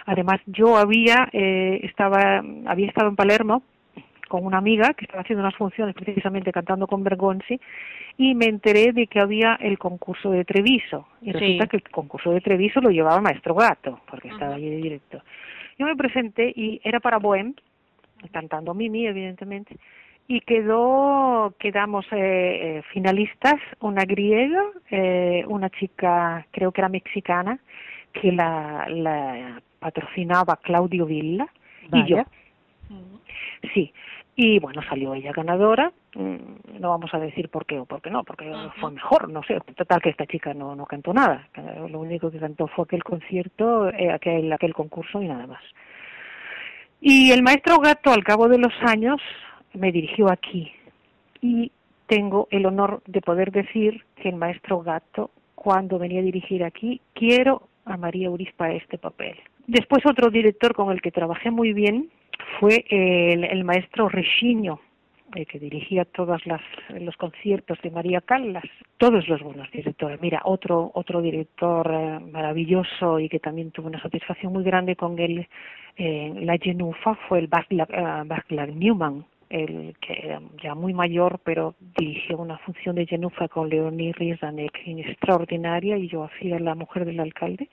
Además, 0.05 0.39
yo 0.45 0.77
había, 0.77 1.31
eh, 1.33 1.81
estaba, 1.83 2.45
había 2.67 2.89
estado 2.89 3.09
en 3.09 3.17
Palermo 3.17 3.63
con 4.29 4.45
una 4.45 4.59
amiga 4.59 4.93
que 4.93 5.07
estaba 5.07 5.23
haciendo 5.23 5.43
unas 5.43 5.57
funciones 5.57 5.95
precisamente 5.95 6.53
cantando 6.53 6.87
con 6.87 7.03
Bergonzi 7.03 7.59
y 8.19 8.35
me 8.35 8.45
enteré 8.45 8.93
de 8.93 9.07
que 9.07 9.19
había 9.19 9.55
el 9.55 9.79
concurso 9.79 10.31
de 10.31 10.45
Treviso 10.45 11.09
y 11.23 11.33
resulta 11.33 11.67
que 11.69 11.79
el 11.79 11.83
concurso 11.85 12.33
de 12.33 12.43
Treviso 12.43 12.83
lo 12.83 12.91
llevaba 12.91 13.23
Maestro 13.23 13.55
Gatto 13.55 14.01
porque 14.11 14.29
estaba 14.29 14.57
allí 14.57 14.69
de 14.69 14.77
directo. 14.77 15.23
Yo 15.79 15.87
me 15.87 15.97
presenté 15.97 16.53
y 16.55 16.81
era 16.85 17.01
para 17.01 17.19
Bohem 17.19 17.55
cantando 18.33 18.75
Mimi, 18.75 19.07
evidentemente, 19.07 19.77
y 20.29 20.41
quedó, 20.41 21.55
quedamos 21.59 22.07
eh, 22.13 22.19
eh, 22.79 22.83
finalistas, 22.93 23.57
una 23.81 24.05
griega, 24.05 24.63
eh, 24.91 25.45
una 25.49 25.71
chica, 25.71 26.47
creo 26.51 26.73
que 26.73 26.81
era 26.81 26.89
mexicana, 26.89 27.59
que 28.13 28.33
la, 28.33 28.87
la 28.89 29.61
patrocinaba 29.79 30.57
Claudio 30.57 31.07
Villa, 31.07 31.49
y 31.93 32.07
yo. 32.07 32.25
Sí, 33.75 33.93
y 34.37 34.59
bueno, 34.59 34.81
salió 34.89 35.15
ella 35.15 35.33
ganadora. 35.33 35.93
Mm, 36.15 36.81
no 36.81 36.91
vamos 36.91 37.13
a 37.13 37.19
decir 37.19 37.51
por 37.51 37.67
qué 37.67 37.79
o 37.79 37.85
por 37.85 38.01
qué 38.01 38.11
no, 38.11 38.25
porque 38.25 38.51
fue 38.81 38.91
mejor, 38.91 39.29
no 39.29 39.43
sé. 39.43 39.61
Total 39.77 40.01
que 40.01 40.11
esta 40.11 40.27
chica 40.27 40.55
no, 40.55 40.75
no 40.75 40.87
cantó 40.87 41.13
nada. 41.13 41.49
Lo 41.91 42.01
único 42.01 42.31
que 42.31 42.39
cantó 42.39 42.67
fue 42.69 42.85
aquel 42.85 43.05
concierto, 43.05 43.91
eh, 43.91 44.11
aquel, 44.11 44.53
aquel 44.53 44.73
concurso 44.73 45.23
y 45.23 45.29
nada 45.29 45.47
más. 45.47 45.63
Y 47.01 47.33
el 47.33 47.43
maestro 47.43 47.79
Gato, 47.79 48.13
al 48.13 48.25
cabo 48.25 48.49
de 48.49 48.59
los 48.59 48.73
años, 48.83 49.21
me 49.73 49.91
dirigió 49.91 50.31
aquí. 50.31 50.71
Y 51.41 51.73
tengo 52.07 52.49
el 52.51 52.67
honor 52.67 53.03
de 53.07 53.23
poder 53.23 53.53
decir 53.53 54.05
que 54.17 54.29
el 54.29 54.37
maestro 54.37 54.81
Gato, 54.81 55.31
cuando 55.55 55.99
venía 55.99 56.21
a 56.21 56.25
dirigir 56.25 56.65
aquí, 56.65 57.01
quiero 57.15 57.69
a 57.85 57.97
María 57.97 58.31
Urispa 58.31 58.73
este 58.73 58.99
papel. 58.99 59.37
Después 59.67 60.05
otro 60.05 60.31
director 60.31 60.75
con 60.75 60.91
el 60.91 61.01
que 61.01 61.11
trabajé 61.11 61.51
muy 61.51 61.73
bien 61.73 62.11
fue 62.59 62.85
el, 62.91 63.65
maestro 63.65 64.09
Rechiño, 64.09 64.81
el 65.35 65.47
que 65.47 65.59
dirigía 65.59 66.05
todos 66.05 66.43
los 66.47 67.17
conciertos 67.17 67.79
de 67.83 67.91
María 67.91 68.21
Callas, 68.21 68.65
todos 68.99 69.29
los 69.29 69.43
buenos 69.43 69.71
directores. 69.71 70.21
Mira, 70.21 70.43
otro 70.45 70.91
otro 70.95 71.23
director 71.23 71.91
eh, 71.93 72.19
maravilloso 72.21 73.19
y 73.21 73.29
que 73.29 73.39
también 73.39 73.71
tuvo 73.71 73.89
una 73.89 74.01
satisfacción 74.03 74.53
muy 74.53 74.65
grande 74.65 74.97
con 74.97 75.19
él 75.19 75.47
en 75.97 76.47
la 76.47 76.57
Genufa 76.59 77.15
fue 77.29 77.41
el 77.41 77.49
Backlack 77.49 78.75
Newman, 78.75 79.25
el 79.51 79.95
que 80.01 80.19
era 80.23 80.41
ya 80.63 80.75
muy 80.75 80.95
mayor, 80.95 81.41
pero 81.45 81.75
dirigió 81.99 82.39
una 82.39 82.59
función 82.59 82.97
de 82.97 83.07
Genufa 83.07 83.49
con 83.49 83.69
Leonie 83.69 84.13
Rizanek 84.13 84.81
extraordinaria 84.87 85.97
y 85.99 86.09
yo 86.09 86.25
hacía 86.25 86.59
la 86.59 86.75
mujer 86.75 87.05
del 87.05 87.21
alcalde 87.21 87.69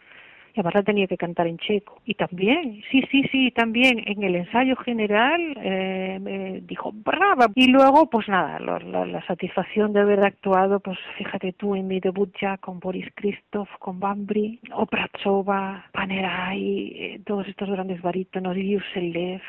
y 0.58 0.60
además 0.60 0.74
la 0.74 0.84
tenía 0.84 1.08
que 1.08 1.18
cantar 1.18 1.46
en 1.46 1.58
checo. 1.60 2.02
Y 2.06 2.16
también, 2.16 2.82
sí, 2.90 3.04
sí, 3.12 3.24
sí, 3.32 3.52
también 3.52 4.02
en 4.08 4.24
el 4.24 4.36
ensayo 4.36 4.76
general 4.78 5.40
eh, 5.62 6.18
me 6.20 6.62
dijo 6.62 6.92
brava. 6.92 7.48
Y 7.54 7.68
luego, 7.68 8.10
pues 8.10 8.28
nada, 8.28 8.60
la, 8.60 9.26
satisfacción 9.28 9.94
de 9.94 10.00
haber 10.00 10.24
actuado, 10.24 10.80
pues 10.80 10.98
fíjate 11.18 11.54
tú 11.54 11.76
en 11.76 11.88
mi 11.88 12.00
debut 12.00 12.34
ya 12.42 12.58
con 12.58 12.80
Boris 12.80 13.08
Christoph, 13.14 13.70
con 13.78 14.00
Bambri, 14.00 14.60
Oprachova, 14.74 15.86
Panerai, 15.92 16.88
eh, 16.96 17.22
todos 17.26 17.48
estos 17.48 17.70
grandes 17.70 18.02
barítonos, 18.02 18.56
Yuselev, 18.56 19.42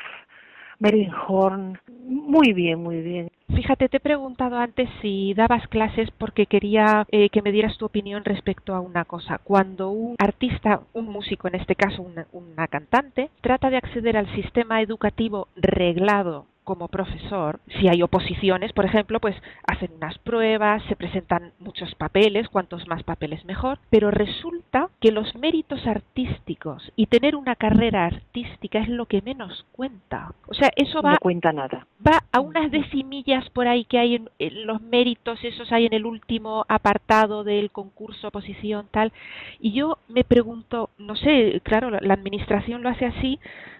Muy 2.05 2.53
bien, 2.53 2.81
muy 2.81 3.01
bien. 3.01 3.29
Fíjate, 3.53 3.89
te 3.89 3.97
he 3.97 3.99
preguntado 3.99 4.57
antes 4.57 4.89
si 5.01 5.33
dabas 5.33 5.67
clases 5.67 6.09
porque 6.17 6.45
quería 6.45 7.05
eh, 7.11 7.29
que 7.29 7.41
me 7.41 7.51
dieras 7.51 7.77
tu 7.77 7.85
opinión 7.85 8.23
respecto 8.23 8.73
a 8.73 8.79
una 8.79 9.05
cosa. 9.05 9.39
Cuando 9.43 9.89
un 9.89 10.15
artista, 10.17 10.81
un 10.93 11.07
músico, 11.07 11.47
en 11.47 11.55
este 11.55 11.75
caso 11.75 12.05
una 12.31 12.67
cantante, 12.67 13.29
trata 13.41 13.69
de 13.69 13.77
acceder 13.77 14.15
al 14.15 14.33
sistema 14.35 14.81
educativo 14.81 15.47
reglado 15.55 16.45
como 16.69 16.87
profesor, 16.87 17.59
si 17.79 17.87
hay 17.87 18.03
oposiciones, 18.03 18.73
por 18.73 18.85
ejemplo, 18.85 19.19
pues 19.19 19.35
hacen 19.65 19.89
unas 19.97 20.19
pruebas, 20.19 20.83
se 20.83 20.95
presentan 20.95 21.51
muchos 21.57 21.95
papeles, 21.95 22.47
cuantos 22.47 22.87
más 22.87 23.01
papeles 23.01 23.43
mejor, 23.45 23.79
pero 23.89 24.11
resulta 24.11 24.87
que 25.01 25.11
los 25.11 25.33
méritos 25.33 25.87
artísticos 25.87 26.91
y 26.95 27.07
tener 27.07 27.35
una 27.35 27.55
carrera 27.55 28.05
artística 28.05 28.77
es 28.77 28.87
lo 28.87 29.07
que 29.07 29.23
menos 29.23 29.65
cuenta. 29.71 30.31
O 30.47 30.53
sea, 30.53 30.69
eso 30.75 31.01
va 31.01 31.13
no 31.13 31.17
cuenta 31.17 31.51
nada. 31.51 31.87
Va 32.07 32.19
a 32.31 32.39
unas 32.39 32.69
decimillas 32.69 33.49
por 33.49 33.67
ahí 33.67 33.83
que 33.85 33.97
hay 33.97 34.13
en, 34.13 34.29
los 34.67 34.79
méritos, 34.79 35.43
esos 35.43 35.71
hay 35.71 35.87
en 35.87 35.93
el 35.95 36.05
último 36.05 36.67
apartado 36.69 37.43
del 37.43 37.71
concurso 37.71 38.27
oposición 38.27 38.85
tal, 38.91 39.11
y 39.59 39.71
yo 39.71 39.97
me 40.07 40.23
pregunto, 40.23 40.91
no 40.99 41.15
sé, 41.15 41.61
claro, 41.63 41.89
la 41.89 42.13
administración 42.13 42.83
lo 42.83 42.89
hace 42.89 43.07
así, 43.07 43.39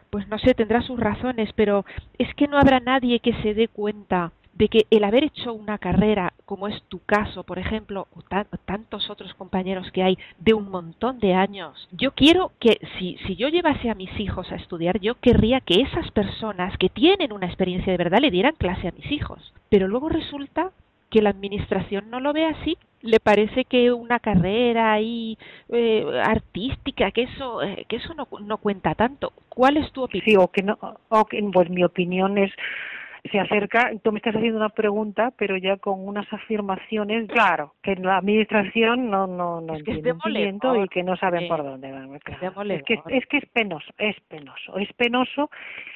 pues 0.10 0.28
no 0.28 0.39
sé, 0.39 0.53
tendrá 0.53 0.82
sus 0.82 0.99
razones, 0.99 1.49
pero 1.55 1.86
es 2.18 2.34
que 2.36 2.47
no 2.47 2.57
habrá 2.57 2.80
nadie 2.80 3.20
que 3.20 3.34
se 3.41 3.53
dé 3.53 3.68
cuenta 3.68 4.32
de 4.60 4.68
que 4.68 4.86
el 4.91 5.05
haber 5.05 5.24
hecho 5.24 5.53
una 5.53 5.78
carrera, 5.78 6.34
como 6.45 6.68
es 6.68 6.84
tu 6.89 6.99
caso, 7.05 7.43
por 7.43 7.60
ejemplo, 7.60 8.07
o, 8.14 8.22
tantos 8.66 9.10
otros 9.10 9.34
compañeros 9.36 9.89
que 9.93 10.03
hay, 10.03 10.18
de 10.38 10.53
un 10.53 10.70
montón 10.70 11.20
de 11.20 11.34
años, 11.34 11.88
yo 11.91 12.12
quiero 12.12 12.51
que, 12.60 12.78
si, 12.97 13.18
si 13.26 13.38
yo 13.38 13.47
llevase 13.47 13.89
a 13.89 13.95
mis 13.95 14.20
hijos 14.20 14.51
a 14.51 14.57
estudiar, 14.57 14.99
yo 14.99 15.16
querría 15.16 15.62
que 15.62 15.82
esas 15.82 16.12
personas 16.12 16.78
que 16.78 16.89
tienen 16.89 17.32
una 17.32 17.45
experiencia 17.45 17.91
de 17.91 17.97
verdad 17.97 18.20
le 18.20 18.32
dieran 18.32 18.55
clase 18.55 18.89
a 18.89 18.91
mis 18.91 19.10
hijos. 19.12 19.53
Pero 19.70 19.88
luego 19.88 20.10
resulta 20.10 20.72
que 21.10 21.22
la 21.22 21.32
administración 21.32 22.10
no 22.10 22.20
lo 22.20 22.34
ve 22.34 22.45
así 22.45 22.78
le 23.01 23.20
parece 23.20 23.66
que 23.66 23.91
una 23.91 24.20
carrera 24.20 24.93
ahí 24.93 25.38
eh, 25.70 26.05
artística 26.24 27.12
que 27.12 27.24
eso 27.24 27.62
eh, 27.62 27.86
que 27.88 27.97
eso 27.97 28.14
no, 28.14 28.28
no 28.41 28.57
cuenta 28.57 28.95
tanto. 28.95 29.32
Cuál 29.47 29.78
es 29.78 29.91
tu 29.91 30.03
opinión 30.03 30.26
sí 30.26 30.36
o 30.38 30.47
que 30.49 30.64
no 30.64 30.78
o 31.10 31.26
que 31.26 31.41
pues 31.53 31.70
mi 31.70 31.84
opinión 31.84 32.38
es 32.38 32.51
se 33.32 33.40
acerca, 33.40 33.92
tú 34.04 34.12
me 34.12 34.18
estás 34.18 34.36
haciendo 34.36 34.58
una 34.58 34.70
pregunta, 34.70 35.32
pero 35.38 35.58
ya 35.58 35.78
con 35.78 36.08
unas 36.08 36.32
afirmaciones, 36.32 37.28
claro, 37.28 37.74
que 37.82 37.96
la 37.96 38.18
administración 38.18 39.10
no 39.10 39.28
no 39.28 39.62
no 39.62 39.76
es 39.76 39.84
que 39.84 39.94
y 39.94 40.88
que 40.90 41.04
no 41.04 41.16
saben 41.18 41.48
por 41.48 41.64
dónde 41.64 41.92
van. 41.92 42.16
Es, 42.16 42.84
que, 42.84 43.00
es 43.10 43.26
que 43.28 43.38
es 43.38 43.46
penoso, 43.52 43.92
es 43.98 44.16
penoso, 44.28 44.78
es 44.78 44.92
penoso, 44.94 45.50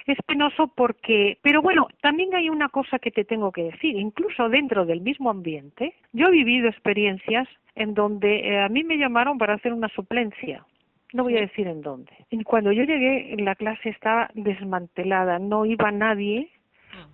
es 0.05 0.17
penoso 0.25 0.67
porque, 0.75 1.37
pero 1.41 1.61
bueno, 1.61 1.87
también 2.01 2.33
hay 2.35 2.49
una 2.49 2.69
cosa 2.69 2.99
que 2.99 3.11
te 3.11 3.25
tengo 3.25 3.51
que 3.51 3.63
decir, 3.63 3.95
incluso 3.95 4.49
dentro 4.49 4.85
del 4.85 5.01
mismo 5.01 5.29
ambiente, 5.29 5.93
yo 6.11 6.27
he 6.27 6.31
vivido 6.31 6.69
experiencias 6.69 7.47
en 7.75 7.93
donde 7.93 8.39
eh, 8.39 8.59
a 8.59 8.69
mí 8.69 8.83
me 8.83 8.97
llamaron 8.97 9.37
para 9.37 9.55
hacer 9.55 9.73
una 9.73 9.89
suplencia 9.89 10.65
no 11.13 11.21
voy 11.23 11.37
a 11.37 11.41
decir 11.41 11.67
en 11.67 11.83
dónde. 11.83 12.11
Y 12.31 12.43
cuando 12.43 12.71
yo 12.71 12.83
llegué, 12.83 13.35
la 13.37 13.53
clase 13.53 13.89
estaba 13.89 14.31
desmantelada, 14.33 15.37
no 15.37 15.63
iba 15.63 15.91
nadie 15.91 16.49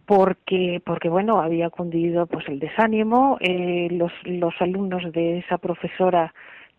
porque 0.05 0.81
porque 0.85 1.09
bueno 1.09 1.39
había 1.39 1.69
cundido 1.69 2.25
pues 2.27 2.47
el 2.47 2.59
desánimo 2.59 3.37
eh, 3.41 3.87
los 3.91 4.11
los 4.25 4.53
alumnos 4.59 5.11
de 5.11 5.39
esa 5.39 5.57
profesora 5.57 6.33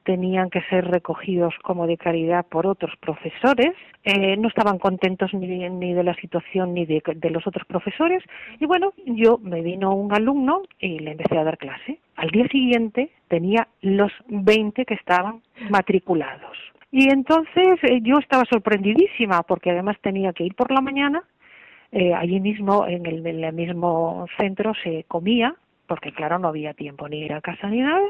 tenían 0.04 0.50
que 0.50 0.62
ser 0.62 0.86
recogidos 0.86 1.54
como 1.62 1.86
de 1.86 1.96
caridad 1.96 2.46
por 2.46 2.66
otros 2.66 2.92
profesores, 3.00 3.74
eh, 4.04 4.36
no 4.36 4.48
estaban 4.48 4.78
contentos 4.78 5.32
ni, 5.34 5.68
ni 5.68 5.92
de 5.92 6.02
la 6.02 6.14
situación 6.14 6.74
ni 6.74 6.86
de, 6.86 7.02
de, 7.14 7.30
los 7.30 7.46
otros 7.46 7.66
profesores 7.66 8.22
y 8.58 8.66
bueno, 8.66 8.92
yo 9.04 9.38
me 9.42 9.60
vino 9.60 9.94
un 9.94 10.12
alumno 10.12 10.62
y 10.78 10.98
le 11.00 11.12
empecé 11.12 11.38
a 11.38 11.44
dar 11.44 11.58
clase. 11.58 11.98
Al 12.16 12.30
día 12.30 12.48
siguiente 12.48 13.10
tenía 13.28 13.68
los 13.82 14.12
20 14.28 14.84
que 14.84 14.94
estaban 14.94 15.42
matriculados. 15.68 16.56
Y 16.90 17.08
entonces 17.10 17.78
eh, 17.82 18.00
yo 18.02 18.18
estaba 18.18 18.44
sorprendidísima 18.50 19.42
porque 19.42 19.70
además 19.70 19.96
tenía 20.00 20.32
que 20.32 20.44
ir 20.44 20.54
por 20.54 20.72
la 20.72 20.80
mañana 20.80 21.22
eh, 21.92 22.14
allí 22.14 22.40
mismo, 22.40 22.86
en 22.86 23.06
el, 23.06 23.26
en 23.26 23.44
el 23.44 23.52
mismo 23.52 24.26
centro, 24.38 24.72
se 24.82 25.04
comía, 25.04 25.54
porque 25.86 26.12
claro, 26.12 26.38
no 26.38 26.48
había 26.48 26.74
tiempo 26.74 27.08
ni 27.08 27.18
ir 27.18 27.32
a 27.32 27.40
casa 27.40 27.68
ni 27.68 27.80
nada, 27.80 28.08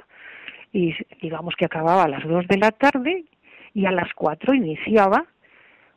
y 0.72 0.94
digamos 1.20 1.54
que 1.56 1.64
acababa 1.64 2.04
a 2.04 2.08
las 2.08 2.26
dos 2.26 2.46
de 2.46 2.58
la 2.58 2.70
tarde 2.70 3.24
y 3.74 3.86
a 3.86 3.90
las 3.90 4.12
cuatro 4.14 4.54
iniciaba, 4.54 5.24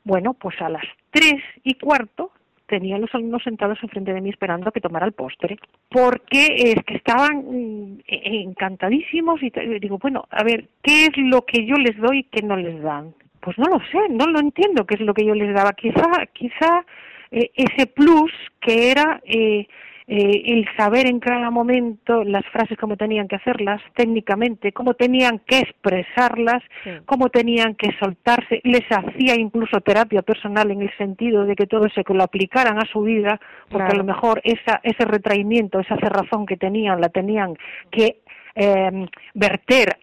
bueno, 0.04 0.34
pues 0.34 0.60
a 0.62 0.70
las 0.70 0.84
tres 1.12 1.42
y 1.64 1.76
cuarto 1.76 2.32
tenía 2.68 2.98
los 2.98 3.14
alumnos 3.14 3.44
sentados 3.44 3.78
enfrente 3.84 4.14
de 4.14 4.22
mí 4.22 4.30
esperando 4.30 4.70
a 4.70 4.72
que 4.72 4.82
tomara 4.82 5.06
el 5.06 5.12
postre, 5.12 5.58
porque 5.90 6.48
es 6.58 6.84
que 6.86 6.96
estaban 6.96 7.44
mm, 7.46 8.00
e-, 8.08 8.42
encantadísimos 8.44 9.42
y 9.44 9.52
digo, 9.80 9.98
bueno, 10.00 10.26
a 10.32 10.44
ver, 10.44 10.70
¿qué 10.82 11.06
es 11.06 11.18
lo 11.18 11.44
que 11.44 11.66
yo 11.66 11.76
les 11.76 11.98
doy 11.98 12.24
que 12.24 12.42
no 12.42 12.56
les 12.56 12.82
dan? 12.82 13.14
Pues 13.42 13.58
no 13.58 13.66
lo 13.66 13.80
sé, 13.92 14.10
no 14.10 14.26
lo 14.26 14.40
entiendo 14.40 14.86
qué 14.86 14.96
es 14.96 15.02
lo 15.02 15.14
que 15.14 15.26
yo 15.26 15.36
les 15.36 15.54
daba. 15.54 15.74
Quizá, 15.74 16.26
quizá 16.32 16.86
eh, 17.34 17.52
ese 17.56 17.88
plus 17.88 18.32
que 18.62 18.92
era 18.92 19.20
eh, 19.26 19.68
eh, 20.06 20.42
el 20.46 20.68
saber 20.78 21.08
en 21.08 21.20
cada 21.20 21.50
momento 21.50 22.24
las 22.24 22.46
frases 22.52 22.78
cómo 22.78 22.96
tenían 22.96 23.28
que 23.28 23.38
hacerlas 23.38 23.82
técnicamente, 23.96 24.72
cómo 24.72 24.94
tenían 24.94 25.40
que 25.40 25.60
expresarlas, 25.60 26.62
cómo 27.06 27.30
tenían 27.30 27.74
que 27.74 27.90
soltarse, 28.00 28.62
les 28.64 28.84
hacía 28.92 29.36
incluso 29.36 29.82
terapia 29.82 30.22
personal 30.22 30.70
en 30.70 30.84
el 30.84 30.96
sentido 30.98 31.46
de 31.46 31.56
que 31.56 31.66
todo 31.66 31.88
eso 31.88 32.04
que 32.04 32.14
lo 32.14 32.24
aplicaran 32.24 32.78
a 32.78 32.86
su 32.86 33.02
vida, 33.02 33.40
porque 33.70 33.94
a 33.94 33.96
lo 33.96 34.04
mejor 34.04 34.40
esa, 34.44 34.80
ese 34.84 35.06
retraimiento, 35.06 35.80
esa 35.80 35.98
cerrazón 35.98 36.46
que 36.46 36.58
tenían, 36.58 37.02
la 37.02 37.10
tenían 37.10 37.56
que 37.90 38.20
eh, 38.56 39.08
verter, 39.34 39.98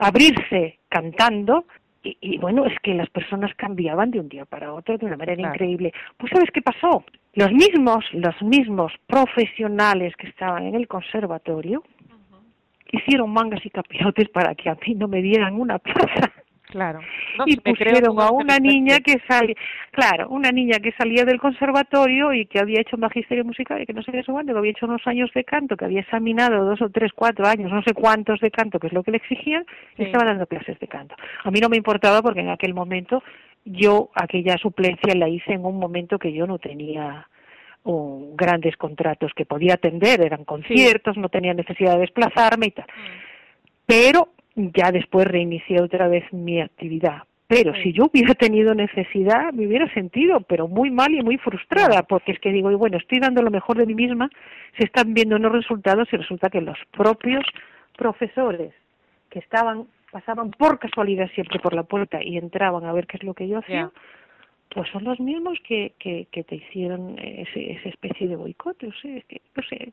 abrirse 0.00 0.80
cantando, 0.90 1.64
y, 2.20 2.38
bueno, 2.38 2.66
es 2.66 2.78
que 2.80 2.94
las 2.94 3.08
personas 3.10 3.54
cambiaban 3.56 4.10
de 4.10 4.20
un 4.20 4.28
día 4.28 4.44
para 4.44 4.72
otro 4.72 4.96
de 4.96 5.06
una 5.06 5.16
manera 5.16 5.40
increíble. 5.40 5.92
Pues 6.16 6.30
¿sabes 6.32 6.50
qué 6.52 6.62
pasó? 6.62 7.04
Los 7.34 7.52
mismos, 7.52 8.04
los 8.12 8.40
mismos 8.42 8.92
profesionales 9.06 10.14
que 10.16 10.28
estaban 10.28 10.66
en 10.66 10.74
el 10.74 10.88
conservatorio 10.88 11.82
hicieron 12.92 13.30
mangas 13.30 13.64
y 13.64 13.70
capirotes 13.70 14.28
para 14.28 14.54
que 14.54 14.70
a 14.70 14.76
mí 14.86 14.94
no 14.94 15.08
me 15.08 15.20
dieran 15.22 15.60
una 15.60 15.78
plaza. 15.78 16.32
Claro. 16.68 17.00
y 17.46 17.56
pusieron 17.58 18.18
a 18.20 18.30
una 18.32 18.58
niña 18.58 18.98
que 18.98 19.20
salía, 19.28 19.54
claro, 19.92 20.28
una 20.30 20.50
niña 20.50 20.78
que 20.80 20.92
salía 20.92 21.24
del 21.24 21.38
conservatorio 21.38 22.32
y 22.32 22.46
que 22.46 22.58
había 22.58 22.80
hecho 22.80 22.96
magisterio 22.96 23.44
musical 23.44 23.80
y 23.80 23.86
que 23.86 23.92
no 23.92 24.02
qué 24.02 24.18
es 24.18 24.26
cuánto, 24.26 24.52
que 24.52 24.58
había 24.58 24.70
hecho 24.72 24.86
unos 24.86 25.06
años 25.06 25.30
de 25.32 25.44
canto, 25.44 25.76
que 25.76 25.84
había 25.84 26.00
examinado 26.00 26.64
dos 26.64 26.82
o 26.82 26.90
tres, 26.90 27.12
cuatro 27.14 27.46
años, 27.46 27.70
no 27.70 27.82
sé 27.82 27.94
cuántos 27.94 28.40
de 28.40 28.50
canto, 28.50 28.80
que 28.80 28.88
es 28.88 28.92
lo 28.92 29.04
que 29.04 29.12
le 29.12 29.18
exigían, 29.18 29.64
y 29.96 30.04
estaba 30.04 30.24
dando 30.24 30.46
clases 30.46 30.78
de 30.80 30.88
canto. 30.88 31.14
A 31.44 31.50
mí 31.50 31.60
no 31.60 31.68
me 31.68 31.76
importaba 31.76 32.20
porque 32.20 32.40
en 32.40 32.50
aquel 32.50 32.74
momento 32.74 33.22
yo 33.64 34.10
aquella 34.14 34.56
suplencia 34.58 35.14
la 35.14 35.28
hice 35.28 35.52
en 35.52 35.64
un 35.64 35.78
momento 35.78 36.18
que 36.18 36.32
yo 36.32 36.46
no 36.46 36.58
tenía 36.58 37.28
grandes 37.84 38.76
contratos 38.76 39.32
que 39.34 39.46
podía 39.46 39.74
atender, 39.74 40.20
eran 40.20 40.44
conciertos, 40.44 41.16
no 41.16 41.28
tenía 41.28 41.54
necesidad 41.54 41.94
de 41.94 42.00
desplazarme 42.00 42.66
y 42.66 42.70
tal. 42.72 42.86
Mm. 42.86 43.26
Pero 43.86 44.28
ya 44.56 44.90
después 44.90 45.26
reinicié 45.26 45.80
otra 45.80 46.08
vez 46.08 46.24
mi 46.32 46.60
actividad. 46.60 47.22
Pero 47.48 47.74
si 47.76 47.92
yo 47.92 48.06
hubiera 48.06 48.34
tenido 48.34 48.74
necesidad, 48.74 49.52
me 49.52 49.68
hubiera 49.68 49.88
sentido, 49.94 50.40
pero 50.40 50.66
muy 50.66 50.90
mal 50.90 51.14
y 51.14 51.22
muy 51.22 51.38
frustrada, 51.38 52.02
porque 52.02 52.32
es 52.32 52.40
que 52.40 52.50
digo, 52.50 52.76
bueno, 52.76 52.96
estoy 52.96 53.20
dando 53.20 53.40
lo 53.40 53.52
mejor 53.52 53.76
de 53.76 53.86
mí 53.86 53.94
misma, 53.94 54.28
se 54.76 54.84
están 54.84 55.14
viendo 55.14 55.36
unos 55.36 55.52
resultados 55.52 56.08
y 56.12 56.16
resulta 56.16 56.50
que 56.50 56.60
los 56.60 56.78
propios 56.90 57.44
profesores 57.96 58.74
que 59.30 59.38
estaban, 59.38 59.86
pasaban 60.10 60.50
por 60.50 60.80
casualidad 60.80 61.30
siempre 61.34 61.60
por 61.60 61.72
la 61.72 61.84
puerta 61.84 62.18
y 62.20 62.36
entraban 62.36 62.84
a 62.84 62.92
ver 62.92 63.06
qué 63.06 63.16
es 63.16 63.22
lo 63.22 63.34
que 63.34 63.46
yo 63.46 63.58
hacía, 63.58 63.92
pues 64.70 64.90
son 64.90 65.04
los 65.04 65.20
mismos 65.20 65.56
que, 65.66 65.92
que, 66.00 66.26
que 66.32 66.42
te 66.42 66.56
hicieron 66.56 67.16
ese, 67.18 67.72
esa 67.72 67.88
especie 67.88 68.26
de 68.26 68.34
boicot. 68.34 68.82
O 68.82 68.92
sea, 69.00 69.20
que, 69.28 69.40
no 69.54 69.62
sé. 69.62 69.92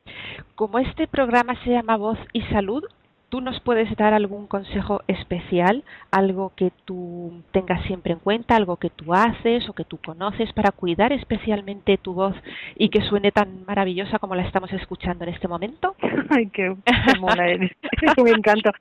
Como 0.56 0.80
este 0.80 1.06
programa 1.06 1.54
se 1.62 1.70
llama 1.70 1.96
Voz 1.96 2.18
y 2.32 2.42
Salud, 2.42 2.84
¿Tú 3.28 3.40
nos 3.40 3.60
puedes 3.60 3.94
dar 3.96 4.14
algún 4.14 4.46
consejo 4.46 5.02
especial, 5.08 5.82
algo 6.12 6.52
que 6.56 6.70
tú 6.84 7.42
tengas 7.52 7.84
siempre 7.86 8.12
en 8.12 8.20
cuenta, 8.20 8.54
algo 8.54 8.76
que 8.76 8.90
tú 8.90 9.12
haces 9.12 9.68
o 9.68 9.72
que 9.72 9.84
tú 9.84 9.98
conoces 9.98 10.52
para 10.52 10.70
cuidar 10.70 11.12
especialmente 11.12 11.98
tu 11.98 12.14
voz 12.14 12.36
y 12.76 12.90
que 12.90 13.00
suene 13.02 13.32
tan 13.32 13.64
maravillosa 13.66 14.18
como 14.18 14.34
la 14.34 14.46
estamos 14.46 14.72
escuchando 14.72 15.24
en 15.24 15.30
este 15.30 15.48
momento? 15.48 15.96
Ay, 16.30 16.46
qué, 16.50 16.76
mona 17.18 17.48
eres, 17.48 17.72
me 18.22 18.30
encanta. 18.30 18.72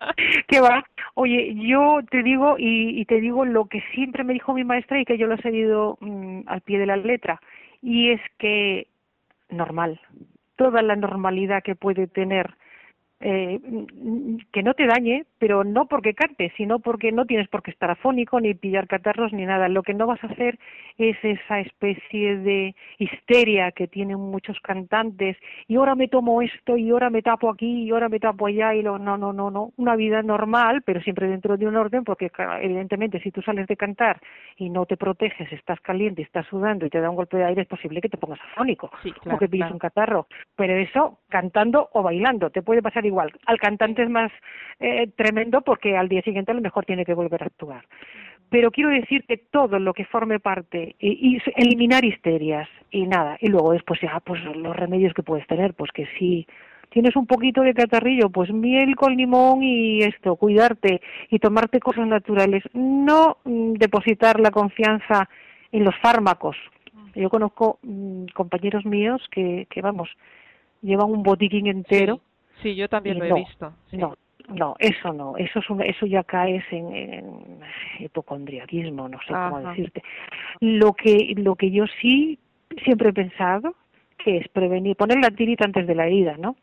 ¿Qué 0.47 0.59
va? 0.59 0.83
Oye, 1.15 1.55
yo 1.55 1.99
te 2.09 2.21
digo 2.21 2.55
y, 2.57 3.05
te 3.05 3.21
digo 3.21 3.45
lo 3.45 3.65
que 3.65 3.81
siempre 3.93 4.23
me 4.23 4.33
dijo 4.33 4.53
mi 4.53 4.63
maestra 4.63 4.99
y 4.99 5.05
que 5.05 5.17
yo 5.17 5.27
lo 5.27 5.35
he 5.35 5.41
seguido 5.41 5.97
mm, 5.99 6.41
al 6.47 6.61
pie 6.61 6.79
de 6.79 6.85
la 6.85 6.97
letra 6.97 7.39
y 7.81 8.11
es 8.11 8.21
que 8.37 8.87
normal, 9.49 9.99
toda 10.55 10.81
la 10.81 10.95
normalidad 10.95 11.63
que 11.63 11.75
puede 11.75 12.07
tener 12.07 12.55
eh, 13.25 13.59
que 14.51 14.63
no 14.63 14.73
te 14.73 14.85
dañe, 14.85 15.25
pero 15.39 15.63
no 15.63 15.87
porque 15.87 16.13
cantes, 16.13 16.51
sino 16.57 16.79
porque 16.79 17.13
no 17.13 17.25
tienes 17.25 17.47
por 17.47 17.63
qué 17.63 17.71
estar 17.71 17.89
afónico, 17.89 18.39
ni 18.41 18.53
pillar 18.53 18.85
catarros, 18.87 19.31
ni 19.31 19.45
nada. 19.45 19.69
Lo 19.69 19.81
que 19.81 19.93
no 19.93 20.07
vas 20.07 20.21
a 20.23 20.27
hacer 20.27 20.59
es 20.97 21.15
esa 21.23 21.61
especie 21.61 22.37
de 22.37 22.75
histeria 22.99 23.71
que 23.71 23.87
tienen 23.87 24.19
muchos 24.19 24.59
cantantes, 24.59 25.37
y 25.67 25.75
ahora 25.75 25.95
me 25.95 26.09
tomo 26.09 26.41
esto, 26.41 26.75
y 26.75 26.89
ahora 26.89 27.09
me 27.09 27.21
tapo 27.21 27.49
aquí, 27.49 27.83
y 27.83 27.91
ahora 27.91 28.09
me 28.09 28.19
tapo 28.19 28.47
allá, 28.47 28.75
y 28.75 28.81
lo, 28.81 28.99
no, 28.99 29.17
no, 29.17 29.31
no, 29.31 29.49
no. 29.49 29.71
Una 29.77 29.95
vida 29.95 30.21
normal, 30.21 30.81
pero 30.85 30.99
siempre 31.01 31.29
dentro 31.29 31.55
de 31.55 31.65
un 31.65 31.77
orden, 31.77 32.03
porque 32.03 32.29
evidentemente 32.61 33.21
si 33.21 33.31
tú 33.31 33.41
sales 33.41 33.67
de 33.67 33.77
cantar 33.77 34.19
y 34.57 34.69
no 34.69 34.85
te 34.85 34.97
proteges, 34.97 35.51
estás 35.51 35.79
caliente, 35.79 36.21
estás 36.21 36.45
sudando 36.47 36.85
y 36.85 36.89
te 36.89 36.99
da 36.99 37.09
un 37.09 37.15
golpe 37.15 37.37
de 37.37 37.45
aire, 37.45 37.61
es 37.61 37.67
posible 37.67 38.01
que 38.01 38.09
te 38.09 38.17
pongas 38.17 38.39
afónico 38.51 38.91
o 39.31 39.37
que 39.37 39.47
pilles 39.47 39.71
un 39.71 39.79
catarro. 39.79 40.27
Pero 40.55 40.73
eso 40.73 41.19
cantando 41.33 41.89
o 41.93 42.03
bailando, 42.03 42.51
te 42.51 42.61
puede 42.61 42.83
pasar 42.83 43.05
igual. 43.07 43.31
Al 43.47 43.57
cantante 43.57 44.03
es 44.03 44.09
más 44.09 44.31
eh, 44.79 45.09
tremendo 45.15 45.61
porque 45.61 45.97
al 45.97 46.07
día 46.07 46.21
siguiente 46.21 46.51
a 46.51 46.55
lo 46.55 46.61
mejor 46.61 46.85
tiene 46.85 47.05
que 47.05 47.15
volver 47.15 47.41
a 47.41 47.47
actuar. 47.47 47.83
Pero 48.49 48.69
quiero 48.69 48.91
decir 48.91 49.25
que 49.27 49.37
todo 49.37 49.79
lo 49.79 49.95
que 49.95 50.05
forme 50.05 50.39
parte 50.39 50.95
y, 50.99 51.39
eliminar 51.55 52.05
histerias 52.05 52.69
y 52.91 53.07
nada. 53.07 53.35
Y 53.41 53.47
luego 53.47 53.71
después 53.71 53.99
ya, 53.99 54.19
pues 54.19 54.43
los 54.43 54.75
remedios 54.75 55.15
que 55.15 55.23
puedes 55.23 55.47
tener, 55.47 55.73
pues 55.73 55.91
que 55.91 56.05
si 56.19 56.45
tienes 56.89 57.15
un 57.15 57.25
poquito 57.25 57.61
de 57.61 57.73
catarrillo, 57.73 58.29
pues 58.29 58.51
miel 58.51 58.95
con 58.95 59.15
limón 59.15 59.63
y 59.63 60.03
esto, 60.03 60.35
cuidarte 60.35 61.01
y 61.31 61.39
tomarte 61.39 61.79
cosas 61.79 62.05
naturales. 62.05 62.63
No 62.73 63.37
mm, 63.43 63.73
depositar 63.73 64.39
la 64.39 64.51
confianza 64.51 65.27
en 65.71 65.83
los 65.83 65.95
fármacos. 65.97 66.55
Yo 67.15 67.31
conozco 67.31 67.79
mm, 67.81 68.25
compañeros 68.35 68.85
míos 68.85 69.21
que, 69.31 69.65
que, 69.71 69.81
vamos, 69.81 70.09
llevan 70.83 71.09
un 71.09 71.23
botiquín 71.23 71.67
entero 71.67 72.19
Sí, 72.63 72.75
yo 72.75 72.87
también 72.87 73.19
lo 73.19 73.25
he 73.25 73.33
visto. 73.33 73.73
No, 73.91 74.15
no, 74.47 74.75
eso 74.79 75.13
no, 75.13 75.37
eso 75.37 75.59
es 75.59 75.65
eso 75.95 76.05
ya 76.05 76.23
caes 76.23 76.63
en, 76.71 76.95
en 76.95 77.59
hipocondriaquismo, 77.99 79.09
no 79.09 79.19
sé 79.27 79.33
cómo 79.33 79.59
decirte. 79.59 80.01
Lo 80.61 80.93
que 80.93 81.33
lo 81.37 81.55
que 81.55 81.71
yo 81.71 81.85
sí 82.01 82.39
siempre 82.83 83.09
he 83.09 83.13
pensado 83.13 83.75
que 84.17 84.37
es 84.37 84.47
prevenir, 84.47 84.95
poner 84.95 85.19
la 85.19 85.31
tirita 85.31 85.65
antes 85.65 85.85
de 85.85 85.95
la 85.95 86.07
herida, 86.07 86.37
¿no? 86.37 86.55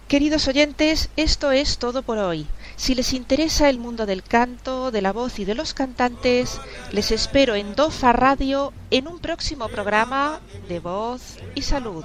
Queridos 0.07 0.47
oyentes, 0.47 1.09
esto 1.17 1.51
es 1.51 1.79
todo 1.79 2.03
por 2.03 2.19
hoy. 2.19 2.45
Si 2.75 2.93
les 2.93 3.13
interesa 3.13 3.69
el 3.69 3.79
mundo 3.79 4.05
del 4.05 4.21
canto, 4.21 4.91
de 4.91 5.01
la 5.01 5.11
voz 5.11 5.39
y 5.39 5.45
de 5.45 5.55
los 5.55 5.73
cantantes, 5.73 6.61
les 6.91 7.11
espero 7.11 7.55
en 7.55 7.75
Dofa 7.75 8.13
Radio 8.13 8.73
en 8.91 9.07
un 9.07 9.19
próximo 9.19 9.69
programa 9.69 10.39
de 10.67 10.79
voz 10.79 11.39
y 11.55 11.63
salud. 11.63 12.03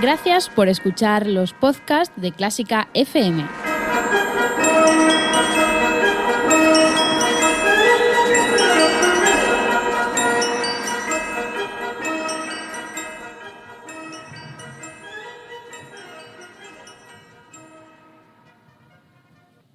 Gracias 0.00 0.48
por 0.48 0.68
escuchar 0.68 1.26
los 1.26 1.52
podcasts 1.52 2.14
de 2.16 2.32
Clásica 2.32 2.88
FM. 2.94 3.73